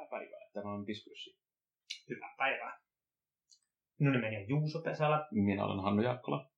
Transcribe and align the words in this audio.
Hyvää 0.00 0.10
päivää. 0.10 0.50
Tämä 0.52 0.72
on 0.72 0.86
Diskurssi. 0.86 1.36
Hyvää 2.08 2.34
päivää. 2.38 2.80
Minun 3.98 4.12
nimeni 4.12 4.36
on 4.36 4.48
Juuso 4.48 4.82
Pesälä. 4.82 5.28
Minä 5.30 5.64
olen 5.64 5.80
Hannu 5.80 6.02
Jakkola. 6.02 6.50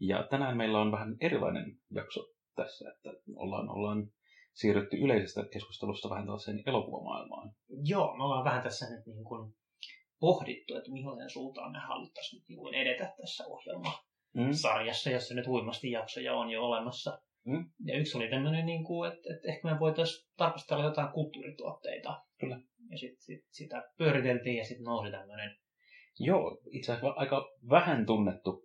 Ja 0.00 0.26
tänään 0.30 0.56
meillä 0.56 0.80
on 0.80 0.92
vähän 0.92 1.16
erilainen 1.20 1.78
jakso 1.90 2.20
tässä, 2.54 2.90
että 2.90 3.10
ollaan, 3.36 3.70
ollaan 3.70 4.10
siirrytty 4.54 4.96
yleisestä 4.96 5.44
keskustelusta 5.52 6.10
vähän 6.10 6.24
tällaiseen 6.24 6.62
elokuvamaailmaan. 6.66 7.52
Joo, 7.84 8.16
me 8.16 8.24
ollaan 8.24 8.44
vähän 8.44 8.62
tässä 8.62 8.86
nyt 8.90 9.06
niin 9.06 9.24
kuin 9.24 9.54
pohdittu, 10.20 10.76
että 10.76 10.92
millaisen 10.92 11.30
suuntaan 11.30 11.72
me 11.72 11.78
haluttaisiin 11.78 12.40
nyt 12.40 12.48
niin 12.48 12.58
kuin 12.58 12.74
edetä 12.74 13.14
tässä 13.20 13.44
ohjelmasarjassa, 13.46 15.10
mm. 15.10 15.14
jossa 15.14 15.34
nyt 15.34 15.46
huimasti 15.46 15.90
jaksoja 15.90 16.34
on 16.34 16.50
jo 16.50 16.64
olemassa. 16.64 17.18
Mm. 17.44 17.64
Ja 17.84 17.98
yksi 17.98 18.16
oli 18.16 18.28
tämmöinen, 18.28 18.66
niin 18.66 18.84
kuin, 18.84 19.12
että, 19.12 19.34
että 19.34 19.48
ehkä 19.48 19.68
me 19.68 19.80
voitaisiin 19.80 20.28
tarkastella 20.36 20.84
jotain 20.84 21.08
kulttuurituotteita. 21.08 22.22
Kyllä. 22.40 22.60
Ja 22.90 22.98
sitten 22.98 23.22
sit, 23.22 23.44
sitä 23.50 23.82
pyöriteltiin 23.98 24.56
ja 24.56 24.64
sitten 24.64 24.84
nousi 24.84 25.10
tämmöinen 25.10 25.56
Joo, 26.20 26.58
itse 26.70 26.92
asiassa 26.92 27.14
aika 27.16 27.48
vähän 27.70 28.06
tunnettu 28.06 28.64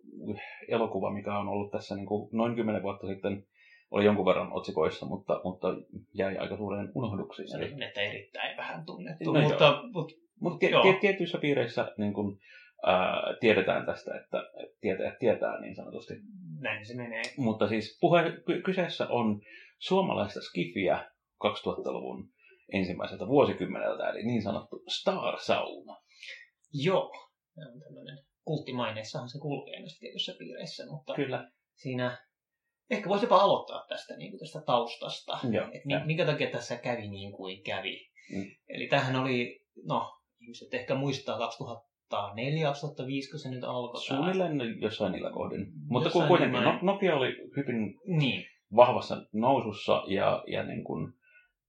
elokuva, 0.68 1.12
mikä 1.12 1.38
on 1.38 1.48
ollut 1.48 1.70
tässä 1.70 1.96
niin 1.96 2.06
kuin 2.06 2.28
noin 2.32 2.54
kymmenen 2.54 2.82
vuotta 2.82 3.06
sitten, 3.06 3.46
oli 3.90 4.04
jonkun 4.04 4.26
verran 4.26 4.52
otsikoissa, 4.52 5.06
mutta, 5.06 5.40
mutta 5.44 5.68
jäi 6.14 6.36
aika 6.36 6.56
suureen 6.56 6.92
unohduksiin. 6.94 7.48
Se 7.48 7.56
on 7.56 7.62
erittäin 7.96 8.56
vähän 8.56 8.86
tunnettu, 8.86 9.32
no 9.32 9.40
mutta, 9.40 9.82
mutta, 9.92 10.14
mutta 10.40 10.58
tie, 10.58 10.98
tietyissä 11.00 11.38
piireissä 11.38 11.92
niin 11.98 12.14
kuin, 12.14 12.38
ää, 12.86 13.22
tiedetään 13.40 13.86
tästä, 13.86 14.10
että, 14.14 14.38
että 14.62 14.76
tietää, 14.80 15.16
tietää 15.20 15.60
niin 15.60 15.76
sanotusti. 15.76 16.14
Näin 16.60 16.86
se 16.86 16.96
menee. 16.96 17.22
Mutta 17.36 17.68
siis 17.68 17.98
puhe, 18.00 18.22
kyseessä 18.64 19.06
on 19.06 19.40
suomalaista 19.78 20.40
skifiä 20.40 21.10
2000-luvun 21.44 22.30
ensimmäiseltä 22.72 23.26
vuosikymmeneltä, 23.26 24.10
eli 24.10 24.22
niin 24.22 24.42
sanottu 24.42 24.82
Star 24.88 25.38
Sauna. 25.38 25.96
Joo, 26.72 27.12
on 27.56 27.80
tämmöinen 27.80 28.18
kulttimaineessahan 28.44 29.28
se 29.28 29.38
kulkee 29.38 29.80
näissä 29.80 30.00
tietyissä 30.00 30.34
piireissä, 30.38 30.86
mutta 30.86 31.14
Kyllä. 31.14 31.50
siinä 31.74 32.18
ehkä 32.90 33.08
voisi 33.08 33.24
jopa 33.24 33.36
aloittaa 33.36 33.86
tästä, 33.88 34.16
niin 34.16 34.30
kuin 34.30 34.40
tästä 34.40 34.60
taustasta, 34.66 35.38
Joo, 35.50 35.68
että 35.72 36.06
minkä 36.06 36.26
takia 36.26 36.50
tässä 36.50 36.76
kävi 36.76 37.08
niin 37.08 37.32
kuin 37.32 37.62
kävi. 37.62 38.10
Mm. 38.34 38.46
Eli 38.68 38.86
tähän 38.86 39.16
oli, 39.16 39.60
no 39.88 40.20
ihmiset 40.40 40.74
ehkä 40.74 40.94
muistaa 40.94 41.38
2004, 42.10 42.66
2005, 42.66 43.30
kun 43.30 43.40
se 43.40 43.50
nyt 43.50 43.64
alkoi. 43.64 44.00
Suunnilleen 44.00 44.58
tämä. 44.58 44.70
jossain 44.80 45.12
niillä 45.12 45.30
kohdin. 45.30 45.66
Mutta 45.88 46.10
kun 46.10 46.26
kuitenkin 46.26 46.62
no, 46.62 46.78
Nokia 46.82 47.16
oli 47.16 47.36
hyvin 47.56 47.98
niin. 48.06 48.44
vahvassa 48.76 49.22
nousussa 49.32 50.02
ja, 50.06 50.44
ja 50.46 50.62
niin 50.62 50.84
kuin, 50.84 51.12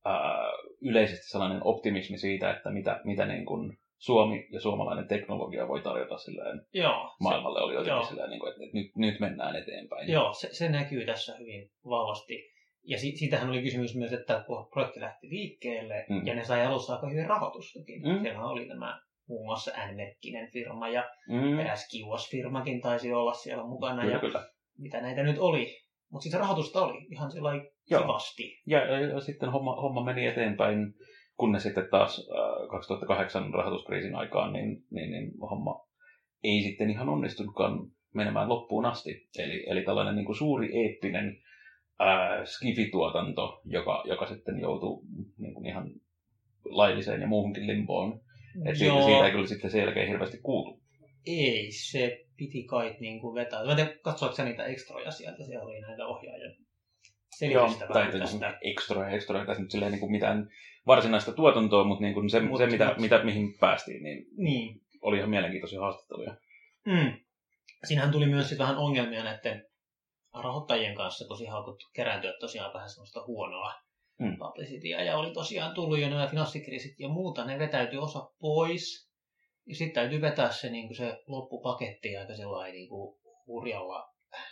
ää, 0.06 0.52
yleisesti 0.81 1.30
sellainen 1.30 1.62
optimismi 1.64 2.17
siitä, 2.17 2.52
että 2.52 2.72
mitä, 2.72 3.02
mitä 3.03 3.25
niin 3.25 3.45
kuin 3.45 3.78
Suomi 3.97 4.47
ja 4.52 4.59
suomalainen 4.59 5.08
teknologia 5.08 5.67
voi 5.67 5.81
tarjota 5.81 6.17
silleen 6.17 6.62
joo, 6.73 7.16
maailmalle, 7.19 7.62
oli 7.62 7.73
jotenkin 7.73 7.97
joo. 7.97 8.06
silleen, 8.06 8.30
niin 8.30 8.39
kuin, 8.39 8.50
että 8.50 8.62
nyt, 8.73 8.95
nyt 8.95 9.19
mennään 9.19 9.56
eteenpäin. 9.56 10.12
Joo, 10.12 10.34
se, 10.34 10.50
se 10.52 10.69
näkyy 10.69 11.06
tässä 11.06 11.38
hyvin 11.39 11.72
vahvasti. 11.86 12.52
Ja 12.84 12.97
si- 12.97 13.17
siitähän 13.17 13.50
oli 13.50 13.62
kysymys 13.62 13.95
myös, 13.95 14.14
että 14.14 14.44
kun 14.47 14.67
projekti 14.73 15.00
lähti 15.00 15.30
liikkeelle 15.30 16.06
mm. 16.09 16.28
ja 16.28 16.36
ne 16.36 16.44
sai 16.44 16.66
alussa 16.66 16.94
aika 16.94 17.09
hyvin 17.09 17.28
rahoitustakin. 17.28 18.02
Mm. 18.02 18.22
Siellä 18.22 18.45
oli 18.45 18.67
tämä 18.67 19.02
muun 19.32 19.46
muassa 19.46 19.72
N-merkkinen 19.72 20.52
firma 20.52 20.90
ja 20.90 21.10
mm. 21.30 21.60
eräs 21.60 21.88
Kiuas-firmakin 21.92 22.82
taisi 22.82 23.14
olla 23.14 23.34
siellä 23.34 23.64
mukana. 23.64 24.02
Kyllä, 24.02 24.14
ja 24.14 24.20
kyllä. 24.20 24.48
Mitä 24.78 25.02
näitä 25.02 25.24
nyt 25.24 25.40
oli. 25.40 25.68
Mutta 26.12 26.24
sitä 26.24 26.38
rahoitusta 26.38 26.86
oli 26.86 27.08
ihan 27.12 27.32
sellainen 27.32 27.68
kivasti. 27.88 28.62
Ja, 28.68 28.86
ja, 28.86 29.00
ja 29.00 29.20
sitten 29.20 29.52
homma, 29.52 29.76
homma 29.76 30.04
meni 30.04 30.26
eteenpäin 30.26 30.94
kunnes 31.38 31.64
sitten 31.64 31.88
taas 31.92 32.28
2008 32.72 33.44
äh, 33.44 33.52
rahoituskriisin 33.54 34.16
aikaan, 34.16 34.54
niin, 34.54 34.84
niin, 34.92 35.12
niin 35.12 35.32
homma 35.50 35.88
ei 36.44 36.62
sitten 36.62 36.90
ihan 36.90 37.09
onnistunutkaan 37.09 37.80
menemään 38.14 38.50
loppuun 38.50 38.86
asti. 38.86 39.30
Eli, 39.38 39.64
eli 39.68 39.84
tällainen 39.84 40.16
niin 40.16 40.25
kuin 40.25 40.36
suuri 40.36 40.84
eeppinen 40.84 41.38
äh, 42.02 42.46
skifituotanto, 42.46 43.62
joka, 43.66 44.03
joka 44.08 44.25
sitten 44.25 44.59
joutuu 44.59 45.03
niin 45.38 45.53
kuin 45.53 45.66
ihan 45.66 45.91
lailliseen 46.66 47.22
ja 47.22 47.28
muuhunkin 47.28 47.68
limboon. 47.68 48.20
Että 48.66 48.79
siitä, 48.79 49.06
siitä 49.06 49.25
ei 49.25 49.31
kyllä 49.31 49.47
sitten 49.47 49.72
sen 49.72 49.81
jälkeen 49.81 50.07
hirveästi 50.07 50.38
kuultu. 50.38 50.81
Ei, 51.25 51.72
se 51.72 52.25
piti 52.38 52.63
kai 52.63 52.95
niin 53.00 53.19
kuin 53.22 53.35
vetää. 53.35 53.66
Mä 53.66 53.75
tiedän, 53.75 53.94
katsoitko 54.01 54.35
sä 54.35 54.45
niitä 54.45 54.66
ekstroja 54.66 55.12
sieltä? 55.12 55.44
Siellä 55.44 55.66
oli 55.66 55.81
näitä 55.81 56.06
ohjaajia 56.06 56.56
Joo, 57.41 57.69
tai 57.94 58.11
tästä. 58.11 58.57
Ekstroja, 58.61 59.09
ekstroja, 59.09 59.45
tässä 59.45 59.61
nyt 59.61 59.72
silleen 59.72 59.91
niin 59.91 60.00
kuin 60.00 60.11
mitään 60.11 60.50
varsinaista 60.88 61.31
tuotantoa, 61.31 61.84
mutta 61.84 62.03
niin 62.03 62.13
kuin 62.13 62.29
se, 62.29 62.40
mut, 62.40 62.57
se 62.57 62.66
mitä, 62.66 62.88
mut. 62.88 62.97
mitä, 62.97 63.23
mihin 63.23 63.57
päästiin, 63.59 64.03
niin, 64.03 64.25
niin. 64.38 64.81
oli 65.01 65.17
ihan 65.17 65.29
mielenkiintoisia 65.29 65.81
haastatteluja. 65.81 66.35
Mm. 66.85 67.13
Siinähän 67.84 68.11
tuli 68.11 68.25
myös 68.25 68.59
vähän 68.59 68.78
ongelmia 68.78 69.23
näiden 69.23 69.66
rahoittajien 70.34 70.95
kanssa, 70.95 71.28
kun 71.28 71.38
siihen 71.38 71.56
alkoi 71.56 71.78
kerääntyä 71.94 72.34
tosiaan 72.40 72.73
vähän 72.73 72.90
semmoista 72.90 73.25
huonoa 73.25 73.73
mm. 74.22 74.38
publicitya, 74.38 75.04
ja 75.04 75.18
oli 75.18 75.34
tosiaan 75.34 75.76
tullut 75.76 76.00
jo 76.00 76.09
nämä 76.09 76.28
finanssikriisit 76.28 77.00
ja 77.00 77.09
muuta, 77.09 77.46
ne 77.46 77.59
vetäytyi 77.59 78.00
osa 78.00 78.32
pois, 78.40 79.12
ja 79.66 79.76
sitten 79.76 79.94
täytyy 79.94 80.22
vetää 80.22 80.52
se, 80.52 80.70
niin 80.70 80.88
kuin 80.88 80.98
se 80.98 81.18
loppupaketti 81.28 82.18
aika 82.18 82.36
sellainen 82.36 82.74
niin 82.74 82.90
kuin 82.90 83.20
hurjalla, 83.48 84.08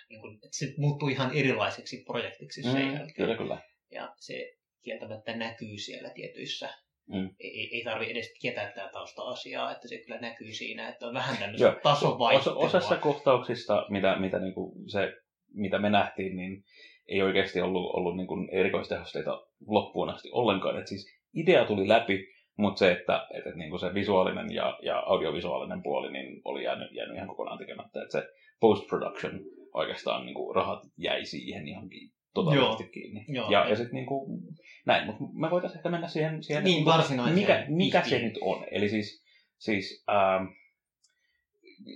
niin 0.09 0.21
kuin, 0.21 0.35
että 0.35 0.47
se 0.51 0.73
muuttui 0.77 1.11
ihan 1.11 1.37
erilaiseksi 1.37 2.03
projektiksi 2.07 2.63
sen 2.63 2.75
mm, 2.75 2.93
jälkeen. 2.93 3.13
Kyllä, 3.15 3.37
kyllä. 3.37 3.61
Ja 3.91 4.13
se 4.19 4.51
kieltämättä 4.83 5.35
näkyy 5.35 5.77
siellä 5.77 6.09
tietyissä. 6.09 6.69
Mm. 7.07 7.29
Ei, 7.39 7.69
ei 7.71 7.83
tarvi 7.83 8.11
edes 8.11 8.33
tietää 8.39 8.71
tätä 8.71 8.89
tausta-asiaa, 8.93 9.71
että 9.71 9.87
se 9.87 9.97
kyllä 9.97 10.19
näkyy 10.19 10.53
siinä, 10.53 10.89
että 10.89 11.07
on 11.07 11.13
vähän 11.13 11.37
tämmöistä 11.37 11.75
tasovaihtelua. 11.83 12.65
osassa 12.65 12.97
kohtauksista, 12.97 13.85
mitä, 13.89 14.19
mitä, 14.19 14.39
niin 14.39 14.53
kuin 14.53 14.89
se, 14.91 15.13
mitä 15.53 15.79
me 15.79 15.89
nähtiin, 15.89 16.35
niin 16.35 16.63
ei 17.09 17.21
oikeasti 17.21 17.61
ollut, 17.61 17.95
ollut 17.95 18.17
niin 18.17 18.27
kuin 18.27 18.49
erikoistehosteita 18.51 19.41
loppuun 19.67 20.09
asti 20.09 20.29
ollenkaan. 20.31 20.79
Et 20.79 20.87
siis 20.87 21.19
idea 21.33 21.65
tuli 21.65 21.87
läpi, 21.87 22.27
mutta 22.57 22.79
se, 22.79 22.91
että, 22.91 23.27
että, 23.35 23.49
että 23.49 23.59
niin 23.59 23.69
kuin 23.69 23.79
se 23.79 23.93
visuaalinen 23.93 24.53
ja, 24.53 24.79
ja 24.81 24.99
audiovisuaalinen 24.99 25.83
puoli 25.83 26.11
niin 26.11 26.41
oli 26.45 26.63
jäänyt, 26.63 26.91
jäänyt 26.91 27.15
ihan 27.15 27.27
kokonaan 27.27 27.57
tekemättä. 27.57 28.01
Että 28.01 28.19
se 28.19 28.27
post-production 28.59 29.39
oikeastaan 29.73 30.25
niin 30.25 30.35
kuin 30.35 30.55
rahat 30.55 30.79
jäi 30.97 31.25
siihen 31.25 31.67
ihan 31.67 31.89
totaalisesti 32.33 32.83
Joo. 32.83 32.91
kiinni. 32.91 33.25
Joo. 33.27 33.51
Ja, 33.51 33.69
ja 33.69 33.75
sitten 33.75 33.95
niin 33.95 34.05
kuin, 34.05 34.41
näin, 34.85 35.05
mutta 35.05 35.23
me 35.33 35.51
voitaisiin 35.51 35.77
ehkä 35.79 35.89
mennä 35.89 36.07
siihen, 36.07 36.43
siihen 36.43 36.63
niin, 36.63 36.85
niin 37.09 37.33
mikä, 37.33 37.65
mikä 37.67 38.01
se 38.01 38.19
nyt 38.19 38.37
on. 38.41 38.65
Eli 38.71 38.89
siis, 38.89 39.23
siis 39.57 40.03
ähm, 40.09 40.45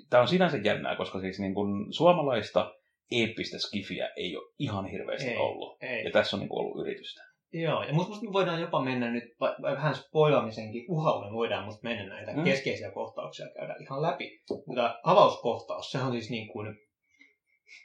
tämä 0.09 0.21
on 0.21 0.27
sinänsä 0.27 0.57
jännää, 0.57 0.95
koska 0.95 1.19
siis 1.19 1.39
niin 1.39 1.53
kuin 1.53 1.93
suomalaista 1.93 2.75
eeppistä 3.21 3.59
skifiä 3.59 4.09
ei 4.17 4.37
ole 4.37 4.53
ihan 4.59 4.85
hirveästi 4.85 5.29
ei, 5.29 5.37
ollut. 5.37 5.83
Ei. 5.83 6.03
Ja 6.03 6.11
tässä 6.11 6.35
on 6.35 6.39
niin 6.39 6.49
kuin 6.49 6.59
ollut 6.59 6.87
yritystä. 6.87 7.23
Joo, 7.53 7.83
ja 7.83 7.93
musta 7.93 8.25
me 8.25 8.33
voidaan 8.33 8.61
jopa 8.61 8.83
mennä 8.83 9.11
nyt, 9.11 9.23
vähän 9.61 9.95
spoilaamisenkin 9.95 10.85
uhalle 10.89 11.33
voidaan 11.33 11.65
musta 11.65 11.83
mennä 11.83 12.15
näitä 12.15 12.33
mm. 12.33 12.43
keskeisiä 12.43 12.91
kohtauksia 12.91 13.45
käydä 13.53 13.75
ihan 13.81 14.01
läpi. 14.01 14.41
Mutta 14.67 14.99
avauskohtaus, 15.03 15.91
se 15.91 15.97
on 15.97 16.11
siis 16.11 16.29
niin 16.29 16.47
kuin 16.47 16.77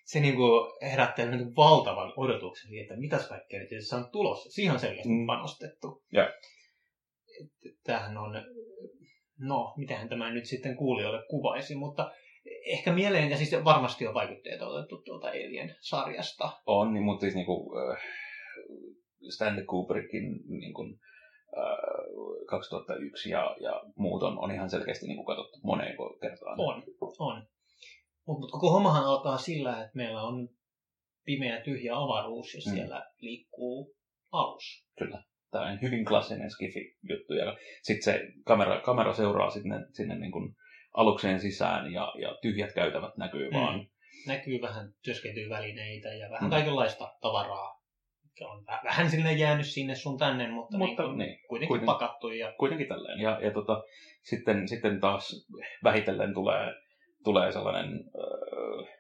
se 0.05 0.21
niin 0.21 0.37
kuin 0.37 0.91
herättää 0.91 1.31
niin 1.31 1.57
valtavan 1.57 2.13
odotuksen 2.17 2.69
siitä, 2.69 2.83
että 2.83 3.01
mitäs 3.01 3.29
kaikkea 3.29 3.61
nyt 3.61 3.71
on 3.97 4.11
tulossa. 4.13 4.51
Siihen 4.51 4.75
on 4.75 4.81
selkeästi 4.81 5.13
mm. 5.13 5.27
panostettu. 5.27 6.05
Yeah. 6.15 6.29
Tämähän 7.85 8.17
on, 8.17 8.33
no, 9.39 9.75
mitähän 9.77 10.09
tämä 10.09 10.33
nyt 10.33 10.45
sitten 10.45 10.77
kuulijoille 10.77 11.23
kuvaisi, 11.31 11.75
mutta 11.75 12.11
ehkä 12.69 12.93
mieleen, 12.93 13.31
ja 13.31 13.37
siis 13.37 13.65
varmasti 13.65 14.07
on 14.07 14.15
vaikutteita 14.15 14.67
otettu 14.67 15.03
tuolta 15.05 15.29
Alien-sarjasta. 15.29 16.51
On, 16.67 16.95
niin, 16.95 17.05
mutta 17.05 17.21
siis 17.21 17.35
niin 17.35 17.47
kuin, 17.47 17.79
äh, 17.79 18.03
Stanley 19.35 19.65
Kubrickin 19.65 20.41
niin 20.49 20.75
kuin, 20.75 21.01
äh, 21.59 22.47
2001 22.49 23.31
ja, 23.31 23.57
ja 23.61 23.83
muut 23.97 24.23
on, 24.23 24.39
on 24.39 24.51
ihan 24.51 24.71
selkeästi 24.71 25.07
niin 25.07 25.17
kuin 25.17 25.27
katsottu 25.27 25.59
moneen 25.63 25.97
kertaan. 26.21 26.61
On, 26.61 26.83
on. 27.19 27.47
Mutta 28.27 28.41
mut 28.41 28.51
koko 28.51 28.71
hommahan 28.71 29.05
alkaa 29.05 29.39
sillä, 29.39 29.71
että 29.71 29.97
meillä 29.97 30.23
on 30.23 30.49
pimeä 31.25 31.61
tyhjä 31.61 31.97
avaruus 31.97 32.55
ja 32.55 32.61
mm. 32.67 32.75
siellä 32.75 33.07
liikkuu 33.21 33.97
alus. 34.33 34.87
Kyllä. 34.99 35.23
Tämä 35.51 35.71
on 35.71 35.83
hyvin 35.83 36.05
klassinen 36.05 36.51
skifi-juttu. 36.51 37.35
Ja 37.35 37.57
sitten 37.83 38.03
se 38.03 38.21
kamera, 38.45 38.81
kamera 38.81 39.15
seuraa 39.15 39.51
sinne, 39.51 39.77
sinne 39.93 40.19
niin 40.19 40.33
kuin 40.33 40.55
alukseen 40.95 41.41
sisään 41.41 41.93
ja, 41.93 42.13
ja 42.21 42.39
tyhjät 42.43 42.73
käytävät 42.73 43.17
näkyy 43.17 43.51
mm. 43.51 43.57
vaan. 43.57 43.89
Näkyy 44.27 44.61
vähän 44.61 44.93
työskentelyvälineitä 45.05 46.09
ja 46.09 46.31
vähän 46.31 46.45
mm. 46.45 46.51
kaikenlaista 46.51 47.13
tavaraa. 47.21 47.79
On 48.41 48.65
vähän 48.85 49.11
sinne 49.11 49.33
jäänyt 49.33 49.67
sinne 49.67 49.95
sun 49.95 50.19
tänne, 50.19 50.49
mutta, 50.49 50.79
mutta 50.79 51.03
niin, 51.03 51.19
niin, 51.19 51.39
kuitenkin 51.49 51.69
kuiten, 51.69 51.87
pakattu. 51.87 52.29
Ja... 52.29 52.55
Kuitenkin 52.59 52.89
tälleen. 52.89 53.21
Ja, 53.21 53.41
ja 53.43 53.51
tota, 53.51 53.83
sitten, 54.23 54.69
sitten 54.69 55.01
taas 55.01 55.47
vähitellen 55.85 56.35
tulee 56.35 56.75
tulee 57.25 57.53
sellainen 57.53 57.89
äh, 57.95 58.99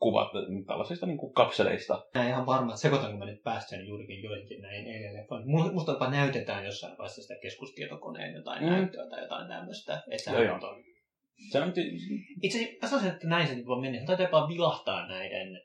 kuvat 0.00 0.28
tällaisista 0.66 1.06
niin 1.06 1.18
kuin 1.18 1.34
kapseleista. 1.34 2.06
Mä 2.14 2.22
en 2.22 2.28
ihan 2.28 2.46
varma, 2.46 2.70
että 2.70 2.80
sekoitanko 2.80 3.18
mä 3.18 3.24
nyt 3.24 3.42
päässäni 3.42 3.88
juurikin 3.88 4.22
joihinkin 4.22 4.62
näin 4.62 4.86
eilen. 4.86 5.26
Musta 5.72 5.92
jopa 5.92 6.10
näytetään 6.10 6.64
jossain 6.64 6.98
vaiheessa 6.98 7.22
sitä 7.22 7.34
keskustietokoneen 7.42 8.34
jotain 8.34 8.62
mm. 8.62 8.70
näyttöä 8.70 9.06
tai 9.10 9.22
jotain 9.22 9.48
tämmöistä. 9.48 10.02
Että 10.10 10.30
joo, 10.30 10.42
joo. 10.42 10.54
On... 10.54 10.84
Se 11.52 11.60
on... 11.60 11.72
Itse 12.42 12.58
asiassa 12.58 12.88
sanoisin, 12.88 13.12
että 13.12 13.28
näin 13.28 13.48
se 13.48 13.66
voi 13.66 13.80
mennä. 13.80 14.06
Taitaa 14.06 14.26
jopa 14.26 14.48
vilahtaa 14.48 15.08
näiden 15.08 15.60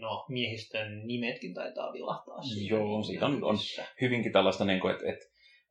no, 0.00 0.24
miehistön 0.28 1.06
nimetkin 1.06 1.54
taitaa 1.54 1.92
vilahtaa. 1.92 2.42
Siinä 2.42 2.76
Joo, 2.76 3.02
siitä 3.02 3.26
on, 3.26 3.44
on 3.44 3.56
hyvinkin 4.00 4.32
tällaista, 4.32 4.64
niin 4.64 4.80
kuin, 4.80 4.94
että, 4.94 5.04
että 5.08 5.24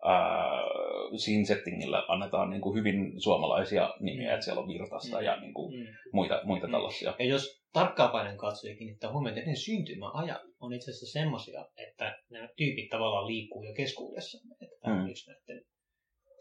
äh, 0.06 1.20
siinä 1.24 1.46
settingillä 1.46 2.06
annetaan 2.08 2.50
niin 2.50 2.62
kuin 2.62 2.78
hyvin 2.78 3.22
suomalaisia 3.22 3.94
nimiä, 4.00 4.28
mm. 4.28 4.34
että 4.34 4.46
siellä 4.46 4.62
on 4.62 4.68
Virtasta 4.68 5.18
mm. 5.18 5.26
ja 5.26 5.40
niin 5.40 5.54
kuin, 5.54 5.80
mm. 5.80 5.86
muita, 6.14 6.42
muita 6.44 6.68
mm. 6.68 6.72
tällaisia. 6.72 7.14
Ja 7.20 7.26
jos 7.26 7.64
tarkkaapainen 7.74 8.38
katsoja 8.38 8.76
kiinnittää 8.76 9.12
huomioon, 9.12 9.38
että 9.38 9.50
ne 9.50 9.56
syntymäajat 9.56 10.42
on 10.60 10.74
itse 10.74 10.92
asiassa 10.92 11.20
semmoisia, 11.20 11.66
että 11.78 12.20
nämä 12.30 12.48
tyypit 12.58 12.90
tavallaan 12.90 13.28
liikkuu 13.28 13.64
jo 13.64 13.74
keskuudessa. 13.74 14.38
Että 14.62 14.76
tämä 14.82 14.96
on 14.96 15.04
mm. 15.04 15.10
yksi 15.10 15.32
näiden 15.32 15.66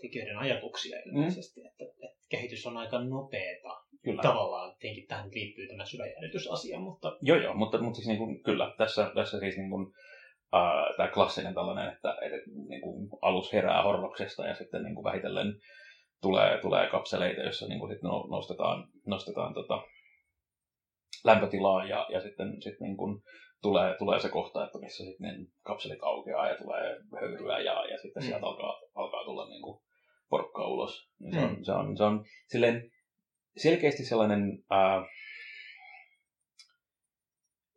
tekijöiden 0.02 0.38
ajatuksia 0.38 0.98
ilmeisesti, 1.06 1.60
mm. 1.60 1.66
että, 1.66 1.84
että 1.84 2.26
kehitys 2.28 2.66
on 2.66 2.76
aika 2.76 3.04
nopeata. 3.04 3.82
Kyllä. 4.04 4.22
Tavallaan 4.22 4.76
tietenkin 4.78 5.08
tähän 5.08 5.30
liittyy 5.34 5.68
tämä 5.68 5.84
syväjäädytysasia, 5.84 6.78
mutta... 6.80 7.16
Joo, 7.22 7.38
joo, 7.38 7.54
mutta, 7.54 7.82
mutta 7.82 7.96
siis 7.96 8.08
niin 8.08 8.18
kuin, 8.18 8.42
kyllä, 8.42 8.74
tässä, 8.78 9.10
tässä 9.14 9.38
siis 9.38 9.56
niin 9.56 9.70
kuin, 9.70 9.86
äh, 10.54 10.96
tämä 10.96 11.08
klassinen 11.08 11.54
tällainen, 11.54 11.92
että, 11.92 12.16
että 12.22 12.50
niin 12.68 12.80
kuin 12.80 13.08
alus 13.22 13.52
herää 13.52 13.82
horroksesta 13.82 14.46
ja 14.46 14.54
sitten 14.54 14.82
niin 14.82 14.94
kuin 14.94 15.04
vähitellen 15.04 15.54
tulee, 16.22 16.58
tulee 16.60 16.86
kapseleita, 16.86 17.42
joissa 17.42 17.66
niin 17.66 17.78
kuin 17.78 17.92
sitten 17.92 18.08
no, 18.08 18.26
nostetaan, 18.30 18.88
nostetaan 19.06 19.54
tota, 19.54 19.82
lämpötilaa 21.24 21.84
ja, 21.86 22.06
ja 22.12 22.20
sitten 22.20 22.62
sit 22.62 22.80
niin 22.80 22.96
kuin 22.96 23.22
tulee, 23.62 23.96
tulee 23.98 24.20
se 24.20 24.28
kohta, 24.28 24.64
että 24.64 24.78
missä 24.78 25.04
sitten 25.04 25.46
kapselit 25.62 26.02
aukeaa 26.02 26.48
ja 26.48 26.58
tulee 26.58 26.96
höyryä 27.20 27.58
ja, 27.58 27.86
ja 27.86 27.98
sitten 27.98 28.22
mm. 28.22 28.26
sieltä 28.26 28.46
alkaa, 28.46 28.80
alkaa 28.94 29.24
tulla 29.24 29.48
niin 29.48 29.62
kuin 29.62 29.82
porkkaa 30.32 30.68
ulos. 30.68 31.08
Niin 31.20 31.34
se, 31.34 31.40
on, 31.40 31.56
mm. 31.56 31.64
se, 31.64 31.72
on, 31.72 31.96
se 31.96 32.04
on 32.04 32.24
silleen 32.48 32.90
selkeästi 33.56 34.04
sellainen, 34.04 34.64
ää, 34.70 35.02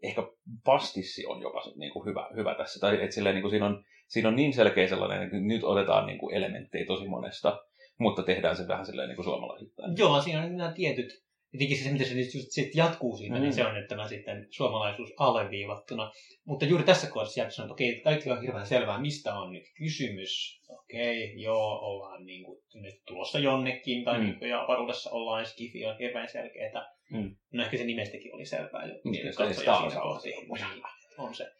ehkä 0.03 0.21
pastissi 0.65 1.25
on 1.25 1.41
jopa 1.41 1.61
niin 1.75 1.91
kuin 1.93 2.05
hyvä, 2.05 2.29
hyvä 2.35 2.55
tässä. 2.55 2.79
Tai 2.79 3.03
että 3.03 3.15
silleen, 3.15 3.35
niin 3.35 3.41
kuin 3.43 3.51
siinä, 3.51 3.65
on, 3.65 3.83
siinä 4.07 4.29
on 4.29 4.35
niin 4.35 4.53
selkeä 4.53 4.87
sellainen, 4.87 5.23
että 5.23 5.37
nyt 5.37 5.63
otetaan 5.63 6.07
niin 6.07 6.19
kuin 6.19 6.35
elementtejä 6.35 6.85
tosi 6.85 7.07
monesta, 7.07 7.59
mutta 7.99 8.23
tehdään 8.23 8.55
se 8.55 8.67
vähän 8.67 8.85
silleen 8.85 9.09
niin 9.09 9.15
kuin 9.15 9.25
suomalaisittain. 9.25 9.97
Joo, 9.97 10.21
siinä 10.21 10.43
on 10.43 10.57
nämä 10.57 10.71
tietyt 10.71 11.24
Jotenkin 11.55 11.77
se, 11.77 11.91
miten 11.91 12.07
se 12.07 12.37
just 12.37 12.51
sit 12.51 12.75
jatkuu 12.75 13.17
siitä, 13.17 13.35
mm. 13.35 13.41
niin 13.41 13.53
se 13.53 13.65
on 13.65 13.73
nyt 13.73 13.87
tämä 13.87 14.07
sitten 14.07 14.47
suomalaisuus 14.49 15.13
alleviivattuna. 15.17 16.11
Mutta 16.45 16.65
juuri 16.65 16.83
tässä 16.83 17.07
kohdassa 17.07 17.39
jää 17.39 17.49
sanoa, 17.49 17.65
että 17.65 17.73
okei, 17.73 18.01
kaikki 18.01 18.31
on 18.31 18.41
hirveän 18.41 18.65
selvää, 18.65 19.01
mistä 19.01 19.35
on 19.35 19.53
nyt 19.53 19.63
kysymys. 19.77 20.61
Okei, 20.69 21.41
joo, 21.41 21.79
ollaan 21.79 22.25
niin 22.25 22.43
kuin, 22.43 22.63
nyt 22.73 22.95
tulossa 23.07 23.39
jonnekin, 23.39 24.03
tai 24.03 24.19
mm. 24.19 24.25
niin, 24.25 24.49
ja 24.49 24.61
avaruudessa 24.61 25.09
ollaan, 25.09 25.45
Skifi 25.45 25.85
on 25.85 25.97
hirveän 25.97 26.29
selkeää. 26.29 26.95
Mm. 27.11 27.35
No 27.53 27.63
ehkä 27.63 27.77
se 27.77 27.83
nimestäkin 27.83 28.35
oli 28.35 28.45
selvää, 28.45 28.85
jo 28.85 28.93
niin, 29.03 29.33
se 29.33 29.53
siinä 29.53 30.01
kohti. 30.01 30.29
Niin, 30.29 30.83
on 31.17 31.35
se. 31.35 31.51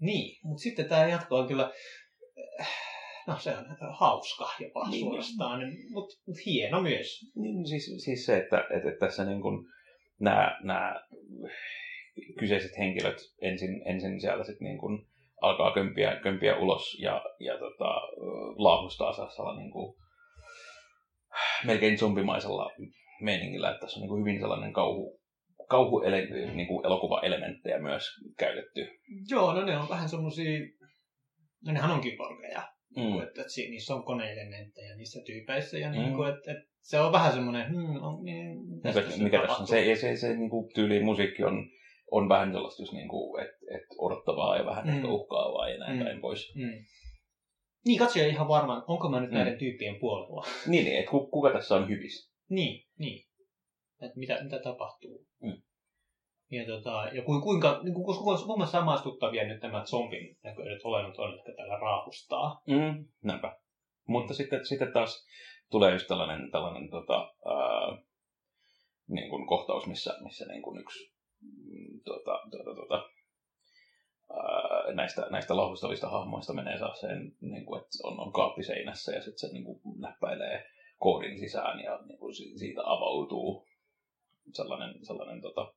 Niin, 0.00 0.38
mutta 0.42 0.62
sitten 0.62 0.88
tämä 0.88 1.08
jatko 1.08 1.36
on 1.36 1.48
kyllä 1.48 1.72
no 3.28 3.38
se 3.38 3.56
on 3.56 3.66
hauska 3.98 4.48
jopa 4.60 4.90
niin, 4.90 5.00
suorastaan, 5.00 5.60
niin, 5.60 5.92
mutta 5.92 6.14
mut 6.26 6.36
hieno 6.46 6.80
myös. 6.80 7.20
Niin, 7.36 7.66
siis, 7.66 8.04
siis 8.04 8.26
se, 8.26 8.36
että, 8.36 8.60
että, 8.60 8.88
että 8.88 9.06
tässä 9.06 9.24
niin 9.24 9.42
kuin 9.42 9.66
nämä, 10.20 10.58
nämä 10.62 11.04
kyseiset 12.38 12.78
henkilöt 12.78 13.16
ensin, 13.42 13.82
ensin 13.86 14.20
sieltä 14.20 14.44
sitten 14.44 14.64
niin 14.64 14.78
kuin 14.78 15.06
alkaa 15.40 15.74
kömpiä, 15.74 16.20
kömpiä 16.22 16.56
ulos 16.56 16.98
ja, 17.00 17.22
ja 17.40 17.58
tota, 17.58 17.94
laahustaa 18.56 19.12
sellaisella 19.12 19.56
niin 19.56 19.70
kuin, 19.70 19.96
melkein 21.64 21.98
zombimaisella 21.98 22.70
meiningillä, 23.22 23.70
että 23.70 23.80
tässä 23.80 23.96
on 23.96 24.00
niin 24.00 24.08
kuin 24.08 24.20
hyvin 24.20 24.40
sellainen 24.40 24.72
kauhu, 24.72 25.20
kauhu 25.68 26.00
niin 26.54 26.68
kuin 26.68 26.86
elokuva-elementtejä 26.86 27.78
myös 27.78 28.04
käytetty. 28.38 28.88
Joo, 29.30 29.52
no 29.52 29.64
ne 29.64 29.78
on 29.78 29.88
vähän 29.88 30.08
semmoisia, 30.08 30.60
no 31.66 31.72
nehän 31.72 31.90
on 31.90 32.00
kyborgeja. 32.00 32.77
Mm. 32.96 33.02
Niin 33.02 33.12
kuin, 33.12 33.26
että, 33.26 33.42
niissä 33.56 33.94
on 33.94 34.04
koneelementtejä 34.04 34.96
niissä 34.96 35.20
tyypeissä. 35.26 35.78
Ja 35.78 35.92
mm. 35.92 35.98
niin 35.98 36.14
kuin, 36.14 36.28
että, 36.28 36.52
että 36.52 36.64
se 36.80 37.00
on 37.00 37.12
vähän 37.12 37.32
semmoinen, 37.32 37.68
hmm, 37.68 38.02
on, 38.02 38.24
niin, 38.24 38.58
mikä, 38.84 39.22
mikä 39.22 39.40
tässä 39.40 39.62
on? 39.62 39.66
Se, 39.66 39.84
se, 39.84 39.96
se, 39.96 40.16
se 40.16 40.36
niin 40.36 40.50
kuin 40.50 40.72
tyyli 40.74 41.02
musiikki 41.02 41.44
on, 41.44 41.70
on 42.10 42.28
vähän 42.28 42.52
sellaista 42.52 42.82
just 42.82 42.92
niin 42.92 43.08
kuin, 43.08 43.42
että, 43.42 43.56
että 43.70 43.94
odottavaa 43.98 44.56
ja 44.56 44.66
vähän 44.66 44.86
mm. 44.86 44.92
ehkä 44.96 45.08
uhkaavaa 45.08 45.68
ja 45.68 45.78
näin 45.78 45.98
mm. 45.98 46.04
päin 46.04 46.20
pois. 46.20 46.54
Mm. 46.54 46.84
Niin, 47.86 47.98
katsoja 47.98 48.26
ihan 48.26 48.48
varmaan, 48.48 48.84
onko 48.86 49.08
mä 49.08 49.20
nyt 49.20 49.30
mm. 49.30 49.36
näiden 49.36 49.58
tyyppien 49.58 50.00
puolella. 50.00 50.46
Niin, 50.66 50.84
niin 50.84 50.98
että 50.98 51.10
kuka 51.10 51.52
tässä 51.52 51.74
on 51.74 51.88
hyvissä. 51.88 52.34
Niin, 52.50 52.86
niin. 52.98 53.28
Että 54.02 54.18
mitä, 54.18 54.44
mitä 54.44 54.58
tapahtuu. 54.58 55.26
Mm. 55.42 55.62
Ja, 56.50 56.66
tota, 56.66 57.08
ja 57.12 57.22
kuinka, 57.22 57.80
niin 57.82 57.94
kuin, 57.94 58.18
kuinka 58.44 58.66
samaistuttavia 58.66 59.48
nyt 59.48 59.62
nämä 59.62 59.84
zombin 59.84 60.38
näköiset 60.42 60.84
olennot 60.84 61.18
on, 61.18 61.32
jotka 61.32 61.52
täällä 61.56 61.78
raahustaa. 61.78 62.62
Mm, 62.66 63.04
näinpä. 63.24 63.56
Mutta 64.08 64.34
sitten, 64.34 64.66
sitten 64.66 64.92
taas 64.92 65.26
tulee 65.70 65.92
just 65.92 66.06
tällainen, 66.06 66.50
tällainen 66.50 66.90
tota, 66.90 67.34
ää, 67.46 68.02
niin 69.08 69.30
kuin 69.30 69.46
kohtaus, 69.46 69.86
missä, 69.86 70.14
missä 70.22 70.44
niin 70.44 70.62
kuin 70.62 70.80
yksi 70.80 71.12
mm, 71.40 72.00
tota, 72.04 72.40
tota, 72.50 72.74
tota, 72.74 73.08
ää, 74.30 74.94
näistä, 74.94 75.26
näistä 75.30 75.56
lauhustavista 75.56 76.08
hahmoista 76.08 76.54
menee 76.54 76.78
sen, 77.00 77.36
niin 77.40 77.66
kuin, 77.66 77.80
että 77.80 77.98
on, 78.04 78.20
on 78.20 78.32
kaappi 78.32 78.62
seinässä 78.62 79.12
ja 79.12 79.22
sitten 79.22 79.38
se 79.38 79.52
niin 79.52 79.64
kuin, 79.64 79.80
näppäilee 79.98 80.64
koodin 80.98 81.38
sisään 81.38 81.80
ja 81.80 81.98
niin 82.06 82.18
kuin, 82.18 82.34
siitä 82.34 82.80
avautuu 82.84 83.66
sellainen, 84.54 85.04
sellainen 85.06 85.40
tota, 85.40 85.74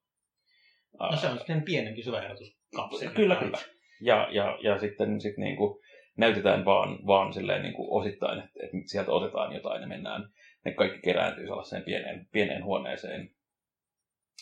No 1.00 1.18
se 1.18 1.28
on 1.28 1.38
sitten 1.38 1.64
pienempi 1.64 2.04
syväherätyskapseli. 2.04 3.14
Kyllä, 3.16 3.36
kyllä. 3.36 3.58
Ja, 4.02 4.28
ja, 4.32 4.58
ja 4.64 4.80
sitten 4.80 5.22
sit 5.22 5.38
niinku 5.38 5.82
näytetään 6.18 6.66
vaan, 6.66 7.08
vaan 7.08 7.34
silleen 7.34 7.62
niinku 7.62 7.98
osittain, 7.98 8.40
että, 8.40 8.60
että 8.64 8.78
sieltä 8.86 9.12
otetaan 9.12 9.54
jotain 9.54 9.82
ja 9.82 9.88
mennään, 9.88 10.30
ne 10.66 10.74
kaikki 10.74 11.00
kerääntyy 11.02 11.48
sellaiseen 11.48 11.84
pieneen, 11.84 12.28
pieneen 12.32 12.64
huoneeseen, 12.64 13.32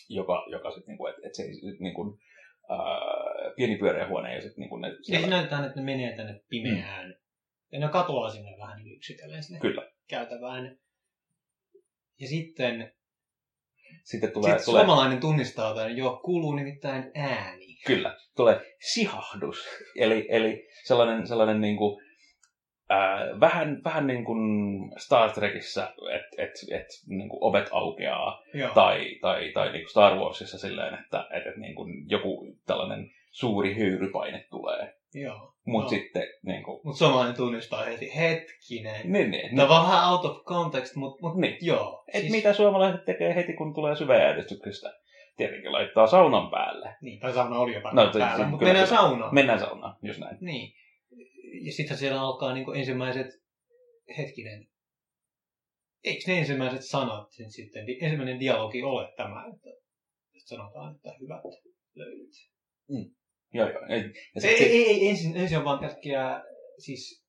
joka, 0.08 0.46
joka 0.50 0.70
sitten 0.70 0.92
niinku, 0.92 1.06
että, 1.06 1.20
että 1.24 1.36
se 1.36 1.42
niinku, 1.78 2.18
ää, 2.70 2.78
pieni 3.56 3.76
pyöreä 3.76 4.08
huone 4.08 4.34
ja 4.34 4.40
sitten 4.40 4.60
niinku 4.62 4.76
ne... 4.76 4.88
Siellä... 4.88 5.20
Siis 5.20 5.30
näytetään, 5.30 5.64
että 5.64 5.80
ne 5.80 5.84
menee 5.84 6.16
tänne 6.16 6.40
pimeään. 6.48 7.08
Mm. 7.08 7.14
Ja 7.72 7.80
ne 7.80 7.88
katoaa 7.88 8.30
sinne 8.30 8.56
vähän 8.58 8.82
niin 8.82 8.96
yksitellen 8.96 9.42
sinne 9.42 9.60
Kyllä. 9.60 9.90
käytävään. 10.08 10.78
Ja 12.20 12.26
sitten 12.26 12.92
sitten 14.04 14.32
tulee... 14.32 14.50
Sitten 14.50 14.64
tulee... 14.64 14.80
suomalainen 14.80 15.20
tunnistaa 15.20 15.74
tämän, 15.74 15.96
jo 15.96 16.20
kuuluu 16.24 16.52
nimittäin 16.52 17.10
ääni. 17.14 17.66
Kyllä, 17.86 18.16
tulee 18.36 18.60
sihahdus. 18.80 19.68
Eli, 19.96 20.26
eli 20.28 20.68
sellainen, 20.84 21.26
sellainen 21.26 21.60
niin 21.60 21.76
kuin, 21.76 22.02
äh, 22.92 23.40
vähän, 23.40 23.80
vähän 23.84 24.06
niin 24.06 24.24
kuin 24.24 24.40
Star 24.98 25.32
Trekissä, 25.32 25.92
että 26.14 26.42
et, 26.42 26.80
et, 26.80 26.86
niin 27.06 27.28
kuin 27.28 27.44
ovet 27.44 27.68
aukeaa. 27.72 28.42
Joo. 28.54 28.74
Tai, 28.74 29.18
tai, 29.20 29.50
tai 29.54 29.72
niin 29.72 29.82
kuin 29.82 29.90
Star 29.90 30.16
Warsissa 30.16 30.58
silleen, 30.58 30.94
että 30.94 31.26
et, 31.30 31.46
et, 31.46 31.56
niin 31.56 31.74
kuin 31.74 32.04
joku 32.08 32.56
tällainen 32.66 33.10
suuri 33.30 33.78
höyrypaine 33.78 34.46
tulee. 34.50 34.94
Joo. 35.14 35.54
Mut 35.66 35.82
no. 35.82 35.88
sitten 35.88 36.22
niin 36.42 36.62
kuin... 36.82 36.90
Mut 36.90 36.96
suomalainen 36.96 37.36
tunnistaa 37.36 37.84
heti, 37.84 38.12
hetkinen. 38.16 39.12
Niin, 39.12 39.30
niin. 39.30 39.56
Tämä 39.56 39.78
on 39.78 39.86
vähän 39.86 40.12
out 40.12 40.24
of 40.24 40.44
context, 40.44 40.96
mutta 40.96 41.18
mut, 41.22 41.36
niin. 41.36 41.58
joo. 41.60 42.04
Et 42.14 42.20
siis... 42.20 42.32
mitä 42.32 42.52
suomalaiset 42.52 43.04
tekee 43.04 43.34
heti, 43.34 43.52
kun 43.52 43.74
tulee 43.74 43.96
syväjärjestyksestä? 43.96 45.00
Tietenkin 45.36 45.72
laittaa 45.72 46.06
saunan 46.06 46.50
päälle. 46.50 46.96
Niin, 47.02 47.20
tai 47.20 47.32
sauna 47.32 47.58
oli 47.58 47.74
jo 47.74 47.80
no, 47.80 47.82
päällä, 47.82 48.36
siis, 48.36 48.48
mutta 48.48 48.64
mennään 48.66 48.86
kyllä. 48.86 49.00
saunaan. 49.00 49.34
Mennään 49.34 49.60
saunaan, 49.60 49.96
just 50.02 50.20
näin. 50.20 50.36
Niin. 50.40 50.72
Ja 51.66 51.72
sitten 51.72 51.96
siellä 51.96 52.20
alkaa 52.20 52.54
niin 52.54 52.76
ensimmäiset, 52.76 53.26
hetkinen, 54.18 54.66
eikö 56.04 56.22
ne 56.26 56.38
ensimmäiset 56.38 56.84
sanat 56.84 57.28
sitten, 57.48 57.84
ensimmäinen 58.00 58.40
dialogi 58.40 58.82
ole 58.82 59.12
tämä, 59.16 59.44
että, 59.54 59.70
että 60.34 60.48
sanotaan, 60.48 60.96
että 60.96 61.14
hyvät 61.20 61.42
löydyt. 61.94 62.30
Mm. 62.88 63.14
Joo, 63.54 63.68
joo. 63.68 63.86
Ei, 63.88 64.00
ja 64.34 64.50
ei, 64.50 64.64
ei, 64.64 64.86
ei, 64.90 65.08
ensin, 65.08 65.36
ensin 65.36 65.58
on 65.58 65.64
vaan 65.64 65.78
pelkkiä, 65.78 66.42
siis... 66.80 67.26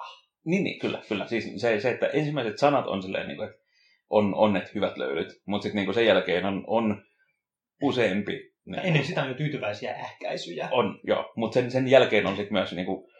Ah. 0.00 0.30
Niin, 0.44 0.64
niin, 0.64 0.78
kyllä, 0.78 1.02
kyllä. 1.08 1.26
Siis 1.26 1.52
se, 1.56 1.80
se 1.80 1.90
että 1.90 2.06
ensimmäiset 2.06 2.58
sanat 2.58 2.86
on 2.86 3.02
silleen, 3.02 3.28
niin 3.28 3.36
kuin, 3.36 3.48
että 3.48 3.60
on 4.10 4.34
onnet 4.34 4.74
hyvät 4.74 4.96
löydyt, 4.96 5.28
mutta 5.46 5.62
sitten 5.62 5.84
niin 5.84 5.94
sen 5.94 6.06
jälkeen 6.06 6.44
on, 6.44 6.64
on 6.66 7.02
useampi. 7.82 8.50
Niin, 8.64 8.86
ennen 8.86 9.04
sitä 9.04 9.22
on 9.22 9.28
jo 9.28 9.34
tyytyväisiä 9.34 9.92
ähkäisyjä. 9.92 10.68
On, 10.72 11.00
joo. 11.04 11.32
Mutta 11.36 11.54
sen, 11.54 11.70
sen 11.70 11.88
jälkeen 11.88 12.26
on 12.26 12.36
sitten 12.36 12.52
myös 12.52 12.72
niin 12.72 12.86
kuin, 12.86 13.10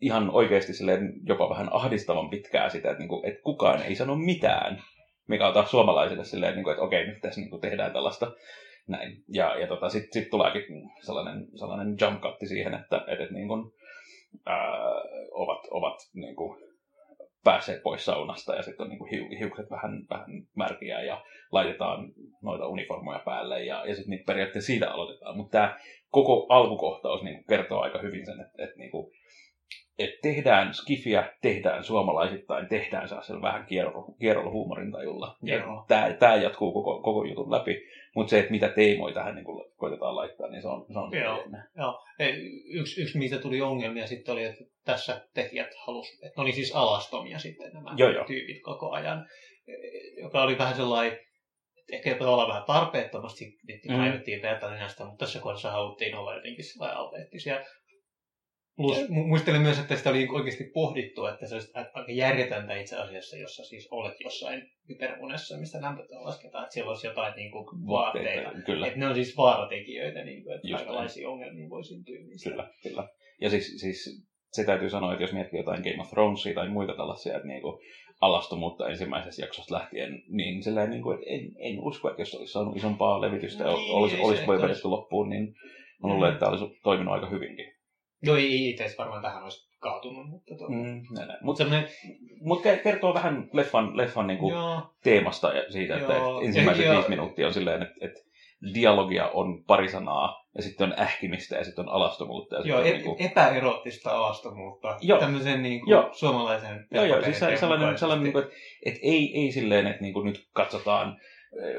ihan 0.00 0.30
oikeasti 0.30 0.74
silleen 0.74 1.12
jopa 1.26 1.50
vähän 1.50 1.68
ahdistavan 1.72 2.30
pitkää 2.30 2.68
sitä, 2.68 2.90
että, 2.90 2.98
niin 2.98 3.08
kuin, 3.08 3.26
että 3.26 3.42
kukaan 3.42 3.82
ei 3.82 3.94
sano 3.94 4.16
mitään. 4.16 4.82
Mikä 5.28 5.46
on 5.46 5.54
taas 5.54 5.70
suomalaisille 5.70 6.24
silleen, 6.24 6.54
niin 6.54 6.64
kuin, 6.64 6.72
että 6.72 6.82
okei, 6.82 7.06
nyt 7.06 7.20
tässä 7.20 7.40
niin 7.40 7.50
kuin, 7.50 7.60
tehdään 7.60 7.92
tällaista 7.92 8.32
näin. 8.88 9.24
Ja, 9.28 9.60
ja 9.60 9.66
tota, 9.66 9.88
sitten 9.88 10.22
sit 10.22 10.30
tuleekin 10.30 10.64
sellainen, 11.06 11.46
sellainen 11.58 11.96
jump 12.00 12.20
cutti 12.20 12.46
siihen, 12.46 12.74
että, 12.74 12.96
että, 12.96 13.12
että 13.12 13.34
niin 13.34 13.48
kuin, 13.48 13.72
ää, 14.46 14.78
ovat, 15.30 15.66
ovat 15.70 15.96
niin 16.14 16.36
kuin, 16.36 16.70
pääsee 17.44 17.80
pois 17.80 18.04
saunasta 18.04 18.54
ja 18.54 18.62
sitten 18.62 18.84
on 18.84 18.88
niin 18.88 18.98
kuin 18.98 19.38
hiukset 19.38 19.70
vähän, 19.70 20.06
vähän 20.10 20.46
märkiä 20.56 21.02
ja 21.02 21.24
laitetaan 21.52 22.12
noita 22.42 22.66
uniformoja 22.66 23.18
päälle 23.24 23.64
ja, 23.64 23.86
ja 23.86 23.94
sitten 23.94 24.10
niin 24.10 24.26
periaatteessa 24.26 24.66
siitä 24.66 24.90
aloitetaan. 24.90 25.36
Mutta 25.36 25.58
tämä 25.58 25.78
koko 26.10 26.46
alkukohtaus 26.48 27.22
niin 27.22 27.44
kertoo 27.48 27.80
aika 27.80 27.98
hyvin 27.98 28.26
sen, 28.26 28.40
että, 28.40 28.64
että 28.64 28.76
niin 28.76 28.90
kuin, 28.90 29.12
että 30.04 30.18
tehdään 30.22 30.74
skifiä, 30.74 31.32
tehdään 31.42 31.84
suomalaisittain, 31.84 32.68
tehdään 32.68 33.08
sellaisella 33.08 33.42
vähän 33.42 33.66
kierrolla, 34.18 34.50
huumorintajulla. 34.50 35.36
Tämä, 35.88 36.12
tämä 36.12 36.34
jatkuu 36.34 36.72
koko, 36.72 37.02
koko 37.02 37.24
jutun 37.24 37.50
läpi, 37.50 37.82
mutta 38.14 38.30
se, 38.30 38.38
että 38.38 38.50
mitä 38.50 38.68
teemoja 38.68 39.14
tähän 39.14 39.34
niin 39.34 39.44
koitetaan 39.76 40.16
laittaa, 40.16 40.48
niin 40.48 40.62
se 40.62 40.68
on, 40.68 40.86
se 40.92 40.98
on 40.98 41.10
Joo. 41.18 41.44
Joo. 41.76 42.04
Yksi, 42.72 43.02
yksi, 43.02 43.18
mistä 43.18 43.38
tuli 43.38 43.60
ongelmia 43.60 44.06
sitten 44.06 44.32
oli, 44.32 44.44
että 44.44 44.64
tässä 44.84 45.28
tekijät 45.34 45.70
halusivat, 45.86 46.24
että 46.24 46.40
ne 46.40 46.42
oli 46.42 46.52
siis 46.52 46.74
alastomia 46.74 47.38
sitten 47.38 47.72
nämä 47.72 47.94
joo, 47.96 48.10
joo. 48.10 48.24
tyypit 48.24 48.62
koko 48.62 48.90
ajan, 48.90 49.26
joka 50.22 50.42
oli 50.42 50.58
vähän 50.58 50.76
sellainen, 50.76 51.12
että 51.12 52.08
ehkä 52.08 52.14
tavallaan 52.14 52.48
vähän 52.48 52.64
tarpeettomasti 52.66 53.58
mm. 53.88 53.96
kaivettiin 53.96 54.42
vertainen 54.42 54.88
mutta 55.04 55.24
tässä 55.24 55.38
kohdassa 55.38 55.70
haluttiin 55.70 56.14
olla 56.14 56.34
jotenkin 56.34 56.64
sellainen 56.64 56.98
alteettisia 56.98 57.60
Plus 58.80 59.08
muistelen 59.08 59.62
myös, 59.62 59.78
että 59.78 59.96
sitä 59.96 60.10
oli 60.10 60.28
oikeasti 60.32 60.64
pohdittu, 60.64 61.26
että 61.26 61.46
se 61.46 61.54
olisi 61.54 61.72
aika 61.74 62.12
järjetöntä 62.12 62.76
itse 62.76 62.96
asiassa, 62.96 63.36
jossa 63.36 63.64
siis 63.64 63.88
olet 63.90 64.20
jossain 64.20 64.62
hyperunessa, 64.88 65.58
mistä 65.58 65.80
lämpötä 65.80 66.14
lasketaan, 66.24 66.64
että 66.64 66.74
siellä 66.74 66.90
olisi 66.90 67.06
jotain 67.06 67.34
niin 67.36 67.50
kuin 67.50 67.66
vaatteita. 67.86 68.50
Kyllä. 68.66 68.86
Että 68.86 68.98
ne 68.98 69.06
on 69.06 69.14
siis 69.14 69.36
vaaratekijöitä, 69.36 70.24
niin 70.24 70.42
kuin, 70.42 70.54
että 70.56 70.68
Just 70.68 70.84
kaikenlaisia 70.84 71.22
näin. 71.22 71.32
ongelmia 71.32 71.70
voi 71.70 71.84
syntyä 71.84 72.20
niistä. 72.20 72.50
Kyllä, 72.50 72.70
kyllä. 72.82 73.08
Ja 73.40 73.50
siis, 73.50 73.80
siis 73.80 74.26
se 74.52 74.64
täytyy 74.64 74.90
sanoa, 74.90 75.12
että 75.12 75.24
jos 75.24 75.32
miettii 75.32 75.60
jotain 75.60 75.82
Game 75.82 76.00
of 76.00 76.10
Thronesia 76.10 76.54
tai 76.54 76.68
muita 76.68 76.92
tällaisia, 76.96 77.36
että 77.36 77.48
niin 77.48 77.62
kuin 77.62 77.78
alastomuutta 78.20 78.88
ensimmäisestä 78.88 79.42
jaksosta 79.42 79.74
lähtien, 79.74 80.22
niin 80.28 80.62
sellainen, 80.62 80.90
niin 80.90 81.02
kuin, 81.02 81.18
että 81.18 81.30
en, 81.30 81.40
en 81.58 81.80
usko, 81.80 82.10
että 82.10 82.22
jos 82.22 82.34
olisi 82.34 82.52
saanut 82.52 82.76
isompaa 82.76 83.20
levitystä 83.20 83.64
ja 83.64 83.72
niin, 83.72 83.92
olisi, 83.92 84.20
olisi 84.20 84.46
voi 84.46 84.62
vedetty 84.62 84.88
loppuun, 84.88 85.28
niin 85.28 85.54
mä 86.02 86.08
luulen, 86.08 86.30
mm. 86.30 86.32
että 86.32 86.40
tämä 86.40 86.50
olisi 86.50 86.80
toiminut 86.82 87.14
aika 87.14 87.28
hyvinkin. 87.30 87.79
Joo, 88.22 88.36
ei 88.36 88.70
itse 88.70 88.94
varmaan 88.98 89.22
tähän 89.22 89.42
olisi 89.42 89.70
kaatunut, 89.78 90.28
mutta 90.28 90.54
tuo... 90.54 90.68
mm, 90.68 91.02
Mutta 91.40 91.64
sellainen... 91.64 91.90
mut 92.40 92.62
kertoo 92.84 93.14
vähän 93.14 93.48
leffan, 93.52 93.96
leffan 93.96 94.26
niinku 94.26 94.52
teemasta 95.02 95.52
ja 95.52 95.72
siitä, 95.72 95.96
että 95.96 96.16
et 96.16 96.22
ensimmäiset 96.44 96.84
ja, 96.84 96.92
viisi 96.92 97.08
minuuttia 97.08 97.46
on 97.46 97.54
silleen, 97.54 97.82
että 97.82 97.94
et 98.00 98.30
dialogia 98.74 99.28
on 99.28 99.64
pari 99.64 99.88
sanaa, 99.88 100.48
ja 100.56 100.62
sitten 100.62 100.92
on 100.92 101.00
ähkimistä, 101.00 101.56
ja 101.56 101.64
sitten 101.64 101.88
on 101.88 101.94
alastomuutta. 101.94 102.56
Ja 102.56 102.62
joo, 102.64 102.80
e- 102.80 102.92
niinku... 102.92 103.16
epäeroottista 103.18 104.10
alastomuutta. 104.10 104.96
Joo. 105.00 105.18
Tämmöisen 105.18 105.62
niinku 105.62 105.90
joo. 105.90 106.08
suomalaisen... 106.12 106.86
Joo, 106.90 107.04
joo, 107.04 107.22
siis 107.22 107.38
sellainen, 107.38 107.98
sellainen 107.98 108.24
niinku, 108.24 108.38
että 108.38 108.52
et 108.86 108.94
ei, 109.02 109.32
ei 109.34 109.52
silleen, 109.52 109.86
että 109.86 110.02
niinku 110.02 110.22
nyt 110.22 110.48
katsotaan 110.52 111.20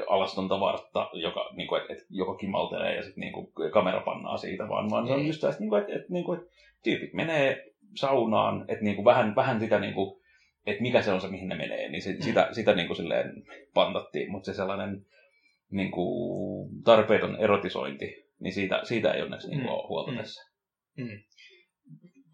alastonta 0.08 0.60
vartta, 0.60 1.10
joka, 1.12 1.50
niin 1.56 1.68
kuin, 1.68 1.80
että, 1.80 1.92
että 1.92 2.04
joko 2.10 2.34
kimaltelee 2.34 2.96
ja 2.96 3.02
sitten 3.02 3.20
niin 3.20 3.32
kuin, 3.32 3.52
kamera 3.72 4.00
pannaa 4.00 4.36
siitä, 4.36 4.68
vaan, 4.68 4.90
vaan 4.90 5.06
se 5.06 5.12
on 5.12 5.26
just 5.26 5.40
tästä, 5.40 5.60
niin 5.60 5.68
kuin, 5.68 5.80
että, 5.80 5.94
että, 5.94 6.06
niin 6.12 6.24
kuin, 6.24 6.40
että 6.40 6.52
tyypit 6.82 7.12
menee 7.12 7.72
saunaan, 7.94 8.64
että 8.68 8.84
niin 8.84 8.96
kuin, 8.96 9.04
vähän, 9.04 9.36
vähän 9.36 9.60
sitä, 9.60 9.80
niin 9.80 9.94
kuin, 9.94 10.22
että 10.66 10.82
mikä 10.82 11.02
se 11.02 11.12
on 11.12 11.20
se, 11.20 11.28
mihin 11.28 11.48
ne 11.48 11.54
menee, 11.54 11.88
niin 11.88 12.02
se, 12.02 12.12
mm. 12.12 12.22
sitä, 12.22 12.48
sitä 12.52 12.74
niin 12.74 12.86
kuin, 12.86 12.96
silleen 12.96 13.32
pantattiin, 13.74 14.30
mutta 14.30 14.46
se 14.52 14.56
sellainen 14.56 15.06
niin 15.70 15.90
kuin, 15.90 16.70
tarpeeton 16.84 17.36
erotisointi, 17.36 18.24
niin 18.40 18.52
siitä, 18.52 18.80
siitä 18.84 19.12
ei 19.12 19.22
onneksi 19.22 19.48
niin 19.48 19.60
kuin, 19.60 19.70
mm. 19.70 19.74
ole 19.74 19.88
huolta 19.88 20.10
mm. 20.10 20.16
tässä. 20.16 20.52
Mm. 20.96 21.22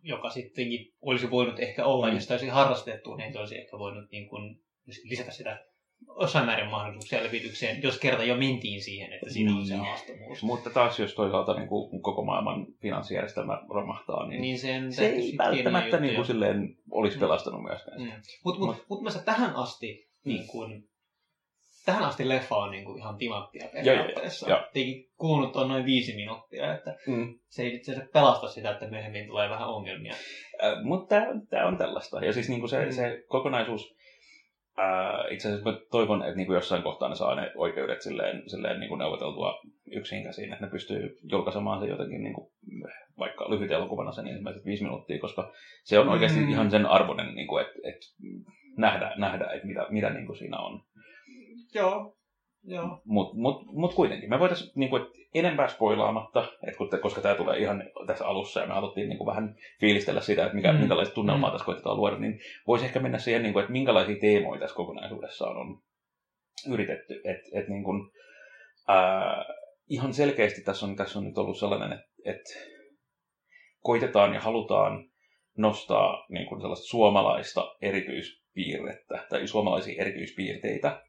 Joka 0.02 0.30
sittenkin 0.30 0.92
olisi 1.00 1.30
voinut 1.30 1.60
ehkä 1.60 1.84
olla, 1.84 2.08
mm. 2.08 2.14
jos 2.14 2.30
olisi 2.30 2.48
harrastettu, 2.48 3.14
niin 3.14 3.38
olisi 3.38 3.58
ehkä 3.58 3.78
voinut 3.78 4.10
niin 4.10 4.28
kuin, 4.28 4.60
lisätä 5.04 5.30
sitä 5.30 5.64
jossain 6.20 6.46
määrin 6.46 6.70
mahdollisuuksia 6.70 7.22
levitykseen, 7.22 7.82
jos 7.82 7.98
kerta 7.98 8.24
jo 8.24 8.36
mentiin 8.36 8.82
siihen, 8.82 9.12
että 9.12 9.30
siinä 9.30 9.50
niin. 9.50 9.60
on 9.60 9.66
se 9.66 9.74
niin. 9.74 9.84
haastavuus. 9.84 10.42
Mutta 10.42 10.70
taas 10.70 10.98
jos 11.00 11.14
toisaalta 11.14 11.54
niin 11.54 11.68
kuin 11.68 12.02
koko 12.02 12.24
maailman 12.24 12.66
finanssijärjestelmä 12.82 13.62
romahtaa, 13.68 14.28
niin, 14.28 14.40
niin 14.40 14.58
sen 14.58 14.92
se 14.92 15.06
ei 15.06 15.34
välttämättä 15.38 16.00
niin 16.00 16.14
kuin 16.14 16.26
silleen 16.26 16.76
olisi 16.90 17.16
mm. 17.16 17.20
pelastanut 17.20 17.62
myöskään. 17.62 18.02
Mm. 18.02 18.12
Mutta 18.44 18.60
mut, 18.60 18.76
mut, 18.88 19.02
mut 19.02 19.24
tähän 19.24 19.56
asti 19.56 20.08
mm. 20.24 20.28
niin 20.32 20.46
kuin, 20.46 20.88
tähän 21.86 22.04
asti 22.04 22.28
leffa 22.28 22.56
on 22.56 22.70
niin 22.70 22.84
kuin 22.84 22.98
ihan 22.98 23.16
timanttia 23.16 23.68
periaatteessa. 23.72 24.50
Ja, 24.50 24.68
kuulunut 25.16 25.56
on 25.56 25.68
noin 25.68 25.84
viisi 25.84 26.14
minuuttia, 26.14 26.74
että 26.74 26.96
mm. 27.06 27.38
se 27.48 27.62
ei 27.62 27.74
itse 27.74 27.92
asiassa 27.92 28.10
pelasta 28.12 28.48
sitä, 28.48 28.70
että 28.70 28.86
myöhemmin 28.86 29.26
tulee 29.26 29.50
vähän 29.50 29.68
ongelmia. 29.68 30.14
Äh, 30.64 30.82
mutta 30.82 31.16
tämä 31.50 31.66
on 31.66 31.78
tällaista. 31.78 32.24
Ja 32.24 32.32
siis 32.32 32.48
niin 32.48 32.60
kuin 32.60 32.70
se, 32.70 32.84
mm. 32.84 32.92
se 32.92 33.24
kokonaisuus, 33.28 33.97
Ää, 34.78 35.24
itse 35.30 35.48
asiassa 35.48 35.70
mä 35.70 35.78
toivon, 35.90 36.22
että 36.22 36.36
niin 36.36 36.46
kuin 36.46 36.54
jossain 36.54 36.82
kohtaa 36.82 37.08
ne 37.08 37.14
saa 37.14 37.34
ne 37.34 37.52
oikeudet 37.56 38.02
silleen, 38.02 38.42
silleen 38.46 38.80
niin 38.80 38.88
kuin 38.88 38.98
neuvoteltua 38.98 39.60
yksin 39.92 40.24
käsiin, 40.24 40.52
että 40.52 40.64
ne 40.64 40.70
pystyy 40.70 41.18
julkaisemaan 41.22 41.80
se 41.80 41.86
jotenkin 41.86 42.22
niin 42.22 42.34
kuin, 42.34 42.52
vaikka 43.18 43.50
lyhyt 43.50 43.70
elokuvana 43.70 44.12
sen 44.12 44.26
ensimmäiset 44.26 44.64
viisi 44.64 44.82
minuuttia, 44.82 45.20
koska 45.20 45.52
se 45.84 45.98
on 45.98 46.08
oikeasti 46.08 46.40
mm. 46.40 46.48
ihan 46.48 46.70
sen 46.70 46.86
arvoinen, 46.86 47.34
niin 47.34 47.46
kuin, 47.46 47.66
että, 47.66 47.78
että 47.84 48.06
nähdä, 48.76 49.14
nähdä 49.16 49.44
että 49.44 49.66
mitä, 49.66 49.86
mitä 49.90 50.10
niin 50.10 50.26
kuin 50.26 50.36
siinä 50.36 50.58
on. 50.58 50.82
Joo, 51.74 52.17
mutta 53.04 53.36
mut, 53.36 53.66
mut 53.66 53.94
kuitenkin, 53.94 54.30
me 54.30 54.38
voitaisiin 54.38 54.72
niinku, 54.74 54.96
enempää 55.34 55.68
spoilaamatta, 55.68 56.52
et 56.68 56.76
kun 56.76 56.88
koska 57.02 57.20
tämä 57.20 57.34
tulee 57.34 57.58
ihan 57.58 57.84
tässä 58.06 58.26
alussa 58.26 58.60
ja 58.60 58.66
me 58.66 58.74
haluttiin 58.74 59.08
niinku, 59.08 59.26
vähän 59.26 59.54
fiilistellä 59.80 60.20
sitä, 60.20 60.42
että 60.42 60.56
mikä, 60.56 60.72
mm. 60.72 60.78
minkälaista 60.78 61.14
tunnelmaa 61.14 61.50
mm. 61.50 61.52
tässä 61.52 61.64
koitetaan 61.64 61.96
luoda, 61.96 62.18
niin 62.18 62.40
voisi 62.66 62.84
ehkä 62.84 63.00
mennä 63.00 63.18
siihen, 63.18 63.42
niinku, 63.42 63.58
että 63.58 63.72
minkälaisia 63.72 64.16
teemoja 64.20 64.60
tässä 64.60 64.76
kokonaisuudessaan 64.76 65.56
on 65.56 65.80
yritetty. 66.70 67.20
Et, 67.24 67.40
et, 67.52 67.68
niinku, 67.68 67.92
ää, 68.88 69.44
ihan 69.88 70.14
selkeästi 70.14 70.60
tässä 70.60 70.86
on, 70.86 70.96
tässä 70.96 71.18
on 71.18 71.24
nyt 71.24 71.38
ollut 71.38 71.58
sellainen, 71.58 71.92
että 71.92 72.08
et 72.24 72.42
koitetaan 73.80 74.34
ja 74.34 74.40
halutaan 74.40 75.10
nostaa 75.58 76.26
niin 76.28 76.48
kuin 76.48 76.60
sellaista 76.60 76.86
suomalaista 76.86 77.76
erityispiirrettä 77.82 79.26
tai 79.30 79.48
suomalaisia 79.48 80.02
erityispiirteitä 80.02 81.02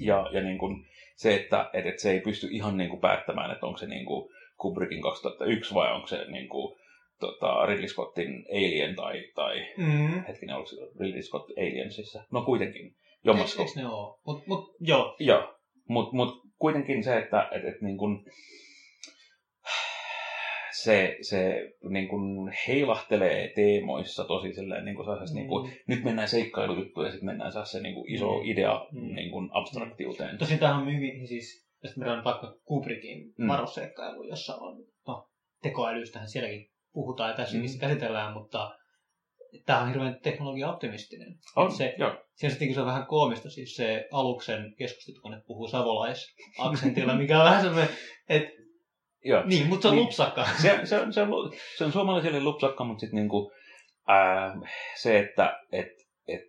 ja, 0.00 0.30
ja 0.32 0.42
niin 0.42 0.58
kuin 0.58 0.86
se, 1.16 1.34
että, 1.34 1.70
että, 1.72 1.88
että 1.88 2.02
se 2.02 2.10
ei 2.10 2.20
pysty 2.20 2.48
ihan 2.50 2.76
niin 2.76 2.90
kuin 2.90 3.00
päättämään, 3.00 3.50
että 3.50 3.66
onko 3.66 3.78
se 3.78 3.86
niin 3.86 4.06
kuin 4.06 4.30
Kubrickin 4.56 5.02
2001 5.02 5.74
vai 5.74 5.94
onko 5.94 6.06
se 6.06 6.24
niin 6.24 6.48
kuin, 6.48 6.80
tota, 7.20 7.66
Ridley 7.66 7.88
Scottin 7.88 8.44
Alien 8.50 8.96
tai, 8.96 9.24
tai 9.34 9.66
mm. 9.76 10.24
hetkinen, 10.28 10.56
oliko 10.56 10.70
se 10.70 10.76
Ridley 11.00 11.22
Scott 11.22 11.50
Aliensissa? 11.58 12.24
No 12.32 12.42
kuitenkin. 12.42 12.94
Jommasko. 13.24 13.62
Eikö 13.62 13.80
ne 13.80 13.86
ole? 13.86 14.18
Mut, 14.26 14.46
mut, 14.46 14.76
joo. 14.80 15.16
Joo. 15.18 15.54
Mutta 15.88 16.16
mut 16.16 16.42
kuitenkin 16.58 17.04
se, 17.04 17.18
että 17.18 17.48
et, 17.52 17.64
et, 17.64 17.80
niin 17.80 17.98
kuin, 17.98 18.24
se, 20.84 21.16
se 21.20 21.72
niin 21.90 22.08
kuin 22.08 22.52
heilahtelee 22.68 23.52
teemoissa 23.54 24.24
tosi 24.24 24.52
silleen, 24.52 24.84
niin 24.84 24.96
kuin 24.96 25.08
mm. 25.08 25.34
niin 25.34 25.48
kuin, 25.48 25.72
nyt 25.86 26.04
mennään 26.04 26.28
seikkailujuttuun 26.28 27.06
ja 27.06 27.12
sitten 27.12 27.26
mennään 27.26 27.52
saa 27.52 27.64
se 27.64 27.80
niin 27.80 27.94
kuin 27.94 28.14
iso 28.14 28.38
mm. 28.38 28.44
idea 28.44 28.86
mm. 28.92 29.14
niin 29.14 29.30
kuin 29.30 29.48
abstraktiuteen. 29.52 30.38
Tosin 30.38 30.58
tämähän 30.58 30.82
on 30.82 30.94
hyvin, 30.94 31.28
siis, 31.28 31.66
jos 31.82 31.96
me 31.96 32.10
on 32.10 32.24
vaikka 32.24 32.56
Kubrickin 32.64 33.32
mm. 33.38 33.48
varoseikkailu, 33.48 34.22
jossa 34.22 34.56
on, 34.56 34.84
no, 35.06 35.28
tekoälystähän 35.62 36.28
sielläkin 36.28 36.70
puhutaan 36.92 37.30
ja 37.30 37.36
tässäkin 37.36 37.70
mm. 37.70 37.78
käsitellään, 37.80 38.32
mutta 38.32 38.70
tämä 39.66 39.80
on 39.80 39.88
hirveän 39.88 40.20
teknologia-optimistinen. 40.22 41.34
On, 41.56 41.72
se, 41.72 41.94
joo. 41.98 42.16
Siinä 42.34 42.74
se 42.74 42.80
on 42.80 42.86
vähän 42.86 43.06
koomista, 43.06 43.50
siis 43.50 43.74
se 43.74 44.08
aluksen 44.12 44.74
keskustelut, 44.78 45.22
kun 45.22 45.30
ne 45.30 45.42
puhuu 45.46 45.68
savolaisaksentilla, 45.68 47.16
mikä 47.16 47.38
on 47.38 47.44
vähän 47.44 47.62
semmoinen, 47.62 47.88
että 48.28 48.59
Joo. 49.24 49.42
Niin, 49.46 49.66
mutta 49.66 49.82
se 49.82 49.88
on 49.88 49.94
niin, 49.94 50.04
lupsakka. 50.04 50.44
Se, 50.62 50.80
se, 50.84 51.00
on, 51.00 51.12
se, 51.12 51.22
on, 51.22 51.52
se 51.76 51.84
on 51.84 51.92
suomalaisille 51.92 52.40
lupsakka, 52.42 52.84
mutta 52.84 53.00
sitten 53.00 53.16
niinku, 53.16 53.52
ää, 54.08 54.54
se, 54.96 55.18
että 55.18 55.60
et, 55.72 55.88
et 56.28 56.42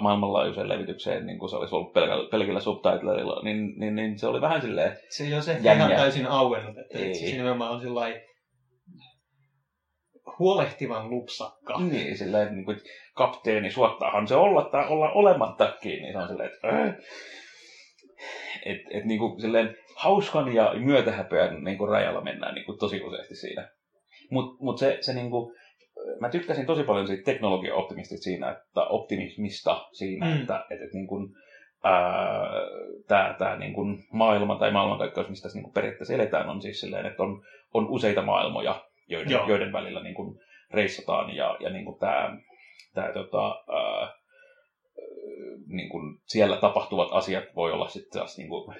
maailmanlaajuiseen 0.00 0.68
levitykseen 0.68 1.26
niin 1.26 1.50
se 1.50 1.56
olisi 1.56 1.74
ollut 1.74 1.92
pelkällä, 1.92 2.28
pelkillä 2.30 2.60
subtitleilla, 2.60 3.42
niin, 3.42 3.74
niin, 3.80 3.94
niin, 3.94 4.18
se 4.18 4.26
oli 4.26 4.40
vähän 4.40 4.62
silleen 4.62 4.96
Se 5.10 5.24
ei 5.24 5.34
ole 5.34 5.42
se 5.42 5.58
ihan 5.62 5.90
täysin 5.90 6.26
auennut, 6.26 6.78
että 6.78 6.98
ei. 6.98 7.14
se 7.14 7.26
nimenomaan 7.26 7.70
on 7.70 7.80
sillai 7.80 8.20
huolehtivan 10.38 11.10
lupsakka. 11.10 11.80
Niin, 11.80 12.18
silleen, 12.18 12.54
niin 12.54 12.64
kuin, 12.64 12.80
kapteeni, 13.14 13.70
suottaahan 13.70 14.28
se 14.28 14.36
olla 14.36 14.62
tai 14.62 14.88
olla 14.88 15.10
olemattakin, 15.10 16.02
niin 16.02 16.12
se 16.12 16.18
on 16.18 16.28
silleen, 16.28 16.50
että 16.54 16.68
äh, 16.68 16.94
et, 18.66 18.78
et 18.90 19.04
niinku 19.04 19.36
silleen 19.40 19.76
hauskan 19.96 20.54
ja 20.54 20.74
myötähäpeän 20.74 21.64
niinku 21.64 21.86
rajalla 21.86 22.20
mennään 22.20 22.54
niinku 22.54 22.76
tosi 22.76 23.02
useasti 23.02 23.34
siinä. 23.34 23.68
Mutta 24.30 24.64
mut 24.64 24.78
se, 24.78 24.98
se 25.00 25.14
niinku, 25.14 25.54
mä 26.20 26.28
tykkäsin 26.28 26.66
tosi 26.66 26.82
paljon 26.82 27.06
siitä 27.06 27.22
teknologia-optimistista 27.24 28.24
siinä, 28.24 28.50
että 28.50 28.80
optimismista 28.84 29.88
siinä, 29.92 30.26
mm. 30.26 30.40
että 30.40 30.64
et, 30.70 30.82
et 30.82 30.92
niinku, 30.92 31.16
tämä, 33.08 33.56
niin 33.58 33.72
kuin 33.72 34.04
maailma 34.12 34.58
tai 34.58 34.70
maailmankaikkeus, 34.70 35.28
mistä 35.28 35.42
tässä 35.42 35.58
niin 35.58 35.64
kuin 35.64 35.74
periaatteessa 35.74 36.14
eletään, 36.14 36.48
on 36.48 36.62
siis 36.62 36.80
silleen, 36.80 37.06
että 37.06 37.22
on, 37.22 37.42
on 37.74 37.88
useita 37.88 38.22
maailmoja, 38.22 38.84
joiden, 39.08 39.38
joiden 39.48 39.72
välillä 39.72 40.02
niin 40.02 40.14
kuin 40.14 40.38
reissataan 40.70 41.36
ja, 41.36 41.56
ja 41.60 41.70
niin 41.70 41.84
kuin 41.84 41.98
tämä, 41.98 42.36
tämä 42.94 43.12
tota, 43.12 43.64
ää, 43.72 44.21
niin 45.72 45.88
kuin 45.88 46.18
siellä 46.26 46.56
tapahtuvat 46.56 47.08
asiat 47.12 47.44
voi 47.56 47.72
olla 47.72 47.88
sitten 47.88 48.20
taas 48.20 48.38
niin 48.38 48.48
kuin 48.48 48.76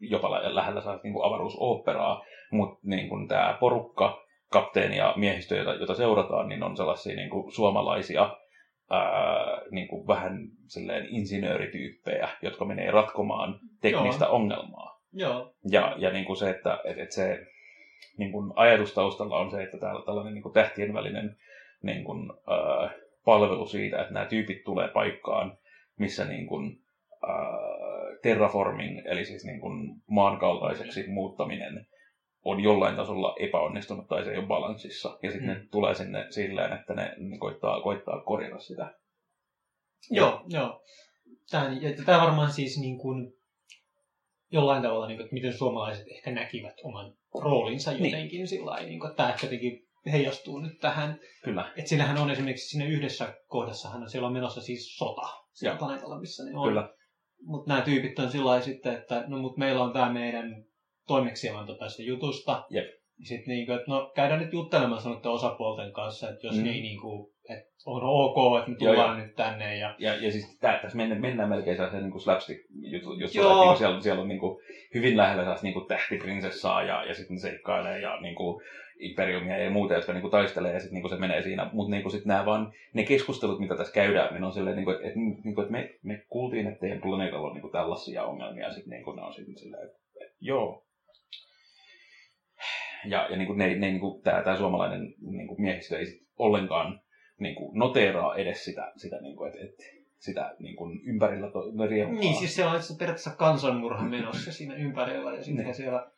jopa 0.00 0.30
lähellä 0.30 0.80
saa 0.80 1.00
niin 1.02 1.12
kuin 1.12 1.26
avaruusoopperaa, 1.26 2.24
mutta 2.50 2.80
niin 2.82 3.08
kuin 3.08 3.28
tämä 3.28 3.56
porukka, 3.60 4.22
kapteeni 4.50 4.96
ja 4.96 5.14
miehistö, 5.16 5.56
jota, 5.56 5.74
jota 5.74 5.94
seurataan, 5.94 6.48
niin 6.48 6.62
on 6.62 6.76
sellaisia 6.76 7.16
niin 7.16 7.30
kuin 7.30 7.52
suomalaisia 7.52 8.36
ää, 8.90 9.62
niin 9.70 9.88
kuin 9.88 10.06
vähän 10.06 10.48
silleen 10.66 11.06
insinöörityyppejä, 11.10 12.28
jotka 12.42 12.64
menee 12.64 12.90
ratkomaan 12.90 13.60
teknistä 13.80 14.24
Joo. 14.24 14.34
ongelmaa. 14.34 15.00
Joo. 15.12 15.54
Ja, 15.70 15.94
ja 15.98 16.10
niin 16.10 16.24
kuin 16.24 16.36
se, 16.36 16.50
että 16.50 16.78
et, 16.84 16.98
et 16.98 17.12
se 17.12 17.46
niin 18.18 18.32
kuin 18.32 18.52
ajatus 18.56 18.94
taustalla 18.94 19.38
on 19.38 19.50
se, 19.50 19.62
että 19.62 19.78
täällä 19.78 20.02
tällainen 20.06 20.34
niin 20.34 20.42
kuin 20.42 20.52
tähtien 20.52 20.94
välinen 20.94 21.36
niin 21.82 22.04
kuin, 22.04 22.30
ää, 22.30 22.90
palvelu 23.24 23.66
siitä, 23.66 24.00
että 24.00 24.14
nämä 24.14 24.26
tyypit 24.26 24.64
tulee 24.64 24.88
paikkaan, 24.88 25.58
missä 25.98 26.24
niin 26.24 26.46
kuin, 26.46 26.82
ää, 27.28 27.36
terraforming, 28.22 29.02
eli 29.04 29.24
siis 29.24 29.44
niin 29.44 29.60
kuin 29.60 30.02
maankaltaiseksi 30.06 31.06
muuttaminen, 31.08 31.86
on 32.44 32.60
jollain 32.60 32.96
tasolla 32.96 33.36
epäonnistunut 33.38 34.08
tai 34.08 34.24
se 34.24 34.30
ei 34.30 34.38
ole 34.38 34.46
balanssissa. 34.46 35.18
Ja 35.22 35.30
sitten 35.30 35.50
mm. 35.50 35.54
ne 35.54 35.66
tulee 35.70 35.94
sinne 35.94 36.26
silleen, 36.30 36.72
että 36.72 36.94
ne, 36.94 37.14
ne 37.18 37.38
koittaa, 37.38 37.80
koittaa 37.80 38.20
korjata 38.20 38.58
sitä. 38.58 38.94
Joo, 40.10 40.44
joo. 40.48 40.82
Tämä, 41.50 41.70
tämä 42.06 42.20
varmaan 42.20 42.52
siis 42.52 42.80
niin 42.80 42.98
kuin 42.98 43.32
jollain 44.52 44.82
tavalla, 44.82 45.06
niin 45.06 45.16
kuin, 45.16 45.24
että 45.24 45.34
miten 45.34 45.52
suomalaiset 45.52 46.06
ehkä 46.08 46.30
näkivät 46.30 46.74
oman 46.82 47.14
roolinsa 47.34 47.92
niin. 47.92 48.04
jotenkin 48.04 48.38
niin. 48.38 48.48
sillä 48.48 48.70
lailla, 48.70 48.88
niin 48.88 49.00
kuin, 49.00 49.10
että 49.10 49.22
tämä 49.22 49.36
jotenkin 49.42 49.88
heijastuu 50.12 50.58
nyt 50.58 50.78
tähän. 50.80 51.20
Kyllä. 51.44 51.72
Että 51.76 51.88
sillähän 51.88 52.18
on 52.18 52.30
esimerkiksi 52.30 52.68
siinä 52.68 52.86
yhdessä 52.86 53.34
kohdassahan 53.46 54.10
siellä 54.10 54.26
on 54.26 54.32
menossa 54.32 54.60
siis 54.60 54.96
sota 54.96 55.41
siellä 55.52 55.78
planeetalla, 55.78 56.20
missä 56.20 56.44
ne 56.44 56.58
on. 56.58 56.68
Kyllä. 56.68 56.88
Mutta 57.42 57.72
nämä 57.72 57.84
tyypit 57.84 58.18
on 58.18 58.30
sillä 58.30 58.60
sitten, 58.60 58.94
että 58.94 59.24
no 59.26 59.38
mutta 59.38 59.58
meillä 59.58 59.82
on 59.82 59.92
tämä 59.92 60.12
meidän 60.12 60.64
toimeksianto 61.06 61.74
tästä 61.74 62.02
jutusta. 62.02 62.64
Jep. 62.70 62.86
Sitten 63.24 63.54
niin 63.54 63.66
kuin, 63.66 63.78
että 63.78 63.90
no 63.90 64.12
käydään 64.14 64.40
nyt 64.40 64.52
juttelemaan 64.52 65.02
sanotte 65.02 65.28
osapuolten 65.28 65.92
kanssa, 65.92 66.30
että 66.30 66.46
jos 66.46 66.56
mm. 66.56 66.66
ei 66.66 66.80
niin 66.80 67.00
kuin, 67.00 67.32
että 67.50 67.72
on 67.86 68.02
ok, 68.02 68.58
että 68.58 68.70
me 68.70 68.76
tullaan 68.76 69.18
Joo, 69.18 69.26
nyt 69.26 69.34
tänne. 69.34 69.76
Ja, 69.76 69.94
ja, 69.98 70.14
ja 70.14 70.32
siis 70.32 70.58
tää, 70.60 70.78
tässä 70.78 70.96
mennään, 70.96 71.20
mennään 71.20 71.48
melkein 71.48 71.76
sellaiseen 71.76 72.02
niin 72.02 72.20
slapstick 72.20 72.60
juttu, 72.70 73.12
juttu 73.12 73.38
että 73.38 73.64
niin 73.66 73.76
siellä, 73.76 74.00
siellä 74.00 74.22
on 74.22 74.28
niin 74.28 74.40
kuin, 74.40 74.58
hyvin 74.94 75.16
lähellä 75.16 75.42
sellaista 75.42 75.66
niin 75.66 75.74
kuin 75.74 75.88
tähtiprinsessaa 75.88 76.82
ja, 76.82 77.04
ja 77.04 77.14
sitten 77.14 77.40
seikkailee 77.40 78.00
ja 78.00 78.20
niin 78.20 78.34
kuin, 78.34 78.62
imperiumia 79.02 79.58
ja 79.58 79.70
muuta, 79.70 79.94
jotka 79.94 80.12
niinku 80.12 80.28
taistelee 80.28 80.72
ja 80.72 80.80
sitten 80.80 80.94
niinku 80.94 81.08
se 81.08 81.16
menee 81.16 81.42
siinä. 81.42 81.70
Mutta 81.72 81.90
niinku 81.90 82.10
sit 82.10 82.24
nämä 82.24 82.46
vaan, 82.46 82.72
ne 82.94 83.04
keskustelut, 83.04 83.60
mitä 83.60 83.76
tässä 83.76 83.92
käydään, 83.92 84.34
niin 84.34 84.44
on 84.44 84.52
silleen, 84.52 84.76
niinku, 84.76 84.90
että 84.90 85.08
et, 85.08 85.14
niinku, 85.16 85.60
et 85.60 85.70
me, 85.70 85.94
me 86.02 86.24
kuultiin, 86.28 86.66
että 86.66 86.80
teidän 86.80 87.00
planeetalla 87.00 87.48
on 87.48 87.54
niinku 87.54 87.68
tällaisia 87.68 88.24
ongelmia 88.24 88.66
ja 88.66 88.72
sitten 88.72 88.90
niinku, 88.90 89.12
ne 89.12 89.22
on 89.22 89.34
sitten 89.34 89.58
silleen, 89.58 89.86
että 89.86 89.98
et, 90.20 90.36
joo, 90.40 90.86
ja, 93.04 93.26
ja 93.30 93.36
niin 93.36 93.46
kuin 93.46 93.58
ne, 93.58 93.66
ne, 93.74 93.90
niin 93.90 94.00
kuin 94.00 94.22
tämä, 94.22 94.42
tämä 94.42 94.56
suomalainen 94.56 95.14
niin 95.20 95.48
kuin 95.48 95.62
miehistö 95.62 95.98
ei 95.98 96.06
sit 96.06 96.26
ollenkaan 96.38 97.00
niin 97.40 97.54
kuin 97.54 97.78
noteeraa 97.78 98.36
edes 98.36 98.64
sitä, 98.64 98.92
sitä 98.96 99.20
niin 99.20 99.36
kuin, 99.36 99.48
että, 99.48 99.64
että 99.64 99.84
sitä 100.18 100.54
niin 100.58 100.76
kuin 100.76 101.00
ympärillä 101.04 101.50
to, 101.50 101.86
riehuttaa. 101.88 102.20
Niin, 102.20 102.36
siis 102.36 102.54
se 102.54 102.64
on 102.64 102.72
periaatteessa 102.98 103.36
kansanmurha 103.36 104.08
menossa 104.08 104.52
siinä 104.52 104.74
ympärillä 104.74 105.34
ja 105.34 105.42
sitten 105.42 105.74
siellä 105.74 106.10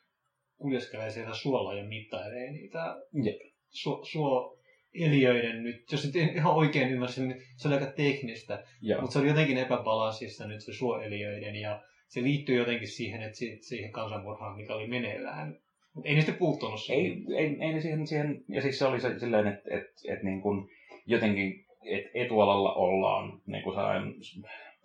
kuljeskelee 0.56 1.10
siellä 1.10 1.34
suolla 1.34 1.74
ja 1.74 1.84
mittailee 1.84 2.50
niitä 2.50 2.96
Jep. 3.24 3.40
Su, 3.68 4.04
suo, 4.04 4.58
eliöiden 4.94 5.62
nyt, 5.62 5.92
jos 5.92 6.04
nyt 6.04 6.36
ihan 6.36 6.54
oikein 6.54 6.88
ymmärsin, 6.88 7.28
niin 7.28 7.42
se 7.56 7.68
oli 7.68 7.74
aika 7.74 7.92
teknistä, 7.92 8.64
Joo. 8.80 9.00
mutta 9.00 9.12
se 9.12 9.18
oli 9.18 9.28
jotenkin 9.28 9.58
epäbalanssissa 9.58 10.46
nyt 10.46 10.60
se 10.60 10.72
suoeliöiden 10.72 11.56
ja 11.56 11.82
se 12.08 12.22
liittyy 12.22 12.56
jotenkin 12.56 12.88
siihen, 12.88 13.22
että 13.22 13.38
siihen 13.60 13.92
kansanmurhaan, 13.92 14.56
mikä 14.56 14.74
oli 14.74 14.86
meneillään 14.86 15.58
mutta 15.94 16.08
ei 16.08 16.14
niistä 16.14 16.32
puuttunut 16.32 16.80
Ei, 16.90 17.24
ei, 17.36 17.56
ei 17.60 17.82
siihen, 17.82 18.06
siihen, 18.06 18.44
ja 18.48 18.62
siis 18.62 18.78
se 18.78 18.84
oli 18.84 19.00
se, 19.00 19.18
silleen, 19.18 19.46
että 19.46 19.76
et, 19.76 19.86
et 20.08 20.22
niin 20.22 20.40
kuin 20.40 20.68
jotenkin 21.06 21.64
et 21.84 22.04
etualalla 22.14 22.74
ollaan 22.74 23.40
niin 23.46 23.62
kuin 23.62 23.76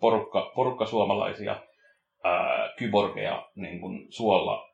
porukka, 0.00 0.52
porukka 0.54 0.86
suomalaisia 0.86 1.62
ää, 2.24 2.72
kyborgeja 2.78 3.48
niin 3.54 3.80
kuin 3.80 4.06
suolla 4.08 4.69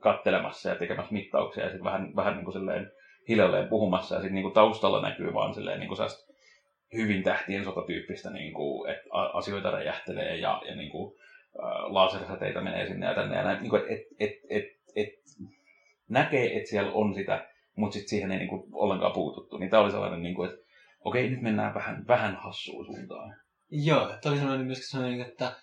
kattelemassa 0.00 0.68
ja 0.68 0.76
tekemässä 0.76 1.12
mittauksia 1.12 1.64
ja 1.64 1.70
sitten 1.70 1.84
vähän, 1.84 2.16
vähän 2.16 2.34
niin 2.34 2.44
kuin 2.44 2.52
silleen 2.52 2.90
hiljalleen 3.28 3.68
puhumassa 3.68 4.14
ja 4.14 4.20
sitten 4.20 4.34
niin 4.34 4.42
kuin 4.42 4.54
taustalla 4.54 5.02
näkyy 5.02 5.34
vaan 5.34 5.54
silleen 5.54 5.80
niin 5.80 5.88
kuin 5.88 5.98
hyvin 6.94 7.22
tähtien 7.22 7.64
sotatyyppistä, 7.64 8.30
niin 8.30 8.54
kuin, 8.54 8.90
että 8.90 9.04
asioita 9.12 9.70
räjähtelee 9.70 10.36
ja, 10.36 10.62
ja 10.68 10.76
niin 10.76 10.90
kuin, 10.90 11.14
lasersäteitä 11.82 12.60
menee 12.60 12.86
sinne 12.86 13.06
ja 13.06 13.14
tänne 13.14 13.36
ja 13.36 13.42
näin, 13.42 13.62
niin 13.62 13.70
kuin, 13.70 13.82
et, 13.88 14.00
et, 14.20 14.32
et, 14.50 14.64
et, 14.96 15.08
näkee, 16.08 16.56
että 16.56 16.70
siellä 16.70 16.92
on 16.92 17.14
sitä, 17.14 17.48
mutta 17.76 17.94
sitten 17.94 18.08
siihen 18.08 18.32
ei 18.32 18.38
niinku 18.38 18.68
ollenkaan 18.72 19.12
puututtu. 19.12 19.58
Niin 19.58 19.70
tämä 19.70 19.82
oli 19.82 19.90
sellainen, 19.90 20.22
niinku, 20.22 20.44
että 20.44 20.56
okei, 21.00 21.30
nyt 21.30 21.42
mennään 21.42 21.74
vähän, 21.74 22.06
vähän 22.08 22.36
hassuun 22.36 22.86
suuntaan. 22.86 23.36
Joo, 23.70 24.06
tämä 24.06 24.32
oli 24.32 24.38
sellainen 24.38 24.66
myöskin 24.66 24.88
sellainen, 24.88 25.20
että 25.20 25.56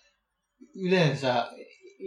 yleensä 0.76 1.48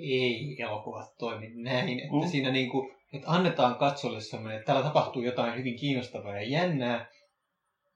ei 0.02 0.56
elokuvat 0.58 1.16
toimi 1.18 1.50
näin, 1.54 2.00
että 2.00 2.16
mm. 2.16 2.28
siinä 2.28 2.50
niinku, 2.50 2.90
että 3.12 3.30
annetaan 3.30 3.74
katsolle 3.74 4.20
sellainen, 4.20 4.56
että 4.56 4.66
täällä 4.66 4.82
tapahtuu 4.82 5.22
jotain 5.22 5.58
hyvin 5.58 5.76
kiinnostavaa 5.76 6.36
ja 6.36 6.48
jännää, 6.48 7.06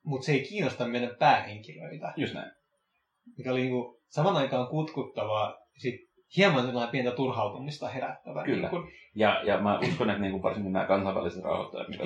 mutta 0.05 0.25
se 0.25 0.33
ei 0.33 0.43
kiinnosta 0.43 0.89
meidän 0.89 1.17
päähenkilöitä. 1.19 2.13
Just 2.17 2.35
näin. 2.35 2.53
Mikä 3.39 3.53
oli 3.53 3.61
niinku 3.61 4.01
saman 4.09 4.37
aikaan 4.37 4.69
kutkuttavaa, 4.69 5.57
sit 5.77 6.09
hieman 6.37 6.67
sellainen 6.67 6.91
pientä 6.91 7.11
turhautumista 7.11 7.89
herättävä. 7.89 8.45
Kyllä. 8.45 8.61
Niin 8.61 8.71
kun... 8.71 8.91
ja, 9.15 9.43
ja 9.45 9.61
mä 9.61 9.79
uskon, 9.79 10.11
että 10.11 10.23
niin 10.23 10.33
kuin 10.33 10.43
varsinkin 10.43 10.73
nämä 10.73 10.87
kansainväliset 10.87 11.45
rahoittajat, 11.45 11.89
mitä 11.89 12.03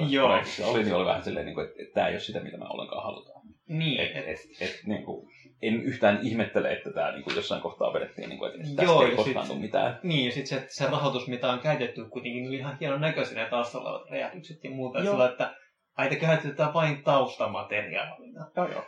oli, 0.67 0.83
niin 0.83 0.95
oli 0.95 1.07
vähän 1.07 1.23
silleen, 1.23 1.47
niin 1.47 1.55
kuin, 1.55 1.67
että, 1.67 1.83
että 1.83 1.95
tämä 1.95 2.09
ei 2.09 2.15
ole 2.15 2.21
sitä, 2.21 2.41
mitä 2.41 2.57
me 2.57 2.65
ollenkaan 2.69 3.03
halutaan. 3.03 3.43
Niin. 3.69 4.01
Et, 4.01 4.17
et, 4.17 4.29
et, 4.29 4.41
et, 4.61 4.81
niin 4.87 5.05
kuin, 5.05 5.29
en 5.63 5.83
yhtään 5.83 6.19
ihmettele, 6.23 6.73
että 6.73 6.93
tämä 6.93 7.13
niin 7.13 7.25
kuin 7.25 7.37
jossain 7.37 7.63
kohtaa 7.63 7.93
vedettiin, 7.93 8.29
niin 8.29 8.39
kuin, 8.39 8.51
että 8.51 8.63
tästä 8.63 8.83
Joo, 8.83 9.03
ei 9.03 9.17
koskaan 9.17 9.47
tule 9.47 9.59
mitään. 9.59 10.01
Niin, 10.03 10.25
ja 10.27 10.33
sitten 10.33 10.61
se, 10.61 10.67
se 10.69 10.87
rahoitus, 10.87 11.29
mitä 11.29 11.53
on 11.53 11.61
käytetty, 11.61 12.05
kuitenkin 12.05 12.49
oli 12.49 12.57
ihan 12.57 12.77
hienon 12.81 13.01
näköisiä 13.01 13.49
taustalla 13.49 13.91
olevat 13.91 14.11
räjähdykset 14.11 14.65
ja 14.65 14.71
muuta. 14.71 14.99
Joo. 14.99 15.13
Sillä, 15.13 15.29
että 15.29 15.55
ai 15.97 16.09
te 16.09 16.17
käytetään 16.17 16.75
vain 16.75 17.03
taustamateriaalina. 17.03 18.51
Joo, 18.57 18.69
joo. 18.69 18.85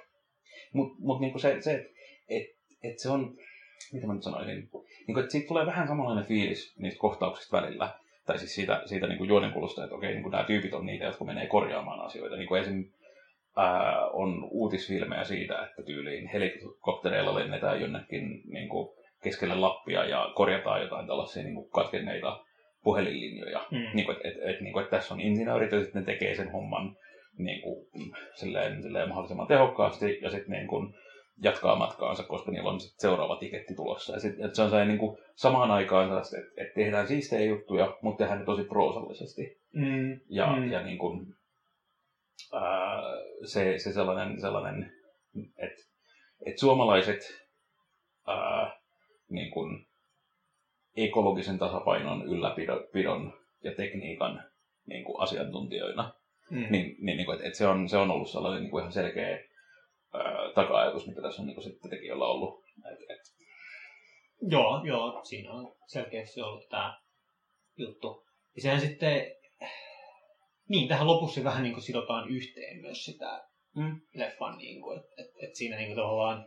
Mutta 0.73 0.97
mut, 0.99 1.21
niin 1.21 1.41
se, 1.41 1.63
se 1.63 1.75
että 1.75 1.89
et, 2.29 2.47
et 2.83 2.99
se 2.99 3.11
on, 3.11 3.37
mitä 3.93 4.07
mä 4.07 4.15
nyt 4.15 4.23
sanoisin, 4.23 4.55
niin 4.57 5.15
kuin, 5.15 5.19
että 5.19 5.33
siitä 5.33 5.49
tulee 5.49 5.67
vähän 5.67 5.89
samanlainen 5.89 6.25
fiilis 6.25 6.75
niistä 6.79 7.01
kohtauksista 7.01 7.57
välillä. 7.57 7.95
Tai 8.27 8.39
siis 8.39 8.55
siitä, 8.55 8.83
siitä 8.87 9.07
niin 9.07 9.19
kuin 9.19 9.29
juonenkulusta, 9.29 9.85
että 9.85 9.97
okei, 9.97 10.13
niin 10.13 10.23
kuin 10.23 10.33
nämä 10.33 10.45
tyypit 10.45 10.75
on 10.75 10.87
niitä, 10.87 11.05
jotka 11.05 11.25
menee 11.25 11.47
korjaamaan 11.47 12.01
asioita. 12.01 12.37
Niin 12.37 12.49
kuin 12.49 12.61
esim. 12.61 12.91
Ää, 13.57 14.07
on 14.07 14.49
uutisfilmejä 14.51 15.25
siitä, 15.25 15.65
että 15.65 15.83
tyyliin 15.83 16.29
helikoptereilla 16.29 17.35
lennetään 17.35 17.81
jonnekin 17.81 18.43
niin 18.53 18.69
kuin 18.69 18.89
keskelle 19.23 19.55
Lappia 19.55 20.05
ja 20.05 20.33
korjataan 20.35 20.83
jotain 20.83 21.07
tällaisia 21.07 21.43
niin 21.43 21.55
kuin 21.55 21.71
katkenneita 21.71 22.45
puhelinlinjoja. 22.85 23.67
Mm. 23.71 23.97
Niin 23.97 24.07
kuin, 24.07 24.17
että 24.17 24.29
et, 24.29 24.55
et, 24.55 24.61
niin 24.61 24.73
kuin, 24.73 24.85
että 24.85 24.97
tässä 24.97 25.15
on 25.15 25.21
insinöörit 25.21 25.73
ja 25.73 25.81
sitten 25.81 26.03
ne 26.03 26.07
tekee 26.07 26.35
sen 26.35 26.53
homman 26.53 26.97
niin 27.39 27.63
kuin, 27.63 27.87
silleen, 28.35 28.83
silleen 28.83 29.09
mahdollisimman 29.09 29.47
tehokkaasti 29.47 30.19
ja 30.23 30.31
sitten 30.31 30.51
niin 30.51 30.69
kuin, 30.69 30.95
jatkaa 31.43 31.77
matkaansa, 31.77 32.23
koska 32.23 32.51
niillä 32.51 32.71
on 32.71 32.81
sit 32.81 33.01
seuraava 33.01 33.37
tiketti 33.37 33.75
tulossa. 33.75 34.13
Ja 34.13 34.21
sit, 34.21 34.41
et 34.41 34.55
se 34.55 34.63
on 34.63 34.71
se 34.71 34.85
niin 34.85 34.99
kuin, 34.99 35.19
samaan 35.35 35.71
aikaan 35.71 36.09
sellaista, 36.09 36.37
että, 36.39 36.63
että 36.63 36.75
tehdään 36.75 37.09
siistejä 37.09 37.45
juttuja, 37.45 37.97
mutta 38.03 38.19
tehdään 38.19 38.39
ne 38.41 38.45
tosi 38.45 38.65
proosallisesti. 38.65 39.59
Mm, 39.75 40.21
ja, 40.29 40.57
mm. 40.57 40.71
ja 40.71 40.83
niin 40.83 40.99
kuin, 40.99 41.27
ää, 42.53 43.03
se, 43.45 43.79
se 43.79 43.93
sellainen, 43.93 44.41
sellainen 44.41 44.93
että 45.59 45.95
että 46.47 46.61
suomalaiset 46.61 47.21
ää, 48.27 48.81
niin 49.31 49.51
kuin, 49.51 49.87
ekologisen 50.97 51.59
tasapainon 51.59 52.23
ylläpidon 52.23 53.33
ja 53.65 53.75
tekniikan 53.75 54.45
niin 54.87 55.05
kuin 55.05 55.21
asiantuntijoina, 55.21 56.15
mm. 56.51 56.67
niin, 56.71 56.97
niin, 57.01 57.17
niin 57.17 57.25
kuin, 57.25 57.35
että, 57.35 57.47
että 57.47 57.59
se, 57.59 57.67
on, 57.67 57.89
se 57.89 57.97
on 57.97 58.11
ollut 58.11 58.31
sellainen 58.31 58.63
niin 58.63 58.71
kuin 58.71 58.81
ihan 58.81 58.93
selkeä 58.93 59.39
taka-ajatus, 60.55 61.07
mitä 61.07 61.23
tässä 61.23 61.43
on 61.43 61.49
niin 61.49 61.63
sitten 61.63 61.91
tekijöillä 61.91 62.25
ollut. 62.25 62.65
Et, 62.93 63.11
et. 63.11 63.21
Joo, 64.51 64.85
joo, 64.85 65.25
siinä 65.25 65.53
on 65.53 65.77
selkeästi 65.87 66.43
ollut 66.43 66.69
tämä 66.69 67.01
juttu. 67.77 68.27
Ja 68.57 68.63
sehän 68.63 68.81
sitten, 68.81 69.27
niin 70.69 70.89
tähän 70.89 71.07
lopussa 71.07 71.45
vähän 71.45 71.63
niin 71.63 71.73
kuin 71.73 71.83
sidotaan 71.83 72.29
yhteen 72.29 72.81
myös 72.81 73.05
sitä 73.05 73.45
mm. 73.77 74.01
leffan, 74.15 74.59
niin 74.59 74.83
kuin, 74.83 74.99
että 74.99 75.13
et, 75.19 75.49
et 75.49 75.55
siinä 75.55 75.77
niin 75.77 75.89
kuin 75.89 75.97
tavallaan 75.97 76.47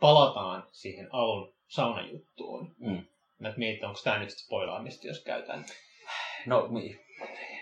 palataan 0.00 0.68
siihen 0.72 1.08
alun 1.14 1.54
saunajuttuun. 1.68 2.74
Mm. 2.78 3.04
Mä 3.38 3.54
mietin, 3.56 3.84
onko 3.84 4.00
tämä 4.04 4.18
nyt 4.18 4.30
spoilaamista, 4.30 5.06
jos 5.06 5.24
käytän. 5.24 5.64
No, 6.46 6.68
niin, 6.70 6.98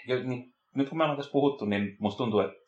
jo, 0.06 0.22
niin, 0.22 0.54
nyt 0.74 0.88
kun 0.88 0.98
me 0.98 1.04
ollaan 1.04 1.16
tässä 1.16 1.32
puhuttu, 1.32 1.64
niin 1.64 1.96
musta 2.00 2.18
tuntuu, 2.18 2.40
että 2.40 2.58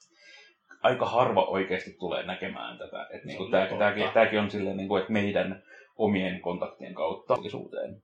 aika 0.82 1.06
harva 1.06 1.44
oikeasti 1.44 1.96
tulee 1.98 2.26
näkemään 2.26 2.78
tätä. 2.78 3.02
Että 3.14 3.26
niin 3.26 3.36
kuin, 3.36 3.50
tämäkin, 3.50 3.78
tämäkin, 3.78 4.10
tämäkin 4.14 4.40
on 4.40 4.50
silleen, 4.50 4.76
niin 4.76 4.88
kuin, 4.88 5.00
että 5.00 5.12
meidän 5.12 5.62
omien 5.96 6.40
kontaktien 6.40 6.94
kautta 6.94 7.34
julkisuuteen. 7.34 8.02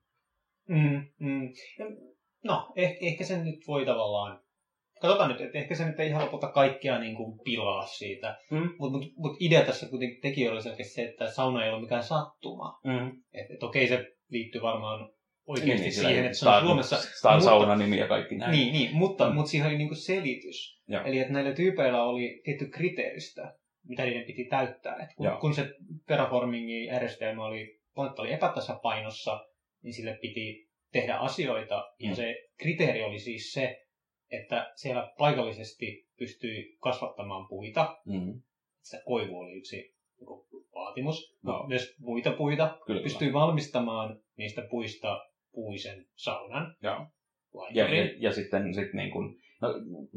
Mm, 0.69 1.07
mm. 1.19 1.53
No, 2.45 2.73
eh, 2.77 2.97
ehkä 3.01 3.25
sen 3.25 3.45
nyt 3.45 3.61
voi 3.67 3.87
tavallaan 3.87 4.41
katsotaan 5.01 5.31
nyt, 5.31 5.41
että 5.41 5.59
ehkä 5.59 5.75
se 5.75 5.87
nyt 5.87 6.01
ei 6.01 6.09
ihan 6.09 6.25
lopulta 6.25 6.53
kaikkea 6.53 6.99
niin 6.99 7.17
kuin 7.17 7.39
pilaa 7.45 7.87
siitä. 7.87 8.39
Mm. 8.51 8.71
Mutta 8.79 8.99
mut, 8.99 9.13
mut 9.17 9.37
idea 9.41 9.65
tässä 9.65 9.89
kuitenkin 9.89 10.21
teki 10.21 10.49
oli 10.49 10.63
selkeästi 10.63 10.95
se, 10.95 11.03
että 11.03 11.31
sauna 11.31 11.65
ei 11.65 11.73
ole 11.73 11.81
mikään 11.81 12.03
sattuma. 12.03 12.81
Mm. 12.85 13.23
Että 13.33 13.55
et 13.55 13.63
okei, 13.63 13.89
se 13.89 14.07
liittyy 14.29 14.63
varmaan 14.63 15.11
oikeasti 15.47 15.75
niin, 15.75 15.83
niin 15.83 15.93
siihen, 15.93 16.25
että 16.25 16.39
se 16.39 16.49
on 16.49 16.63
Suomessa... 16.63 16.97
Star 16.97 17.41
sauna 17.41 17.77
nimi 17.77 17.99
ja 17.99 18.09
kaikki 18.09 18.37
näin. 18.37 18.53
Niin, 18.53 18.73
niin 18.73 18.97
mutta, 18.97 19.29
mm. 19.29 19.35
mutta 19.35 19.51
siihen 19.51 19.69
oli 19.69 19.79
niin 19.79 19.89
kuin 19.89 19.99
selitys. 19.99 20.83
Joo. 20.89 21.05
Eli 21.05 21.19
että 21.19 21.33
näillä 21.33 21.53
tyypeillä 21.53 22.05
oli 22.05 22.41
tietty 22.45 22.67
kriteeristä, 22.67 23.55
mitä 23.89 24.05
niiden 24.05 24.25
piti 24.27 24.45
täyttää. 24.45 24.97
Et 25.03 25.11
kun, 25.17 25.31
kun 25.41 25.55
se 25.55 25.75
terraformingin 26.07 26.87
järjestelmä 26.87 27.45
oli, 27.45 27.81
oli 27.97 28.33
epätasapainossa, 28.33 29.41
niin 29.83 29.95
sille 29.95 30.19
piti 30.21 30.69
tehdä 30.93 31.15
asioita. 31.15 31.85
Mm. 32.03 32.09
Ja 32.09 32.15
se 32.15 32.35
kriteeri 32.59 33.03
oli 33.03 33.19
siis 33.19 33.53
se, 33.53 33.86
että 34.31 34.73
siellä 34.75 35.13
paikallisesti 35.19 36.07
pystyi 36.19 36.77
kasvattamaan 36.81 37.49
puita. 37.49 37.99
Mm. 38.07 38.41
Se 38.83 39.03
koivu 39.07 39.39
oli 39.39 39.53
yksi 39.53 39.77
niin 39.77 40.47
vaatimus. 40.75 41.37
No. 41.43 41.67
Myös 41.67 41.95
muita 41.99 42.31
puita. 42.31 42.79
Kyllä, 42.87 43.03
pystyi 43.03 43.33
valmistamaan 43.33 44.21
niistä 44.37 44.63
puista 44.71 45.21
puisen 45.53 46.07
saunan. 46.15 46.77
Ja, 46.83 47.07
ja, 47.71 47.95
ja, 47.95 48.11
ja 48.19 48.33
sitten 48.33 48.75
sit 48.75 48.93
niin 48.93 49.11
kuin, 49.11 49.37
no, 49.63 49.69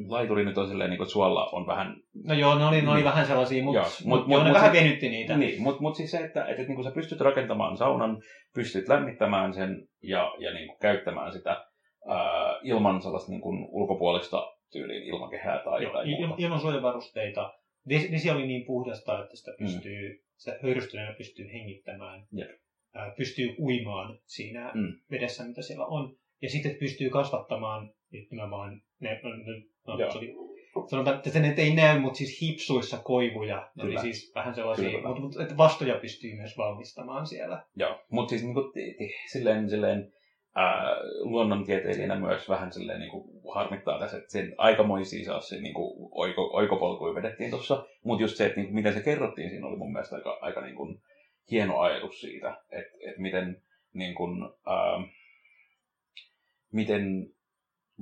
laituri 0.07 0.45
nyt 0.45 0.57
on 0.57 0.67
silleen, 0.67 0.89
niin 0.89 0.97
kuin, 0.97 1.09
suolla 1.09 1.45
on 1.45 1.67
vähän... 1.67 1.95
No 2.23 2.33
joo, 2.33 2.59
ne 2.59 2.65
oli, 2.65 2.81
ne 2.81 2.89
oli 2.89 2.95
niin. 2.95 3.05
vähän 3.05 3.25
sellaisia, 3.25 3.63
mutta 3.63 3.81
mut, 3.81 4.05
mut, 4.05 4.27
mut, 4.27 4.39
ne 4.39 4.43
mut, 4.43 4.53
vähän 4.53 4.73
venytti 4.73 5.09
niitä. 5.09 5.37
Niin, 5.37 5.61
mutta 5.61 5.81
mut 5.81 5.95
siis 5.95 6.11
se, 6.11 6.17
että, 6.17 6.41
että, 6.41 6.51
että 6.51 6.63
niin 6.63 6.75
kuin 6.75 6.83
sä 6.83 6.91
pystyt 6.91 7.21
rakentamaan 7.21 7.77
saunan, 7.77 8.21
pystyt 8.55 8.87
lämmittämään 8.87 9.53
sen 9.53 9.87
ja, 10.03 10.33
ja 10.39 10.53
niin 10.53 10.77
käyttämään 10.81 11.33
sitä 11.33 11.65
ää, 12.09 12.59
ilman 12.63 13.01
sellaista 13.01 13.31
niin 13.31 13.41
kuin 13.41 13.67
ulkopuolista 13.71 14.53
tyyliin 14.71 15.03
ilmakehää 15.03 15.59
tai 15.63 15.83
Joo, 15.83 16.01
il, 16.01 16.29
ilman 16.37 16.59
suojavarusteita. 16.59 17.53
Vesi 17.89 18.31
oli 18.31 18.47
niin 18.47 18.65
puhdasta, 18.65 19.23
että 19.23 19.35
sitä 19.35 19.51
mm. 19.51 19.65
pystyy, 19.65 20.09
mm. 20.09 20.19
sitä 20.37 20.59
höyrystyneenä 20.63 21.13
pystyy 21.17 21.53
hengittämään. 21.53 22.27
Ää, 22.93 23.13
pystyy 23.17 23.55
uimaan 23.59 24.19
siinä 24.25 24.71
mm. 24.73 24.93
vedessä, 25.11 25.43
mitä 25.43 25.61
siellä 25.61 25.85
on. 25.85 26.15
Ja 26.41 26.49
sitten 26.49 26.75
pystyy 26.79 27.09
kasvattamaan 27.09 27.93
nimenomaan 28.11 28.81
ne, 28.99 29.09
ne, 29.09 29.19
no, 29.87 29.97
no, 29.97 30.07
oli, 30.15 30.35
sanotaan, 30.89 31.17
että 31.17 31.29
se 31.29 31.53
ei 31.57 31.75
näy, 31.75 31.99
mutta 31.99 32.17
siis 32.17 32.41
hipsuissa 32.41 32.97
koivuja. 32.97 33.71
Ne 33.75 33.83
oli 33.83 33.97
siis 33.99 34.31
vähän 34.35 34.55
sellaisia, 34.55 34.89
mutta, 34.91 35.21
mutta 35.21 35.43
että 35.43 35.57
vastoja 35.57 35.99
pystyy 35.99 36.35
myös 36.35 36.57
valmistamaan 36.57 37.27
siellä. 37.27 37.65
Joo, 37.75 37.99
mutta 38.11 38.29
siis 38.29 38.43
niin 38.43 38.53
kuin, 38.53 38.71
silleen, 39.31 39.69
silleen 39.69 40.13
ää, 40.55 40.97
luonnontieteilijänä 41.19 42.15
myös 42.19 42.49
vähän 42.49 42.71
silleen 42.73 42.99
niin 42.99 43.11
kuin 43.11 43.53
harmittaa 43.53 43.99
tässä, 43.99 44.17
että 44.17 44.31
sen 44.31 44.55
aikamoisia 44.57 45.25
sellaisia 45.25 45.61
niin 45.61 45.73
oiko, 46.11 46.49
oikopolkuja 46.53 47.15
vedettiin 47.15 47.49
tuossa, 47.51 47.85
mutta 48.03 48.23
just 48.23 48.37
se, 48.37 48.45
että 48.45 48.55
niin 48.55 48.67
kuin, 48.67 48.75
miten 48.75 48.93
se 48.93 49.01
kerrottiin, 49.01 49.49
siinä 49.49 49.67
oli 49.67 49.77
mun 49.77 49.93
mielestä 49.93 50.15
aika, 50.15 50.37
aika 50.41 50.61
niin 50.61 50.75
kuin, 50.75 51.01
hieno 51.51 51.79
ajatus 51.79 52.21
siitä, 52.21 52.49
että, 52.69 52.97
että 53.07 53.21
miten, 53.21 53.61
niin 53.93 54.15
kuin, 54.15 54.41
ää, 54.43 55.03
miten 56.73 57.27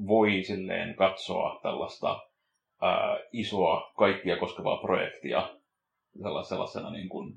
voi 0.07 0.43
silleen 0.43 0.95
katsoa 0.95 1.60
tällaista 1.63 2.19
ää, 2.81 3.19
isoa 3.31 3.91
kaikkia 3.97 4.38
koskevaa 4.38 4.77
projektia 4.77 5.49
sellaisena 6.49 6.91
niin 6.91 7.10
kuin, 7.10 7.33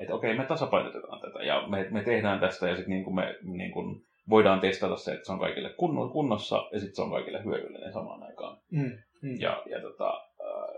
että 0.00 0.14
okei, 0.14 0.36
me 0.36 0.44
tasapainotetaan 0.44 1.20
tätä 1.20 1.44
ja 1.44 1.68
me, 1.68 1.88
me 1.90 2.02
tehdään 2.02 2.40
tästä 2.40 2.68
ja 2.68 2.76
sitten 2.76 2.94
niin 2.94 3.14
me 3.14 3.36
niin 3.42 3.72
kuin, 3.72 4.02
voidaan 4.28 4.60
testata 4.60 4.96
se, 4.96 5.12
että 5.12 5.26
se 5.26 5.32
on 5.32 5.38
kaikille 5.38 5.74
kunnossa 6.12 6.68
ja 6.72 6.80
sitten 6.80 6.96
se 6.96 7.02
on 7.02 7.10
kaikille 7.10 7.44
hyödyllinen 7.44 7.92
samaan 7.92 8.22
aikaan. 8.22 8.60
Mm, 8.70 8.98
mm. 9.22 9.40
Ja, 9.40 9.62
ja 9.70 9.80
tota, 9.80 10.20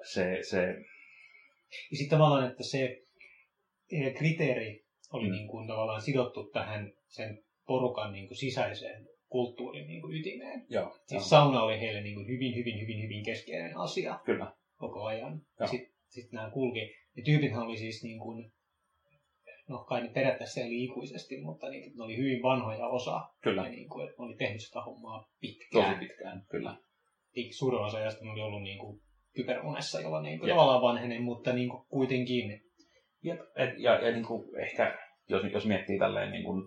se, 0.02 0.38
se... 0.42 0.62
Ja 1.90 1.96
sitten 1.96 2.18
tavallaan, 2.18 2.50
että 2.50 2.62
se 2.62 3.02
e, 3.92 4.10
kriteeri 4.10 4.84
oli 5.12 5.26
mm. 5.26 5.32
niin 5.32 5.48
kuin 5.48 5.68
tavallaan 5.68 6.02
sidottu 6.02 6.44
tähän 6.44 6.92
sen 7.06 7.44
porukan 7.66 8.12
niin 8.12 8.26
kuin 8.26 8.36
sisäiseen 8.38 9.08
kulttuurin 9.28 9.86
niin 9.86 10.00
kuin 10.00 10.16
ytimeen. 10.16 10.66
Joo, 10.68 10.90
siis 11.06 11.12
joo. 11.12 11.20
sauna 11.20 11.62
oli 11.62 11.80
heille 11.80 12.00
niin 12.00 12.14
kuin 12.14 12.28
hyvin, 12.28 12.56
hyvin, 12.56 12.80
hyvin, 12.80 13.02
hyvin 13.02 13.24
keskeinen 13.24 13.76
asia 13.76 14.20
Kyllä. 14.24 14.52
koko 14.76 15.04
ajan. 15.04 15.42
Ja 15.60 15.66
sitten 15.66 15.94
sit 16.08 16.32
nämä 16.32 16.50
kulki. 16.50 16.94
Ja 17.16 17.22
tyypithän 17.24 17.62
oli 17.62 17.76
siis 17.76 18.02
niin 18.02 18.18
kuin 18.18 18.52
no 19.68 19.84
kai 19.84 20.02
ne 20.02 20.08
periaatteessa 20.08 20.60
eli 20.60 20.84
ikuisesti, 20.84 21.40
mutta 21.40 21.68
niin, 21.68 21.92
ne 21.96 22.04
oli 22.04 22.16
hyvin 22.16 22.42
vanhoja 22.42 22.86
osa. 22.86 23.20
Kyllä. 23.42 23.62
Ja 23.62 23.68
niin 23.68 23.88
kuin, 23.88 24.08
että 24.08 24.22
ne 24.22 24.26
oli 24.26 24.36
tehnyt 24.36 24.62
sitä 24.62 24.80
hommaa 24.82 25.24
pitkään. 25.40 25.84
Tosi 25.84 26.06
pitkään, 26.06 26.42
kyllä. 26.50 26.76
Suurin 27.58 27.80
osa 27.80 27.98
ajasta 27.98 28.24
ne 28.24 28.30
oli 28.30 28.40
ollut 28.40 28.62
niin 28.62 28.78
kuin 28.78 29.00
kyberunessa, 29.34 30.00
jolla 30.00 30.22
niin 30.22 30.38
kuin 30.38 30.50
tavallaan 30.50 30.82
vanhenen, 30.82 31.22
mutta 31.22 31.52
niin 31.52 31.68
kuin 31.68 31.82
kuitenkin. 31.88 32.60
Ja, 33.22 33.34
et, 33.34 33.70
ja, 33.78 33.94
ja 33.94 34.12
niin 34.12 34.26
kuin 34.26 34.60
ehkä, 34.60 34.98
jos, 35.28 35.42
jos 35.52 35.66
miettii 35.66 35.98
tälleen, 35.98 36.30
niin 36.30 36.44
kuin, 36.44 36.62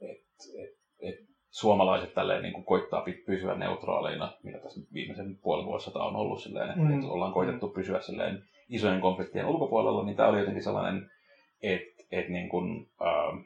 et, 0.00 0.18
et, 0.62 0.70
et, 1.08 1.30
suomalaiset 1.50 2.14
tälleen 2.14 2.42
niin 2.42 2.52
kuin 2.52 2.64
koittaa 2.64 3.04
pysyä 3.26 3.54
neutraaleina, 3.54 4.32
mitä 4.42 4.58
tässä 4.58 4.80
viimeisen 4.92 5.38
puolen 5.42 5.66
vuosisata 5.66 6.04
on 6.04 6.16
ollut 6.16 6.42
silleen, 6.42 6.68
että, 6.68 6.82
mm. 6.82 6.94
että 6.94 7.06
ollaan 7.06 7.32
koitettu 7.32 7.68
pysyä 7.68 8.00
silleen 8.00 8.42
isojen 8.68 9.00
konfliktien 9.00 9.46
ulkopuolella, 9.46 10.04
niin 10.04 10.16
tämä 10.16 10.28
oli 10.28 10.38
jotenkin 10.38 10.62
sellainen, 10.62 11.10
että 11.62 12.02
et 12.12 12.28
niin 12.28 12.48
kun, 12.48 12.90
ähm, 13.02 13.36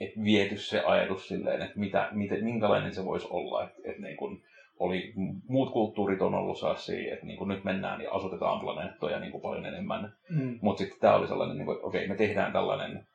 et 0.00 0.12
viety 0.24 0.56
se 0.56 0.80
ajatus 0.80 1.28
silleen, 1.28 1.62
että 1.62 1.78
mitä, 1.78 2.08
miten, 2.12 2.44
minkälainen 2.44 2.94
se 2.94 3.04
voisi 3.04 3.26
olla. 3.30 3.64
Että 3.64 3.80
et 3.84 3.98
niin 3.98 4.16
kun 4.16 4.42
oli, 4.78 5.12
muut 5.48 5.72
kulttuurit 5.72 6.22
on 6.22 6.34
ollut 6.34 6.58
sellaisia, 6.58 7.14
että 7.14 7.26
niin 7.26 7.38
kun 7.38 7.48
nyt 7.48 7.64
mennään 7.64 8.00
ja 8.00 8.12
asutetaan 8.12 8.60
planeettoja 8.60 9.20
niin 9.20 9.32
kuin 9.32 9.42
paljon 9.42 9.66
enemmän. 9.66 10.12
Mm. 10.30 10.58
Mutta 10.62 10.78
sitten 10.78 11.00
tämä 11.00 11.14
oli 11.14 11.28
sellainen, 11.28 11.56
niin 11.56 11.66
kuin, 11.66 11.74
että 11.74 11.86
okei, 11.86 12.08
me 12.08 12.14
tehdään 12.14 12.52
tällainen 12.52 13.06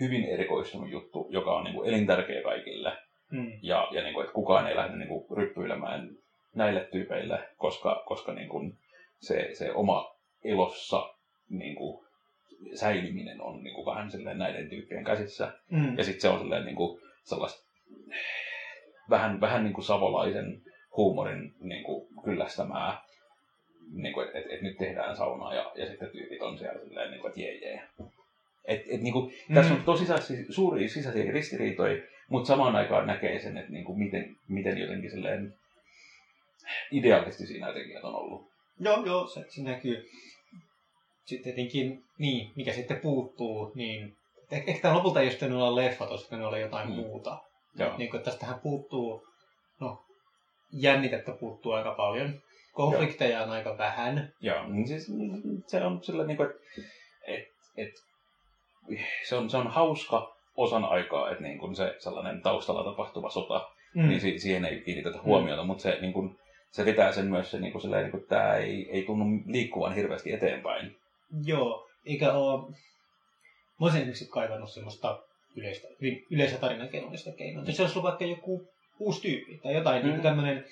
hyvin 0.00 0.24
erikoistunut 0.24 0.90
juttu, 0.90 1.28
joka 1.30 1.56
on 1.56 1.64
niin 1.64 1.74
kuin 1.74 1.88
elintärkeä 1.88 2.42
kaikille. 2.42 2.92
Mm. 3.32 3.52
Ja, 3.62 3.88
ja 3.90 4.02
niin 4.02 4.14
kuin, 4.14 4.24
että 4.24 4.34
kukaan 4.34 4.66
ei 4.66 4.76
lähde 4.76 4.96
niin 4.96 5.08
kuin, 5.08 5.38
ryppyilemään 5.38 6.10
näille 6.54 6.88
tyypeille, 6.92 7.48
koska, 7.56 8.02
koska 8.06 8.32
niin 8.32 8.48
kuin, 8.48 8.72
se, 9.20 9.48
se 9.52 9.72
oma 9.72 10.16
elossa 10.44 11.14
niin 11.50 11.74
kuin, 11.74 12.03
säilyminen 12.74 13.40
on 13.40 13.64
niin 13.64 13.74
kuin 13.74 13.86
vähän 13.86 14.10
silleen 14.10 14.38
näiden 14.38 14.68
tyyppien 14.68 15.04
käsissä. 15.04 15.52
Mm. 15.70 15.98
Ja 15.98 16.04
sitten 16.04 16.20
se 16.20 16.28
on 16.28 16.40
silleen 16.40 16.64
niin 16.64 16.76
kuin 16.76 17.00
sellaista 17.24 17.64
vähän, 19.10 19.40
vähän 19.40 19.64
niin 19.64 19.74
kuin 19.74 19.84
savolaisen 19.84 20.62
huumorin 20.96 21.54
niin 21.60 21.84
kuin 21.84 22.08
kyllästämää, 22.24 23.02
niin 23.92 24.14
kuin, 24.14 24.26
että 24.26 24.38
et, 24.38 24.44
et 24.50 24.62
nyt 24.62 24.78
tehdään 24.78 25.16
saunaa 25.16 25.54
ja, 25.54 25.72
ja 25.74 25.86
sitten 25.86 26.10
tyypit 26.10 26.42
on 26.42 26.58
siellä 26.58 26.80
silleen, 26.80 27.10
niin 27.10 27.20
kuin, 27.20 27.28
että 27.28 27.40
jee 27.40 27.54
jee. 27.54 27.82
Et, 28.64 28.82
et, 28.88 29.00
niin 29.00 29.12
kuin, 29.12 29.34
mm. 29.48 29.54
Tässä 29.54 29.74
on 29.74 29.82
tosi 29.82 30.04
suuria 30.50 30.88
sisäisiä 30.88 31.32
ristiriitoja, 31.32 32.02
mutta 32.28 32.46
samaan 32.46 32.76
aikaan 32.76 33.06
näkee 33.06 33.40
sen, 33.40 33.58
että 33.58 33.72
niin 33.72 33.84
kuin, 33.84 33.98
miten, 33.98 34.36
miten 34.48 34.78
jotenkin 34.78 35.10
silleen 35.10 35.54
idealisti 36.90 37.46
siinä 37.46 37.66
jotenkin 37.68 38.04
on 38.04 38.14
ollut. 38.14 38.48
Joo, 38.80 39.04
joo, 39.06 39.26
se, 39.26 39.44
se 39.48 39.62
näkyy 39.62 40.10
sitten 41.24 41.54
tietenkin, 41.54 42.04
niin, 42.18 42.52
mikä 42.56 42.72
sitten 42.72 43.00
puuttuu, 43.00 43.72
niin 43.74 44.16
ehkä 44.50 44.82
tämä 44.82 44.94
lopulta 44.94 45.20
ei 45.20 45.26
olisi 45.26 45.44
olla 45.44 45.76
leffa, 45.76 46.06
koska 46.06 46.36
ne 46.36 46.46
oli 46.46 46.60
jotain 46.60 46.88
mm. 46.88 46.94
muuta. 46.94 47.38
Joo. 47.78 47.96
Niin 47.98 48.10
kuin, 48.10 48.22
tästähän 48.22 48.60
puuttuu, 48.60 49.26
no, 49.80 50.04
jännitettä 50.72 51.32
puuttuu 51.40 51.72
aika 51.72 51.94
paljon. 51.94 52.40
Konflikteja 52.72 53.38
Joo. 53.38 53.42
on 53.44 53.50
aika 53.50 53.78
vähän. 53.78 54.32
Joo, 54.40 54.68
niin 54.68 54.88
siis 54.88 55.06
se 55.66 55.84
on 55.84 56.04
sillä 56.04 56.26
niin 56.26 56.36
kuin, 56.36 56.48
että 56.48 56.62
et, 57.26 57.44
et, 57.76 57.92
se, 59.28 59.36
on, 59.36 59.50
se 59.50 59.56
on 59.56 59.68
hauska 59.68 60.34
osan 60.56 60.84
aikaa, 60.84 61.30
että 61.30 61.42
niin 61.42 61.58
kuin 61.58 61.76
se 61.76 61.96
sellainen 61.98 62.42
taustalla 62.42 62.84
tapahtuva 62.84 63.30
sota, 63.30 63.68
mm. 63.94 64.08
niin 64.08 64.20
si, 64.20 64.38
siihen 64.38 64.64
ei 64.64 64.80
kiinnitetä 64.80 65.18
huomiota, 65.22 65.62
mm. 65.62 65.66
mutta 65.66 65.82
se, 65.82 65.98
niin 66.00 66.12
kuin, 66.12 66.36
se 66.70 66.84
vetää 66.84 67.12
sen 67.12 67.26
myös 67.26 67.50
se, 67.50 67.60
niin 67.60 67.72
kuin, 67.72 67.82
silleen, 67.82 68.02
niin 68.02 68.10
kuin, 68.10 68.26
tämä 68.28 68.56
ei, 68.56 68.90
ei 68.90 69.02
tunnu 69.02 69.24
liikkuvan 69.46 69.94
hirveästi 69.94 70.32
eteenpäin. 70.32 70.96
Joo, 71.44 71.88
eikä 72.06 72.32
ole... 72.32 72.70
Mä 73.80 73.86
olisin 73.86 74.00
esimerkiksi 74.00 74.28
kaivannut 74.28 74.70
semmoista 74.70 75.22
yleistä, 75.56 75.88
yleistä 76.30 76.58
tarinankerronnista 76.58 77.32
keinoa. 77.32 77.64
Se 77.64 77.82
olisi 77.82 77.98
ollut 77.98 78.10
vaikka 78.10 78.24
joku 78.24 78.68
uusi 78.98 79.22
tyyppi 79.22 79.58
tai 79.58 79.74
jotain 79.74 80.02
mm. 80.02 80.08
niin 80.08 80.20
tämmöinen, 80.20 80.64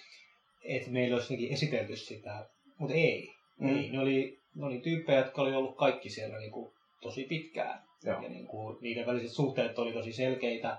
että 0.64 0.90
meillä 0.90 1.16
olisi 1.16 1.52
esitelty 1.52 1.96
sitä, 1.96 2.46
mutta 2.78 2.94
ei. 2.94 3.34
Mm. 3.58 3.76
ei. 3.76 3.90
Ne, 3.90 4.00
oli, 4.00 4.38
ne 4.54 4.66
oli 4.66 4.78
tyyppejä, 4.78 5.18
jotka 5.18 5.42
oli 5.42 5.54
ollut 5.54 5.76
kaikki 5.76 6.10
siellä 6.10 6.38
niin 6.38 6.52
kuin 6.52 6.72
tosi 7.00 7.24
pitkään. 7.24 7.82
Joo. 8.04 8.22
Ja 8.22 8.28
niin 8.28 8.46
kuin, 8.46 8.78
niiden 8.80 9.06
väliset 9.06 9.32
suhteet 9.32 9.78
oli 9.78 9.92
tosi 9.92 10.12
selkeitä. 10.12 10.78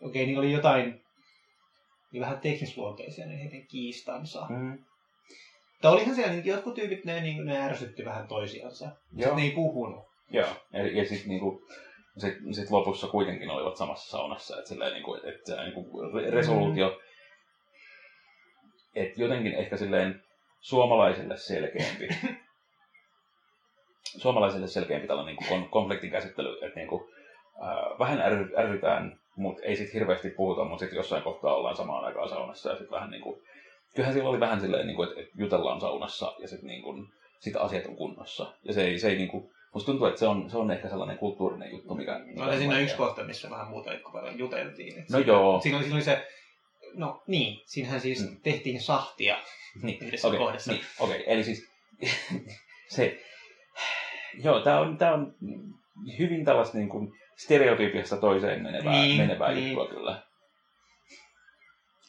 Okei, 0.00 0.26
niin 0.26 0.38
oli 0.38 0.52
jotain 0.52 1.02
niin 2.12 2.20
vähän 2.20 2.40
teknisluonteisia 2.40 3.26
ne 3.26 3.38
heidän 3.38 3.66
kiistansa. 3.66 4.46
Mm. 4.48 4.78
Mutta 5.76 5.90
olihan 5.90 6.14
siellä 6.14 6.32
niin 6.32 6.46
jotkut 6.46 6.74
tyypit, 6.74 7.04
ne, 7.04 7.20
niin, 7.20 7.44
ne 7.44 7.62
ärsytti 7.62 8.04
vähän 8.04 8.28
toisiansa. 8.28 8.84
Joo. 8.84 8.94
Sitten 9.12 9.36
ne 9.36 9.42
ei 9.42 9.50
puhunut. 9.50 10.04
Joo, 10.30 10.48
ja, 10.72 10.86
ja 10.86 11.08
sitten 11.08 11.28
niinku, 11.28 11.62
sit, 12.18 12.34
sit 12.52 12.70
lopussa 12.70 13.06
kuitenkin 13.06 13.50
olivat 13.50 13.76
samassa 13.76 14.10
saunassa, 14.10 14.56
että 14.58 14.68
silleen 14.68 14.92
niinku, 14.92 15.14
et, 15.14 15.58
niinku 15.64 16.02
re- 16.12 16.30
resoluutio, 16.30 17.00
että 18.94 19.22
jotenkin 19.22 19.54
ehkä 19.54 19.76
silleen 19.76 20.22
suomalaisille 20.60 21.36
selkeämpi, 21.36 22.08
suomalaisille 24.22 24.66
selkeämpi 24.66 25.06
tällainen 25.06 25.36
niinku 25.36 25.54
kon, 25.54 25.68
konfliktin 25.68 26.10
käsittely, 26.10 26.52
että 26.52 26.80
niinku, 26.80 27.10
ää, 27.60 27.98
vähän 27.98 28.20
ärry, 28.20 28.52
ärrytään, 28.58 29.18
mutta 29.36 29.62
ei 29.62 29.76
sit 29.76 29.94
hirveästi 29.94 30.30
puhuta, 30.30 30.64
mutta 30.64 30.80
sitten 30.80 30.96
jossain 30.96 31.22
kohtaa 31.22 31.54
ollaan 31.54 31.76
samaan 31.76 32.04
aikaan 32.04 32.28
saunassa 32.28 32.70
ja 32.70 32.76
sitten 32.76 32.94
vähän 32.94 33.10
niinku, 33.10 33.42
kyllähän 33.96 34.12
siellä 34.14 34.30
oli 34.30 34.40
vähän 34.40 34.60
silleen, 34.60 34.86
niinku, 34.86 35.02
että 35.02 35.20
et 35.20 35.28
jutellaan 35.34 35.80
saunassa 35.80 36.34
ja 36.38 36.48
sitten 36.48 36.66
niinku, 36.68 36.94
sit 37.38 37.56
asiat 37.56 37.86
on 37.86 37.96
kunnossa. 37.96 38.52
Ja 38.64 38.72
se 38.74 38.84
ei, 38.84 38.98
se 38.98 39.08
ei 39.08 39.16
niinku, 39.16 39.52
musta 39.74 39.86
tuntuu, 39.86 40.06
että 40.06 40.18
se 40.20 40.26
on, 40.26 40.50
se 40.50 40.56
on 40.58 40.70
ehkä 40.70 40.88
sellainen 40.88 41.18
kulttuurinen 41.18 41.70
juttu, 41.70 41.94
mikä... 41.94 42.18
mikä 42.18 42.42
Oli 42.42 42.50
on 42.52 42.56
siinä 42.58 42.68
vaikea. 42.70 42.84
yksi 42.84 42.96
kohta, 42.96 43.24
missä 43.24 43.50
vähän 43.50 43.68
muuta 43.68 43.90
kuin 43.98 44.12
paljon 44.12 44.38
juteltiin. 44.38 44.98
Et 44.98 45.10
No 45.10 45.18
siinä, 45.18 45.32
joo. 45.32 45.60
Siinä 45.60 45.76
oli, 45.76 45.84
siinä 45.84 45.96
oli 45.96 46.04
se, 46.04 46.26
no 46.94 47.22
niin, 47.26 47.62
siinähän 47.66 48.00
siis 48.00 48.30
Mm. 48.30 48.36
tehtiin 48.42 48.80
sahtia 48.80 49.36
Niin, 49.82 49.98
yhdessä 50.02 50.28
okei, 50.28 50.38
kohdassa. 50.38 50.72
Niin, 50.72 50.84
okei, 51.00 51.24
eli 51.26 51.44
siis 51.44 51.68
se, 52.96 53.20
joo, 54.44 54.60
tämä 54.60 54.80
on, 54.80 54.98
tää 54.98 55.14
on 55.14 55.34
hyvin 56.18 56.44
tällaista 56.44 56.78
niin 56.78 56.88
kuin 56.88 57.12
stereotypiasta 57.36 58.16
toiseen 58.16 58.62
menevää, 58.62 58.92
Niin, 58.92 59.16
menevää 59.16 59.52
niin. 59.52 59.68
juttua 59.68 59.88
kyllä. 59.88 60.22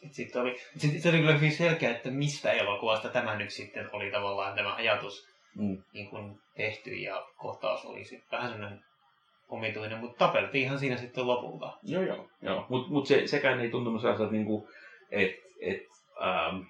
Et 0.08 0.14
Sitten 0.14 0.42
oli, 0.42 0.60
sit, 0.78 1.02
se 1.02 1.10
oli 1.10 1.18
kyllä 1.18 1.34
hyvin 1.34 1.52
selkeä, 1.52 1.92
että 1.92 2.10
mistä 2.12 2.52
elokuvasta 2.52 3.10
tämä 3.10 3.36
nyt 3.38 3.50
sitten 3.52 3.90
oli 3.94 4.12
tavallaan 4.12 4.56
tämä 4.56 4.76
ajatus 4.76 5.28
Mm. 5.56 5.84
niin 5.94 6.10
kuin 6.10 6.40
tehty 6.56 6.90
ja 6.96 7.28
kohtaus 7.38 7.86
oli 7.86 8.06
sitten 8.06 8.28
vähän 8.32 8.52
sellainen 8.52 8.84
omituinen, 9.50 9.98
mutta 9.98 10.28
tapeltiinhan 10.28 10.80
siinä 10.80 10.98
sitten 10.98 11.28
lopulta. 11.28 11.78
Joo, 11.84 12.04
joo. 12.04 12.30
joo. 12.42 12.66
Mutta 12.70 12.92
mut 12.92 13.08
se, 13.08 13.28
sekään 13.28 13.60
ei 13.60 13.70
tuntunut 13.70 14.02
sellaiselta, 14.02 14.32
niin 14.32 14.46
kuin, 14.46 14.68
että 15.12 15.48
et, 15.62 15.84
ähm, 16.22 16.62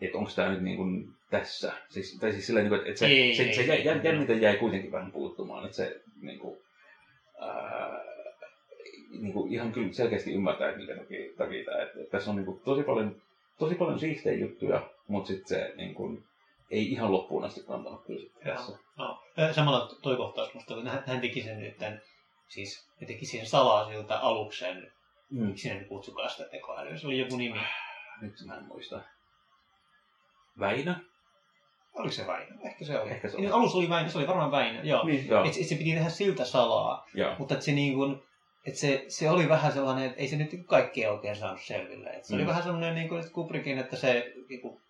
et 0.00 0.14
onko 0.14 0.30
tämä 0.36 0.48
nyt 0.48 0.62
niin 0.62 0.76
kuin 0.76 1.08
tässä. 1.30 1.72
Siis, 1.88 2.18
tai 2.20 2.32
siis 2.32 2.46
silleen, 2.46 2.64
niin 2.64 2.70
kuin, 2.70 2.78
että 2.78 2.90
et 2.90 2.96
se, 2.96 3.06
Ei, 3.06 3.34
se, 3.34 3.42
ei, 3.42 3.54
se 3.54 3.60
ei, 3.60 3.68
jä, 3.68 3.74
ei. 3.74 3.84
jä, 3.84 4.00
jännite 4.02 4.32
jäi 4.32 4.56
kuitenkin 4.56 4.92
vähän 4.92 5.12
puuttumaan. 5.12 5.64
Että 5.64 5.76
se 5.76 6.00
niin 6.20 6.38
kuin, 6.38 6.58
äh, 7.42 8.11
niin 9.20 9.32
kuin 9.32 9.52
ihan 9.52 9.72
kyllä 9.72 9.92
selkeästi 9.92 10.32
ymmärtää, 10.32 10.68
että 10.68 10.78
minkä 10.78 10.96
takia, 10.96 11.32
takia 11.38 11.64
tämä. 11.64 11.82
Että, 11.82 12.00
että 12.00 12.10
tässä 12.10 12.30
on 12.30 12.36
niin 12.36 12.46
kuin, 12.46 12.60
tosi 12.60 12.82
paljon, 12.82 13.22
tosi 13.58 13.74
paljon 13.74 13.98
siistejä 14.00 14.38
juttuja, 14.38 14.90
mutta 15.08 15.28
sitten 15.28 15.48
se 15.48 15.72
niin 15.76 15.94
kuin, 15.94 16.24
ei 16.70 16.90
ihan 16.92 17.12
loppuun 17.12 17.44
asti 17.44 17.62
kantanut 17.66 18.04
kyllä 18.06 18.20
sitten 18.20 18.54
tässä. 18.54 18.78
No, 18.98 19.22
ö, 19.38 19.52
samalla 19.52 19.88
toi 20.02 20.16
kohtaus 20.16 20.54
musta, 20.54 20.74
oli, 20.74 20.88
hän, 20.88 21.02
hän 21.06 21.20
teki 21.20 21.42
sen 21.42 21.60
nyt 21.60 21.78
tämän, 21.78 22.00
siis 22.48 22.88
ne 23.00 23.06
teki 23.06 23.26
siihen 23.26 23.46
salaa 23.46 23.88
siltä 23.88 24.18
aluksen, 24.18 24.92
Mm. 25.30 25.46
miksi 25.46 25.68
ne 25.68 25.74
nyt 25.74 25.88
kutsukaan 25.88 26.30
sitä 26.30 26.44
tekoälyä, 26.50 26.98
se 26.98 27.06
oli 27.06 27.18
joku 27.18 27.36
nimi. 27.36 27.58
Nyt 28.20 28.34
mä 28.46 28.54
en 28.56 28.64
muista. 28.64 29.00
Väinö? 30.58 30.94
Oliko 31.94 32.12
se 32.12 32.26
Väinö? 32.26 32.54
Ehkä 32.64 32.84
se 32.84 33.00
oli. 33.00 33.10
Ehkä 33.10 33.28
se 33.28 33.36
oli. 33.36 33.48
Alussa 33.48 33.78
oli 33.78 33.88
Väinö, 33.88 34.08
se 34.08 34.18
oli 34.18 34.26
varmaan 34.26 34.50
Väinö, 34.50 34.80
joo. 34.82 35.06
Niin, 35.06 35.28
joo. 35.28 35.44
Et, 35.44 35.56
et 35.60 35.66
se 35.66 35.74
piti 35.74 35.92
tehdä 35.92 36.08
siltä 36.08 36.44
salaa, 36.44 37.06
joo. 37.14 37.34
mutta 37.38 37.54
et 37.54 37.62
se 37.62 37.72
niin 37.72 37.94
kuin, 37.94 38.22
et 38.66 38.74
se, 38.76 39.04
se 39.08 39.30
oli 39.30 39.48
vähän 39.48 39.72
sellainen, 39.72 40.04
että 40.06 40.20
ei 40.20 40.28
se 40.28 40.36
nyt 40.36 40.50
kaikkea 40.66 41.12
oikein 41.12 41.36
saanut 41.36 41.60
selville. 41.60 42.10
Et 42.10 42.24
se 42.24 42.34
oli 42.34 42.42
Mm. 42.42 42.48
vähän 42.48 42.62
sellainen 42.62 42.94
niin 42.94 43.08
kuin 43.08 43.22
Kubrickin, 43.32 43.78
että 43.78 43.96
se, 43.96 44.32
niin, 44.48 44.60
kuin, 44.60 44.80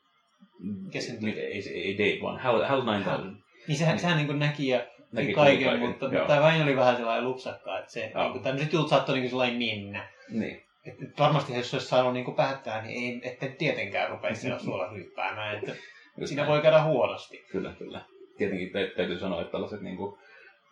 Mikä 0.84 1.00
sen 1.00 1.28
Ei, 1.28 1.38
ei, 1.40 1.62
ei, 1.74 1.98
Dave, 1.98 2.22
vaan 2.22 2.40
Hell, 2.42 2.62
Hell 2.68 2.82
9000. 2.82 3.42
niin 3.68 3.78
sehän, 3.78 3.98
sehän 3.98 4.16
niin 4.16 4.26
kuin 4.26 4.38
näki 4.38 4.68
ja 4.68 4.86
Näki 5.12 5.32
kaiken, 5.34 5.68
kaiken, 5.68 5.88
mutta 5.88 6.06
joo. 6.06 6.26
tämä 6.26 6.40
Väinö 6.42 6.64
oli 6.64 6.76
vähän 6.76 6.96
sellainen 6.96 7.24
lupsakka, 7.28 7.78
että 7.78 7.92
se, 7.92 8.10
Joo. 8.14 8.22
niin 8.22 8.32
kuin, 8.32 8.42
tämmöiset 8.44 8.72
jutut 8.72 8.88
saattoi 8.88 9.14
niin 9.14 9.22
kuin 9.22 9.30
sellainen 9.30 9.58
mennä. 9.58 10.08
Niin. 10.30 10.62
Et, 10.86 10.94
et 11.02 11.18
varmasti 11.18 11.54
jos 11.54 11.70
se 11.70 11.76
olisi 11.76 11.88
saanut 11.88 12.12
niin 12.12 12.24
kuin 12.24 12.34
päättää, 12.36 12.82
niin 12.82 13.22
ei, 13.24 13.30
ette 13.30 13.48
tietenkään 13.48 14.10
rupeisi 14.10 14.40
siellä 14.40 14.58
suolla 14.64 14.90
hyppäämään. 14.90 15.58
Että 15.58 15.72
Just 16.18 16.28
siinä 16.28 16.42
näin. 16.42 16.52
voi 16.52 16.62
käydä 16.62 16.82
huonosti. 16.82 17.44
Kyllä, 17.52 17.72
kyllä. 17.78 18.00
Tietenkin 18.38 18.70
tä- 18.72 18.96
täytyy 18.96 19.18
sanoa, 19.18 19.40
että 19.40 19.52
tällaiset 19.52 19.80
niin 19.80 19.96
kuin, 19.96 20.18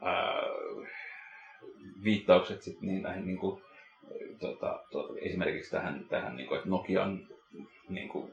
ää, 0.03 0.33
viittaukset 2.05 2.63
sit 2.63 2.81
niin 2.81 3.03
näihin 3.03 3.27
niin 3.27 3.39
kuin, 3.39 3.63
tota, 4.41 4.81
tota, 4.91 5.15
esimerkiksi 5.23 5.71
tähän, 5.71 6.05
tähän 6.09 6.37
niin 6.37 6.49
kuin, 6.49 6.59
että 6.59 6.71
Nokian 6.71 7.27
niin 7.89 8.09
kuin, 8.09 8.33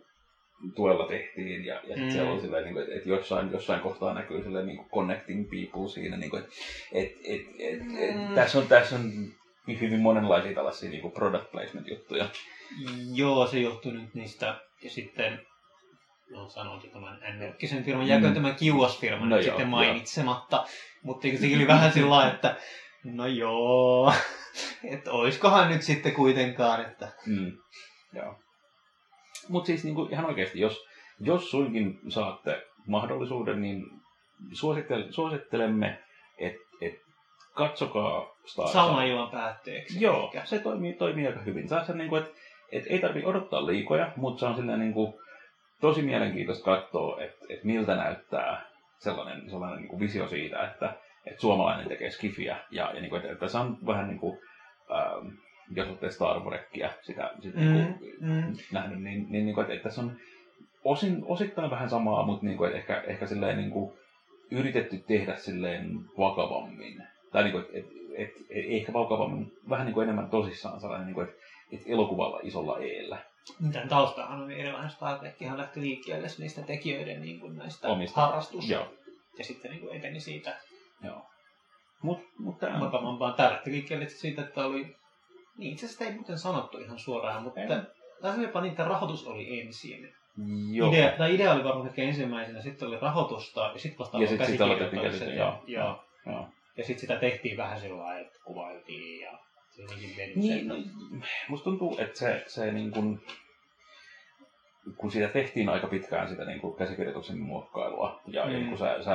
tuella 0.75 1.07
tehtiin 1.07 1.65
ja, 1.65 1.81
ja 1.87 1.95
Mm. 1.97 2.09
siellä 2.11 2.31
oli 2.31 2.41
silleen, 2.41 2.63
niin 2.63 2.73
kuin, 2.73 2.83
että, 2.83 2.95
että 2.95 3.09
jossain, 3.09 3.51
jossain 3.51 3.79
kohtaa 3.81 4.13
näkyy 4.13 4.43
silleen, 4.43 4.65
niin 4.65 4.77
kuin 4.77 4.89
connecting 4.89 5.49
people 5.49 5.89
siinä, 5.89 6.17
niin 6.17 6.29
kuin, 6.29 6.43
että 6.43 6.55
et, 6.91 7.11
et, 7.23 7.41
et, 7.59 7.81
et, 7.99 8.15
Mm. 8.15 8.35
tässä, 8.35 8.57
on, 8.57 8.67
tässä 8.67 8.95
on 8.95 9.11
hyvin 9.79 9.99
monenlaisia 9.99 10.53
tällaisia 10.55 10.89
niin 10.89 11.01
kuin 11.01 11.13
product 11.13 11.51
placement 11.51 11.87
juttuja. 11.87 12.29
Joo, 13.13 13.47
se 13.47 13.59
johtui 13.59 13.91
nyt 13.93 14.13
niistä. 14.13 14.59
Ja 14.83 14.89
sitten, 14.89 15.39
no 16.31 16.49
sanonkin 16.49 16.91
tämän 16.91 17.19
N-merkkisen 17.33 17.83
firman, 17.83 18.07
jääkö 18.07 18.27
Mm. 18.27 18.33
tämä 18.33 18.51
Kiuas-firma 18.53 19.25
No 19.25 19.35
nyt 19.35 19.45
joo, 19.45 19.57
sitten 19.57 19.59
joo. 19.59 19.69
mainitsematta. 19.69 20.65
Mutta 21.03 21.27
se 21.27 21.55
oli 21.55 21.67
vähän 21.67 21.91
sillä 21.91 22.09
lailla, 22.09 22.33
että 22.33 22.55
no 23.15 23.27
joo, 23.27 24.13
että 24.93 25.11
oiskohan 25.11 25.69
nyt 25.69 25.81
sitten 25.81 26.13
kuitenkaan, 26.13 26.81
että 26.81 27.07
Mm. 27.25 27.51
Joo. 28.13 28.35
Mutta 29.49 29.67
siis 29.67 29.83
niinku, 29.83 30.07
ihan 30.11 30.25
oikeasti, 30.25 30.59
jos, 30.59 30.85
jos 31.19 31.51
suinkin 31.51 31.99
saatte 32.09 32.65
mahdollisuuden, 32.87 33.61
niin 33.61 33.83
suosittel, 34.53 35.11
suosittelemme, 35.11 35.99
että 36.37 36.61
et, 36.81 36.95
katsokaa 37.53 38.35
Star 38.45 38.67
saunaillan 38.67 39.31
päätteeksi. 39.31 40.01
Joo, 40.01 40.23
Eikä- 40.23 40.45
se 40.45 40.59
toimii, 40.59 40.93
toimii 40.93 41.27
aika 41.27 41.39
hyvin. 41.39 41.69
Saa 41.69 41.85
sen, 41.85 41.97
niinku, 41.97 42.15
että 42.15 42.31
et 42.71 42.83
ei 42.89 42.99
tarvitse 42.99 43.27
odottaa 43.29 43.65
liikoja, 43.65 44.11
mutta 44.15 44.39
se 44.39 44.45
on 44.45 44.55
silleen, 44.55 44.79
niinku, 44.79 45.21
tosi 45.81 46.01
mielenkiintoista 46.01 46.65
katsoa, 46.65 47.21
että 47.21 47.45
et 47.49 47.63
miltä 47.63 47.95
näyttää 47.95 48.65
sellainen, 48.99 49.49
sellainen 49.49 49.79
niinku 49.79 49.99
visio 49.99 50.27
siitä, 50.27 50.67
että 50.67 50.93
et 51.31 51.39
suomalainen 51.39 51.87
tekee 51.87 52.11
skifiä. 52.11 52.57
Ja, 52.71 52.91
ja 52.93 53.01
niinku, 53.01 53.15
että, 53.15 53.31
että 53.31 53.47
se 53.47 53.57
on 53.57 53.77
vähän 53.85 54.07
niin 54.07 54.19
kuin, 54.19 54.39
ähm, 54.91 55.27
jos 55.75 55.87
olette 55.87 56.11
Star 56.11 56.39
Wars-rekkiä 56.39 56.93
sitä, 57.01 57.31
sitä 57.41 57.59
Mm, 57.59 57.73
niinku, 57.73 58.05
mm. 58.19 58.55
nähnyt, 58.71 59.01
niin, 59.03 59.25
niin, 59.29 59.45
niin 59.45 59.53
kuin, 59.55 59.61
että, 59.61 59.73
että 59.73 59.83
tässä 59.89 60.01
on 60.01 60.17
osin, 60.83 61.23
osittain 61.25 61.71
vähän 61.71 61.89
samaa, 61.89 62.25
mutta 62.25 62.45
niin 62.45 62.57
kuin, 62.57 62.67
että 62.67 62.79
ehkä, 62.79 63.03
ehkä 63.07 63.27
silleen, 63.27 63.57
niin 63.57 63.71
kuin, 63.71 63.93
yritetty 64.51 64.97
tehdä 65.07 65.35
silleen 65.35 65.99
vakavammin. 66.17 67.03
Tai 67.31 67.43
niin 67.43 67.51
kuin, 67.51 67.63
että, 67.63 67.77
että, 67.77 67.93
että, 68.15 68.39
ehkä 68.49 68.93
vakavammin, 68.93 69.53
vähän 69.69 69.85
niin 69.85 69.93
kuin 69.93 70.03
enemmän 70.03 70.29
tosissaan 70.29 70.81
sellainen, 70.81 71.07
niin 71.07 71.15
kuin, 71.15 71.27
että, 71.27 71.41
että 71.71 71.85
elokuvalla 71.89 72.39
isolla 72.43 72.79
eellä. 72.79 73.17
Tämän 73.73 73.89
taustahan 73.89 74.41
on 74.41 74.51
erilainen 74.51 74.91
Star 74.91 75.19
Trekkihan 75.19 75.57
lähti 75.57 75.81
liikkeelle 75.81 76.27
niistä 76.39 76.61
tekijöiden 76.61 77.21
niin 77.21 77.39
kuin 77.39 77.57
näistä 77.57 77.87
Omista. 77.87 78.21
harrastus. 78.21 78.69
Joo, 78.69 78.93
Ja 79.37 79.43
sitten 79.43 79.71
niin 79.71 79.81
kuin 79.81 79.97
eteni 79.97 80.19
siitä 80.19 80.55
joo. 81.03 81.25
Mutta 82.01 82.25
mut 82.39 82.63
on... 82.63 82.79
vakavampaan. 82.79 83.33
Tää 83.33 83.51
lähti 83.51 83.71
liikkeelle 83.71 84.09
siitä, 84.09 84.41
että 84.41 84.65
oli... 84.65 84.95
Niin 85.57 85.73
itse 85.73 85.85
asiassa 85.85 86.05
ei 86.05 86.13
muuten 86.13 86.39
sanottu 86.39 86.77
ihan 86.77 86.99
suoraan, 86.99 87.43
mutta 87.43 87.59
jopa 88.41 88.61
niin, 88.61 88.71
että 88.71 88.83
rahoitus 88.83 89.27
oli 89.27 89.59
ensin. 89.59 90.13
Joo. 90.71 90.89
Idea, 90.89 91.11
tai 91.17 91.35
idea 91.35 91.53
oli 91.53 91.63
varmaan 91.63 91.87
ehkä 91.87 92.01
ensimmäisenä, 92.01 92.61
sitten 92.61 92.87
oli 92.87 92.99
rahoitusta 92.99 93.61
ja 93.73 93.79
sitten 93.79 93.99
vasta 93.99 94.17
Ja 94.17 94.21
alkoi 94.21 94.37
sit- 94.37 94.47
sit 94.47 94.61
aloitettiin 94.61 95.01
käsikirjoitukset, 95.01 95.67
ja, 95.67 95.81
joo. 95.81 96.03
ja, 96.25 96.31
Joo. 96.33 96.47
ja 96.77 96.83
sitten 96.83 96.99
sitä 96.99 97.15
tehtiin 97.19 97.57
vähän 97.57 97.79
sillä 97.79 97.97
lailla, 97.97 98.19
että 98.27 98.39
kuvailtiin 98.45 99.19
ja 99.21 99.39
se 99.69 99.81
jotenkin 99.81 100.13
veni 100.17 100.33
Niin, 100.35 100.57
sen. 100.59 100.67
no, 100.67 100.75
musta 101.49 101.63
tuntuu, 101.63 101.97
että 101.99 102.19
se, 102.19 102.43
se 102.47 102.71
niin 102.71 102.91
kuin, 102.91 103.21
kun 104.97 105.11
siitä 105.11 105.27
tehtiin 105.27 105.69
aika 105.69 105.87
pitkään 105.87 106.29
sitä 106.29 106.45
niin 106.45 106.61
kuin 106.61 106.75
käsikirjoituksen 106.77 107.39
muokkailua 107.39 108.21
ja, 108.27 108.45
Mm. 108.45 108.51
mm. 108.51 108.57
niin 108.57 108.77
sä, 108.77 108.93
että, 108.95 109.09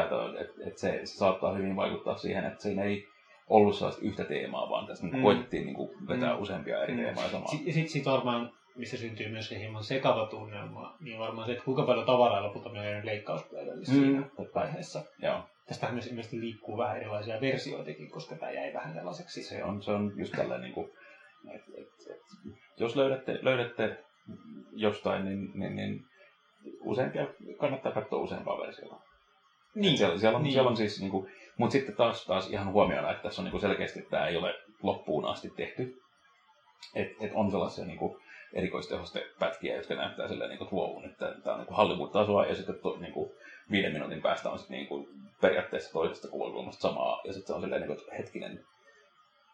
että 0.67 0.81
se, 0.81 1.01
se, 1.05 1.17
saattaa 1.17 1.55
hyvin 1.55 1.77
vaikuttaa 1.77 2.17
siihen, 2.17 2.45
että 2.45 2.63
siinä 2.63 2.83
ei 2.85 3.07
ollut 3.49 3.77
sellaista 3.77 4.03
yhtä 4.05 4.25
teemaa, 4.25 4.71
vaan 4.71 4.87
tässä 4.87 5.07
mm. 5.07 5.23
Koitettiin 5.23 5.67
niin 5.67 5.77
kuin 5.77 5.91
vetää 6.09 6.35
Mm. 6.37 6.43
useampia 6.43 6.83
eri 6.83 6.93
Mm. 6.95 7.01
teemaa 7.03 7.29
samaan. 7.29 7.49
Sitten 7.49 7.89
sit 7.89 8.07
varmaan, 8.07 8.53
missä 8.77 8.97
syntyy 8.97 9.29
myös 9.29 9.49
se 9.49 9.59
hieman 9.59 9.85
sekava 9.85 10.27
tunnelma, 10.27 10.97
niin 11.01 11.19
varmaan 11.19 11.47
se, 11.47 11.53
että 11.53 11.65
kuinka 11.65 11.83
paljon 11.83 12.07
tavaraa 12.07 12.43
lopulta 12.43 12.69
menee 12.69 13.01
leikkauspöydälle 13.07 13.81
Mm. 13.81 13.85
siinä 13.95 14.23
vaiheessa. 14.55 15.03
Joo, 15.23 15.41
Tästähän 15.67 15.95
myös 15.95 16.07
ilmeisesti 16.07 16.41
liikkuu 16.41 16.79
vähän 16.79 16.97
erilaisia 16.97 17.41
versioitakin, 17.41 18.11
koska 18.11 18.37
tämä 18.37 18.53
jäi 18.53 18.73
vähän 18.75 18.95
sellaiseksi. 18.95 19.43
se 19.43 19.65
on, 19.65 19.83
se 19.83 19.91
on 19.91 20.13
just 20.17 20.33
tällainen, 20.37 20.65
niin 20.65 20.75
kuin, 20.75 20.91
että, 21.55 21.71
että, 21.79 22.15
että, 22.15 22.59
jos 22.79 22.97
löydätte, 22.97 23.39
löydätte 23.43 24.05
jostain, 24.73 25.25
niin, 25.25 25.51
niin, 25.55 25.77
niin 25.77 26.05
useampia, 26.81 27.27
kannattaa 27.59 27.93
katsoa 27.93 28.21
useampaa 28.21 28.59
versiota. 28.59 28.97
Niin. 29.75 29.99
Siellä, 29.99 30.19
siellä, 30.19 30.37
on, 30.37 30.43
niin. 30.43 30.53
siellä 30.53 30.71
on 30.71 30.77
siis, 30.77 31.01
niin 31.01 31.11
kuin, 31.11 31.33
mutta 31.59 31.73
sitten 31.73 31.97
taas, 31.97 32.27
taas 32.27 32.51
ihan 32.51 32.73
huomioida, 32.73 33.11
että 33.11 33.23
tässä 33.23 33.43
on 33.43 33.45
niin 33.45 33.51
kuin 33.51 33.61
selkeästi, 33.61 33.99
että 33.99 34.11
tämä 34.11 34.27
ei 34.27 34.37
ole 34.37 34.55
loppuun 34.83 35.25
asti 35.25 35.51
tehty. 35.57 36.03
Että 36.95 37.27
et 37.27 37.33
on 37.35 37.51
sellaisia 37.51 37.85
niin 37.85 37.99
kuin, 37.99 38.23
erikoistehostepätkiä, 38.53 39.77
jotka 39.77 39.95
näyttää 39.95 40.29
silleen, 40.29 40.51
niin 40.51 40.59
kuin, 40.59 40.67
että 40.67 40.77
wow, 40.77 41.03
nyt 41.03 41.43
tämä 41.43 41.55
on 41.55 41.61
niin 41.61 41.77
Hollywood-tasoa, 41.77 42.47
ja 42.47 42.55
sitten 42.55 42.79
to, 42.83 42.97
niin 43.01 43.13
kuin, 43.13 43.31
viiden 43.71 43.93
minuutin 43.93 44.23
päästä 44.23 44.51
on 44.51 44.59
sitten 44.59 44.77
niin 44.77 44.87
kuin, 44.87 45.09
periaatteessa 45.41 45.93
toisesta 45.93 46.29
kuvakulmasta 46.29 46.89
samaa, 46.89 47.21
ja 47.25 47.33
sitten 47.33 47.47
se 47.47 47.53
on 47.53 47.61
silleen, 47.61 47.81
niin 47.81 47.87
kuin, 47.87 47.99
että 47.99 48.17
hetkinen, 48.17 48.65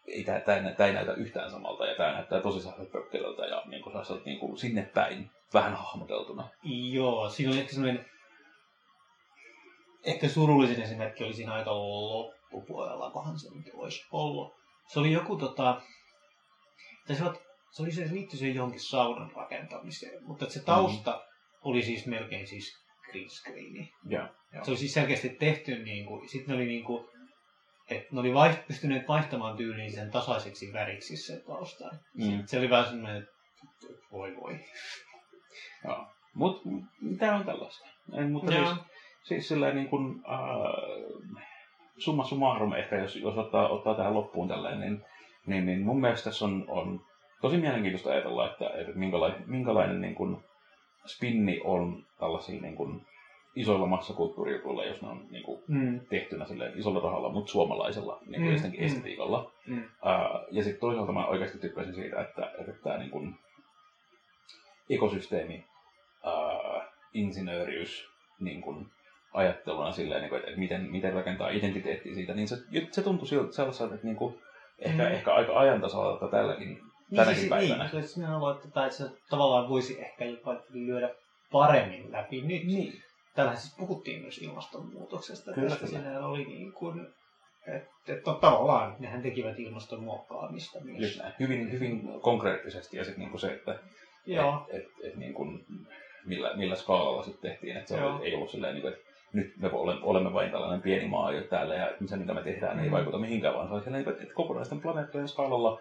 ei, 0.09 0.23
tämä, 0.23 0.39
tämä, 0.39 0.71
tämä 0.71 0.87
ei 0.87 0.93
näytä 0.93 1.13
yhtään 1.13 1.51
samalta, 1.51 1.85
ja 1.85 1.95
tämä 1.95 2.13
näyttää 2.13 2.41
tosi 2.41 2.69
pökkelöltä, 2.91 3.45
ja 3.45 3.63
niin 3.65 3.83
kuin, 3.83 3.95
niin 4.25 4.39
kuin, 4.39 4.57
sinne 4.57 4.81
päin 4.81 5.31
vähän 5.53 5.73
hahmoteltuna. 5.75 6.49
Joo, 6.91 7.29
siinä 7.29 7.51
on 7.51 7.57
ehkä 7.57 7.71
semmoinen, 7.71 8.05
ehkä 10.03 10.29
surullisin 10.29 10.81
esimerkki 10.81 11.23
oli 11.23 11.33
siinä 11.33 11.53
aika 11.53 11.75
loppupuolella, 11.75 13.11
kohan 13.11 13.39
se 13.39 13.55
nyt 13.55 13.71
olisi 13.73 14.07
ollut. 14.11 14.53
Se 14.87 14.99
oli 14.99 15.11
joku 15.11 15.35
tota, 15.35 15.81
tai 17.07 17.15
se, 17.15 17.23
se 17.71 17.83
oli 17.83 17.91
se 17.91 18.07
liittyi 18.11 18.39
siihen 18.39 18.55
johonkin 18.55 18.79
saunan 18.79 19.31
rakentamiseen, 19.31 20.23
mutta 20.23 20.49
se 20.49 20.63
tausta 20.63 21.11
mm. 21.11 21.19
oli 21.61 21.81
siis 21.81 22.07
melkein 22.07 22.47
siis 22.47 22.77
green 23.11 23.29
screeni. 23.29 23.93
Yeah. 24.11 24.29
Se 24.63 24.71
oli 24.71 24.77
siis 24.77 24.93
selkeästi 24.93 25.29
tehty 25.29 25.83
niin 25.83 26.05
kuin, 26.05 26.29
sitten 26.29 26.55
oli 26.55 26.65
niin 26.65 26.83
kuin, 26.83 27.07
että 27.89 28.07
ne 28.11 28.19
oli 28.19 28.33
vaiht- 28.33 28.67
pystyneet 28.67 29.07
vaihtamaan 29.07 29.57
tyyliin 29.57 29.91
sen 29.91 30.11
tasaiseksi 30.11 30.73
väriksi 30.73 31.17
se 31.17 31.43
tausta. 31.47 31.89
Mm. 32.13 32.43
Se 32.45 32.59
oli 32.59 32.69
vähän 32.69 32.85
semmoinen, 32.85 33.23
että 33.23 33.33
voi 34.11 34.35
voi. 34.41 34.59
Joo. 35.83 36.05
Mut 36.33 36.61
mitä 37.01 37.35
on 37.35 37.45
tällaista? 37.45 37.87
En, 38.13 38.31
mutta 38.31 38.51
siis, 38.51 38.69
siis 39.23 39.47
silleen 39.47 39.75
niin 39.75 39.89
kuin, 39.89 40.21
äh, 40.29 41.39
summa 41.97 42.23
summarum 42.23 42.73
ehkä, 42.73 42.95
jos, 42.95 43.15
jos 43.15 43.37
ottaa, 43.37 43.69
ottaa 43.69 43.95
tähän 43.95 44.13
loppuun 44.13 44.47
tälleen, 44.47 44.79
niin, 44.79 45.05
niin, 45.47 45.65
niin 45.65 45.81
mun 45.81 46.01
mielestä 46.01 46.29
tässä 46.29 46.45
on, 46.45 46.65
on 46.67 47.01
tosi 47.41 47.57
mielenkiintoista 47.57 48.09
ajatella, 48.09 48.51
että, 48.51 48.69
että 48.69 48.93
minkälainen, 48.95 49.43
minkälainen 49.45 50.01
niin 50.01 50.15
kuin, 50.15 50.37
spinni 51.07 51.61
on 51.63 52.05
tällaisia 52.19 52.61
niin 52.61 52.75
kuin, 52.75 53.05
isoilla 53.59 53.85
massakulttuurijutuilla, 53.85 54.85
jos 54.85 55.01
ne 55.01 55.07
on 55.07 55.25
niin 55.29 55.43
kuin, 55.43 55.63
mm. 55.67 55.99
tehtynä 56.09 56.45
silleen, 56.45 56.79
isolla 56.79 56.99
rahalla, 56.99 57.29
mutta 57.29 57.51
suomalaisella 57.51 58.19
niin 58.27 58.41
kuin, 58.41 58.61
mm. 58.61 58.85
estetiikalla. 58.85 59.51
Mm. 59.67 59.77
Uh, 59.77 60.47
ja 60.51 60.63
sitten 60.63 60.79
toisaalta 60.79 61.11
mä 61.11 61.25
oikeasti 61.25 61.57
tykkäsin 61.57 61.95
siitä, 61.95 62.21
että, 62.21 62.51
että 62.59 62.71
tämä 62.83 62.97
niin 62.97 63.11
kuin, 63.11 63.35
ekosysteemi, 64.89 65.65
uh, 66.25 66.81
insinööriys, 67.13 68.09
niin 68.39 68.61
kuin, 68.61 68.87
ajatteluna 69.33 69.91
silleen, 69.91 70.21
niin 70.21 70.29
kuin, 70.29 70.41
että 70.45 70.59
miten, 70.59 70.91
miten 70.91 71.13
rakentaa 71.13 71.49
identiteettiä 71.49 72.15
siitä, 72.15 72.33
niin 72.33 72.47
se, 72.47 72.57
se 72.91 73.01
tuntui 73.01 73.27
sellaiselta, 73.27 73.95
että 73.95 74.07
niin 74.07 74.17
kuin, 74.17 74.41
ehkä, 74.79 75.03
mm. 75.03 75.11
ehkä 75.11 75.33
aika 75.33 75.59
ajantasalta 75.59 76.27
tälläkin 76.27 76.67
niin, 76.67 77.15
tänäkin 77.15 77.35
siis, 77.35 77.49
päivänä. 77.49 77.83
Niin, 77.83 78.03
siis 78.03 78.17
minä 78.17 78.29
haluan, 78.29 78.55
että, 78.55 78.85
että 78.85 78.97
se 78.97 79.09
tavallaan 79.29 79.69
voisi 79.69 80.01
ehkä 80.01 80.25
jopa 80.25 80.55
lyödä 80.69 81.09
paremmin 81.51 82.11
läpi 82.11 82.41
nyt. 82.41 82.63
Niin. 82.63 83.08
Täällä 83.35 83.55
siis 83.55 83.75
puhuttiin 83.77 84.21
myös 84.21 84.37
ilmastonmuutoksesta. 84.37 85.53
Kyllä, 85.53 85.69
tästä 85.69 85.85
kyllä. 85.87 85.99
Siinä 85.99 86.25
oli 86.25 86.43
niin 86.43 86.73
kuin, 86.73 87.07
että, 87.67 87.89
että 88.07 88.33
tavallaan 88.41 88.95
nehän 88.99 89.21
tekivät 89.21 89.59
ilmaston 89.59 90.03
muokkaamista 90.03 90.79
myös. 90.83 91.01
Just. 91.01 91.21
Hyvin, 91.39 91.71
hyvin 91.71 92.21
konkreettisesti 92.21 92.97
ja 92.97 93.03
sitten 93.03 93.25
niin 93.25 93.39
se, 93.39 93.53
että 93.53 93.79
Joo. 94.25 94.67
Et, 94.69 94.75
et, 94.75 94.87
et, 95.03 95.15
niin 95.15 95.33
kuin, 95.33 95.65
millä, 96.25 96.53
millä 96.55 96.75
skaalalla 96.75 97.23
sitten 97.23 97.51
tehtiin. 97.51 97.77
Että 97.77 97.89
se 97.89 98.03
oli, 98.03 98.25
ei 98.25 98.35
ollut 98.35 98.49
silleen, 98.49 98.73
niin 98.73 98.81
kuin, 98.81 98.93
että 98.93 99.09
nyt 99.33 99.57
me 99.57 99.69
olemme 100.01 100.33
vain 100.33 100.51
tällainen 100.51 100.81
pieni 100.81 101.07
maa 101.07 101.31
jo 101.31 101.41
täällä 101.41 101.75
ja 101.75 101.91
se 102.05 102.15
mitä 102.15 102.33
me 102.33 102.41
tehdään 102.41 102.77
mm. 102.77 102.83
ei 102.83 102.91
vaikuta 102.91 103.17
mihinkään, 103.17 103.55
vaan 103.55 103.67
se 103.67 103.73
oli 103.73 103.83
sellainen, 103.83 104.13
että 104.13 104.33
kokonaisten 104.33 104.81
planeettojen 104.81 105.27
skaalalla 105.27 105.79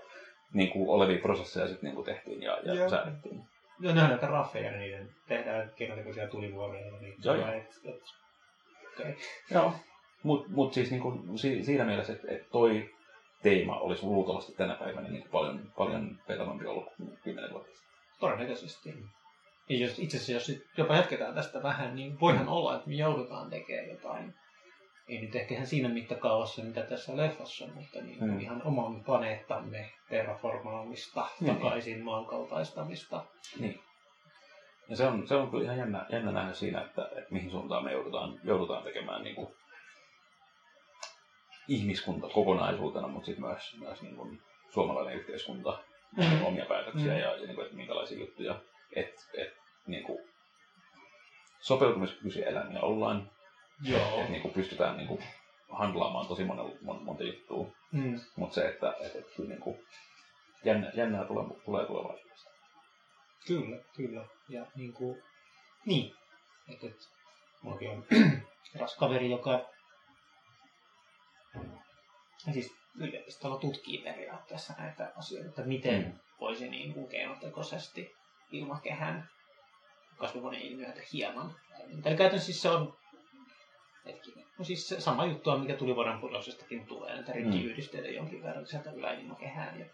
niin 0.55 0.71
kuin 0.71 0.89
olevia 0.89 1.19
prosesseja 1.19 1.69
sitten 1.69 1.89
niin 1.89 1.95
kuin 1.95 2.05
tehtiin 2.05 2.43
ja, 2.43 2.59
ja 2.65 2.75
Joo. 2.75 2.89
säädettiin. 2.89 3.43
Joo, 3.81 3.95
ne 3.95 4.03
on 4.03 4.09
näitä 4.09 4.27
raffeja, 4.27 4.73
niiden 4.73 5.11
tehdään 5.29 5.73
keinotekoisia 5.77 6.29
tulivuoria. 6.29 6.99
Niin 7.01 7.15
Joo. 7.25 7.35
Et, 7.35 7.81
et, 7.85 8.03
okay. 8.93 9.15
Joo, 9.51 9.75
mutta 10.23 10.49
mut 10.51 10.73
siis 10.73 10.91
niin 10.91 11.03
kuin, 11.03 11.39
si, 11.39 11.65
siinä 11.65 11.85
mielessä, 11.85 12.13
että 12.13 12.33
et 12.33 12.51
toi 12.51 12.91
teema 13.43 13.79
olisi 13.79 14.07
luultavasti 14.07 14.53
tänä 14.53 14.75
päivänä 14.75 15.09
niin 15.09 15.29
paljon, 15.33 15.73
paljon 15.77 16.19
vetävämpi 16.29 16.67
ollut 16.67 16.93
kuin 16.97 17.19
kymmenen 17.25 17.53
vuotta 17.53 17.79
Todennäköisesti. 18.21 18.95
Ja 19.69 19.79
jos, 19.79 19.99
itse 19.99 20.17
asiassa, 20.17 20.53
jos 20.53 20.63
jopa 20.77 20.97
jatketaan 20.97 21.35
tästä 21.35 21.63
vähän, 21.63 21.97
niin 21.97 22.21
voihan 22.21 22.47
mm. 22.47 22.53
olla, 22.53 22.77
että 22.77 22.89
me 22.89 22.95
joudutaan 22.95 23.51
tekemään 23.51 23.89
jotain 23.89 24.35
ei 25.09 25.21
nyt 25.21 25.37
ehkä 25.37 25.55
ihan 25.55 25.67
siinä 25.67 25.89
mittakaavassa, 25.89 26.63
mitä 26.63 26.83
tässä 26.83 27.17
leffassa, 27.17 27.67
mutta 27.75 28.01
niin 28.03 28.25
mm. 28.25 28.41
ihan 28.41 28.63
oman 28.63 29.05
planeettamme 29.05 29.91
terraformaamista, 30.09 31.27
niin. 31.41 31.57
takaisin 31.57 32.05
maankaltaistamista. 32.05 33.25
Niin. 33.59 33.81
Ja 34.89 34.97
se 34.97 35.07
on, 35.07 35.29
se 35.29 35.35
on 35.35 35.51
kyllä 35.51 35.65
ihan 35.65 35.79
jännä, 35.79 36.07
jännä 36.09 36.33
nähdä 36.33 36.53
siinä, 36.53 36.81
että, 36.81 37.03
että 37.17 37.35
mihin 37.35 37.51
suuntaan 37.51 37.85
me 37.85 37.93
joudutaan, 37.93 38.41
joudutaan 38.45 38.83
tekemään 38.83 39.23
niin 39.23 39.35
kuin 39.35 39.49
ihmiskunta 41.69 42.29
kokonaisuutena, 42.29 43.09
mutta 43.09 43.27
sitten 43.27 43.45
myös, 43.45 43.77
myös 43.79 44.03
niin 44.03 44.17
kuin 44.17 44.43
suomalainen 44.71 45.15
yhteiskunta 45.15 45.79
mm. 46.17 46.45
omia 46.45 46.67
päätöksiä 46.67 47.13
mm. 47.13 47.19
ja, 47.19 47.37
ja 47.37 47.47
niin 47.47 47.55
kuin, 47.55 47.65
että 47.65 47.77
minkälaisia 47.77 48.19
juttuja. 48.19 48.61
Että 48.97 49.23
et, 49.35 49.53
niin 49.87 50.05
kuin, 50.05 50.19
sopeutumiskykyisiä 51.61 52.49
eläimiä 52.49 52.81
ollaan, 52.81 53.31
Joo. 53.83 54.21
Että 54.21 54.33
niin 54.33 54.43
kuin 54.43 54.55
pystytään 54.55 54.97
niin 54.97 55.09
kuin 55.09 55.25
handlaamaan 55.69 56.27
tosi 56.27 56.45
monella, 56.45 56.71
mon, 56.81 57.03
monta 57.03 57.23
juttua. 57.23 57.67
Mm. 57.93 58.21
Mutta 58.37 58.55
se, 58.55 58.69
että, 58.69 58.95
että, 59.01 59.19
että 59.19 59.33
kyllä 59.37 59.49
niin 59.49 59.61
kuin 59.61 59.79
jännä, 60.65 60.93
jännää 60.95 61.25
tulee, 61.25 61.45
tulee 61.65 61.87
tulevaisuudesta. 61.87 62.51
Kyllä, 63.47 63.83
kyllä. 63.97 64.27
Ja 64.49 64.67
niin 64.75 64.93
kuin, 64.93 65.23
niin. 65.87 66.15
Että, 66.69 66.87
että 66.87 67.05
mullakin 67.63 67.91
on 67.91 68.07
eräs 68.77 68.97
kaveri, 68.97 69.31
joka 69.31 69.69
ja 72.47 72.53
siis 72.53 72.77
yliopistolla 73.01 73.59
tutkii 73.59 73.99
periaatteessa 73.99 74.75
näitä 74.79 75.13
asioita, 75.17 75.49
että 75.49 75.63
miten 75.63 76.05
mm. 76.05 76.19
voisi 76.41 76.69
niin 76.69 76.95
kuin 76.95 77.09
keinotekoisesti 77.09 78.15
ilmakehän 78.53 79.29
kasvihuoneilmiöitä 80.17 81.01
hieman. 81.13 81.55
Eli 81.81 82.03
käytännössä 82.03 82.47
siis 82.47 82.63
se 82.63 82.69
on 82.69 82.98
hetkinen. 84.09 84.45
No 84.59 84.65
siis 84.65 84.89
se 84.89 85.01
sama 85.01 85.27
juttu 85.27 85.59
mikä 85.59 85.75
tuli 85.75 85.95
vuoden 85.95 86.19
purauksestakin 86.19 86.87
tulee, 86.87 87.15
että 87.15 87.33
rikkiyhdisteiden 87.33 88.11
mm. 88.11 88.17
jonkin 88.17 88.43
verran 88.43 88.67
sieltä 88.67 88.91
yläilmakehään 88.93 89.81
ja 89.81 89.87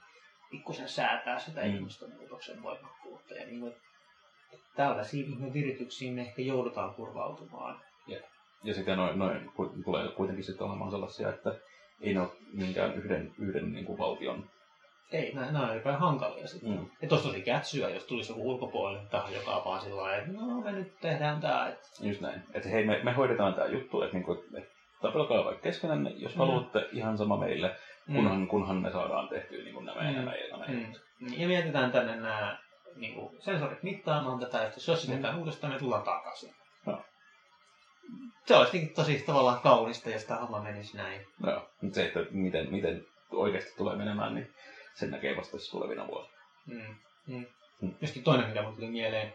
pikkusen 0.50 0.88
säätää 0.88 1.38
sitä 1.38 1.60
mm. 1.60 1.76
ilmastonmuutoksen 1.76 2.62
voimakkuutta. 2.62 3.34
Ja 3.34 3.46
niin 3.46 3.60
kuin, 3.60 3.74
tällaisiin 4.76 5.30
ihme 5.30 5.52
virityksiin 5.52 6.14
me 6.14 6.20
ehkä 6.20 6.42
joudutaan 6.42 6.94
kurvautumaan. 6.94 7.80
Ja, 8.06 8.20
ja 8.64 8.74
sitten 8.74 8.96
noin, 8.96 9.18
noin 9.18 9.50
tulee 9.84 10.08
kuitenkin 10.08 10.44
sitten 10.44 10.66
olemaan 10.66 10.90
sellaisia, 10.90 11.28
että 11.28 11.54
ei 12.00 12.14
ne 12.14 12.20
ole 12.20 12.30
minkään 12.52 12.94
yhden, 12.94 13.34
yhden 13.38 13.72
niin 13.72 13.84
kuin 13.84 13.98
valtion 13.98 14.50
ei, 15.12 15.34
nämä, 15.34 15.52
nämä 15.52 15.70
on 15.70 15.76
jopa 15.76 15.92
hankalia 15.92 16.46
sitten. 16.46 16.70
Mm. 16.70 16.90
Ja 17.02 17.08
tuossa 17.08 17.28
tosi 17.28 17.42
kätsyä, 17.42 17.88
jos 17.88 18.04
tulisi 18.04 18.32
joku 18.32 18.50
ulkopuolinen 18.50 19.08
taho, 19.08 19.28
joka 19.28 19.62
vaan 19.64 19.80
sillä 19.80 20.02
lailla, 20.02 20.18
että 20.18 20.32
no 20.32 20.60
me 20.60 20.72
nyt 20.72 21.00
tehdään 21.00 21.40
tämä. 21.40 21.68
Että... 21.68 21.88
Just 22.00 22.20
näin. 22.20 22.42
Että 22.54 22.68
hei, 22.68 22.86
me, 22.86 23.00
me 23.02 23.12
hoidetaan 23.12 23.54
tämä 23.54 23.66
juttu, 23.66 24.02
että 24.02 24.16
niinku, 24.16 24.44
et, 24.58 24.68
tapelkaa 25.02 25.44
vaikka 25.44 25.62
keskenään, 25.62 26.20
jos 26.20 26.34
mm. 26.34 26.38
haluatte, 26.38 26.88
ihan 26.92 27.18
sama 27.18 27.36
meille, 27.36 27.76
mm. 28.08 28.14
kunhan, 28.14 28.38
mm. 28.38 28.48
kunhan 28.48 28.76
me 28.76 28.90
saadaan 28.90 29.28
tehtyä 29.28 29.64
niin 29.64 29.74
kuin 29.74 29.86
nämä 29.86 30.00
mm. 30.00 30.06
ja 30.06 30.12
nämä 30.12 30.34
ja 30.34 30.56
nämä. 30.56 30.64
Mm. 30.68 30.92
Ja 31.36 31.48
mietitään 31.48 31.92
tänne 31.92 32.16
nämä 32.16 32.58
niin 32.96 33.14
kuin 33.14 33.42
sensorit 33.42 33.82
mittaamaan 33.82 34.40
tätä, 34.40 34.66
että 34.66 34.80
jos 34.88 35.02
sytytään 35.02 35.34
mm. 35.34 35.40
uudestaan, 35.40 35.72
me 35.72 35.78
tullaan 35.78 36.02
takaisin. 36.02 36.54
No. 36.86 37.02
Se 38.46 38.56
olisi 38.56 38.92
tosi 38.94 39.24
tavallaan 39.26 39.60
kaunista, 39.60 40.10
jos 40.10 40.24
tämä 40.24 40.40
homma 40.40 40.62
menisi 40.62 40.96
näin. 40.96 41.26
No, 41.42 41.68
mutta 41.82 41.94
se, 41.94 42.06
että 42.06 42.20
miten, 42.30 42.70
miten 42.70 43.04
oikeasti 43.32 43.76
tulee 43.76 43.96
menemään, 43.96 44.34
niin 44.34 44.53
sen 44.94 45.10
näkee 45.10 45.36
vasta 45.36 45.56
tulevina 45.70 46.06
vuosina. 46.06 46.38
Mm. 46.66 46.94
Mm. 47.26 47.46
Mm. 47.80 47.94
Myöskin 48.00 48.22
toinen, 48.22 48.48
mitä 48.48 48.62
tuli 48.76 48.86
mieleen, 48.86 49.34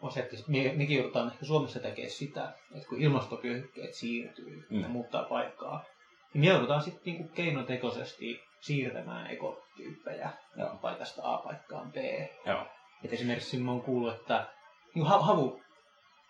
on 0.00 0.12
se, 0.12 0.20
että 0.20 0.36
me, 0.48 0.72
mekin 0.76 0.96
joudutaan 0.96 1.32
ehkä 1.32 1.44
Suomessa 1.44 1.80
tekemään 1.80 2.10
sitä, 2.10 2.52
että 2.74 2.88
kun 2.88 3.00
ilmastovyöhykkeet 3.00 3.94
siirtyy 3.94 4.66
mm. 4.70 4.80
ja 4.80 4.88
muuttaa 4.88 5.24
paikkaa, 5.24 5.84
niin 6.34 6.44
me 6.44 6.46
joudutaan 6.50 6.82
sitten 6.82 7.02
niinku 7.04 7.34
keinotekoisesti 7.34 8.40
siirtämään 8.60 9.30
ekotyyppejä 9.30 10.30
Joo. 10.56 10.76
paikasta 10.82 11.22
A 11.24 11.38
paikkaan 11.38 11.92
B. 11.92 11.96
Joo. 12.46 12.66
Et 13.04 13.12
esimerkiksi 13.12 13.58
mä 13.58 13.70
oon 13.70 13.82
kuullut, 13.82 14.14
että 14.14 14.46
niin 14.94 15.06
havu 15.06 15.62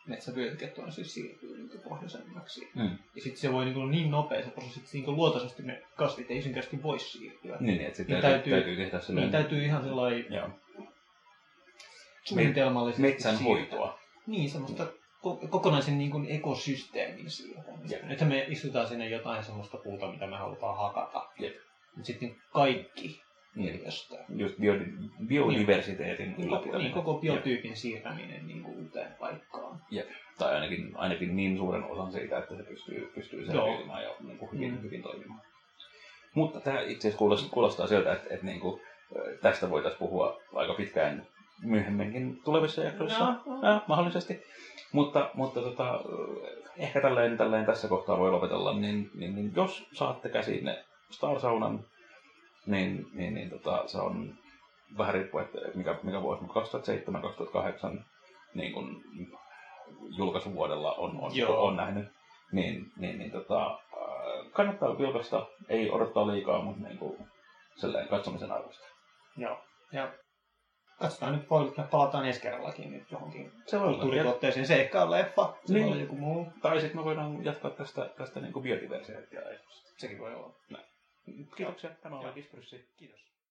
metsävyöhyket 0.09 0.79
on 0.79 0.93
siis 0.93 1.15
siirtyy 1.15 1.59
niin 1.59 1.81
pohjoisemmaksi. 1.89 2.71
Mm. 2.75 2.99
Ja 3.15 3.23
sitten 3.23 3.41
se 3.41 3.53
voi 3.53 3.65
niin, 3.65 3.75
kuin 3.75 3.91
niin 3.91 4.11
nopea 4.11 4.45
se 4.45 4.51
prosessi, 4.51 4.81
että 4.81 4.91
niin 4.93 5.17
luotaisesti 5.17 5.63
ne 5.63 5.83
kasvit 5.97 6.31
ei 6.31 6.37
yksinkertaisesti 6.37 6.83
voi 6.83 6.99
siirtyä. 6.99 7.57
Niin, 7.61 7.81
että 7.81 7.97
sitten 7.97 8.15
niin 8.15 8.23
täytyy, 8.23 8.53
täytyy, 8.53 8.77
tehdä 8.77 9.01
sellainen... 9.01 9.33
Niin 9.33 9.43
täytyy 9.43 9.65
ihan 9.65 9.83
sellainen 9.83 10.55
suunnitelmallisesti 12.25 13.03
Metsän 13.03 13.39
hoitoa. 13.39 13.99
Niin, 14.27 14.51
semmoista 14.51 14.87
kokonaisen 15.51 15.99
niin 15.99 16.11
kuin 16.11 16.27
ekosysteemin 16.31 17.31
siihen. 17.31 17.65
Nyt 18.03 18.21
me 18.21 18.47
istutaan 18.49 18.87
sinne 18.87 19.09
jotain 19.09 19.45
sellaista 19.45 19.79
puuta, 19.79 20.13
mitä 20.13 20.27
me 20.27 20.37
halutaan 20.37 20.77
hakata. 20.77 21.27
Jep. 21.39 21.57
Sitten 22.03 22.37
kaikki 22.53 23.23
ilmiöstä. 23.61 24.17
Just 24.29 24.55
biodiversiteetin 25.27 26.35
niin, 26.39 26.51
koko, 26.51 26.79
niin, 26.79 26.93
koko 26.93 27.15
biotyypin 27.15 27.71
Jep. 27.71 27.77
siirtäminen 27.77 28.47
niin 28.47 28.63
kuin 28.63 28.79
uuteen 28.79 29.13
paikkaan. 29.21 29.81
Jep. 29.91 30.09
Tai 30.39 30.55
ainakin, 30.55 30.93
ainakin 30.95 31.37
niin 31.37 31.57
suuren 31.57 31.85
osan 31.85 32.13
siitä, 32.13 32.39
että 32.39 32.57
se 32.57 32.63
pystyy, 32.63 33.13
pystyy 33.15 33.47
selviytymään 33.47 34.03
ja 34.03 34.11
niin 34.21 34.39
kuin 34.39 34.53
hyvin, 34.53 34.73
mm. 34.73 34.83
hyvin 34.83 35.03
toimimaan. 35.03 35.41
Mutta 36.35 36.61
tämä 36.61 36.81
itse 36.81 37.09
asiassa 37.09 37.19
kuulostaa, 37.19 37.51
kuulostaa 37.51 37.87
sieltä, 37.87 38.13
että, 38.13 38.35
että 38.35 38.47
niin 38.47 38.61
kuin, 38.61 38.81
tästä 39.43 39.71
voitaisiin 39.71 39.99
puhua 39.99 40.41
aika 40.55 40.75
pitkään 40.75 41.27
myöhemminkin 41.63 42.41
tulevissa 42.45 42.85
jaksoissa, 42.85 43.25
no, 43.25 43.43
no. 43.47 43.69
Ja, 43.69 43.83
mahdollisesti. 43.87 44.43
Mutta, 44.93 45.31
mutta 45.35 45.61
tota, 45.61 46.01
ehkä 46.77 47.01
tälleen, 47.01 47.37
tälleen 47.37 47.67
tässä 47.67 47.89
kohtaa 47.89 48.19
voi 48.19 48.31
lopetella, 48.31 48.79
niin, 48.79 49.11
niin, 49.15 49.35
niin 49.35 49.53
jos 49.57 49.89
saatte 49.93 50.29
käsinne 50.29 50.85
Star 51.11 51.41
Saunan, 51.41 51.85
niin, 52.69 53.07
niin, 53.13 53.35
niin 53.35 53.51
tota, 53.51 53.83
se 53.87 53.99
on 53.99 54.35
vähän 54.99 55.15
riippuu, 55.15 55.41
että 55.41 55.59
mikä, 55.75 55.99
mikä 56.03 56.23
vuosi, 56.23 56.43
mutta 56.43 56.61
2007-2008 56.61 58.01
niin 58.55 58.73
kun 58.73 59.03
julkaisuvuodella 60.17 60.93
on, 60.95 61.21
on, 61.21 61.33
on 61.49 61.77
nähnyt, 61.77 62.09
niin, 62.53 62.93
niin, 62.97 63.19
niin 63.19 63.31
tota, 63.31 63.79
kannattaa 64.53 64.99
vilkasta, 64.99 65.47
ei 65.69 65.91
odottaa 65.91 66.27
liikaa, 66.27 66.63
mutta 66.63 66.89
niin 66.89 66.99
kuin, 66.99 67.17
katsomisen 68.11 68.53
arvosta. 68.53 68.87
Joo, 69.37 69.61
ja 69.93 70.13
katsotaan 70.99 71.33
nyt, 71.33 71.51
voi, 71.51 71.73
palataan 71.91 72.27
ensi 72.27 72.41
kerrallakin 72.41 72.93
nyt 72.93 73.11
johonkin 73.11 73.53
se 73.67 73.81
voi 73.81 73.89
kulttuurituotteeseen 73.89 74.67
seikkailu 74.67 75.11
leffa, 75.11 75.57
se 75.65 75.75
niin. 75.75 75.87
voi 75.87 76.01
joku 76.01 76.17
muu. 76.17 76.53
Tai 76.63 76.81
sitten 76.81 77.01
me 77.01 77.05
voidaan 77.05 77.45
jatkaa 77.45 77.71
tästä, 77.71 78.11
tästä 78.19 78.41
niin 78.41 78.53
biodiversiteettia. 78.63 79.41
Sekin 79.97 80.19
voi 80.19 80.35
olla. 80.35 80.55
Näin. 80.71 80.85
Kiitoksia. 81.57 81.91
Tämä 81.91 82.19
oli 82.19 82.33
Kispryssy. 82.33 82.89
Kiitos. 82.97 83.21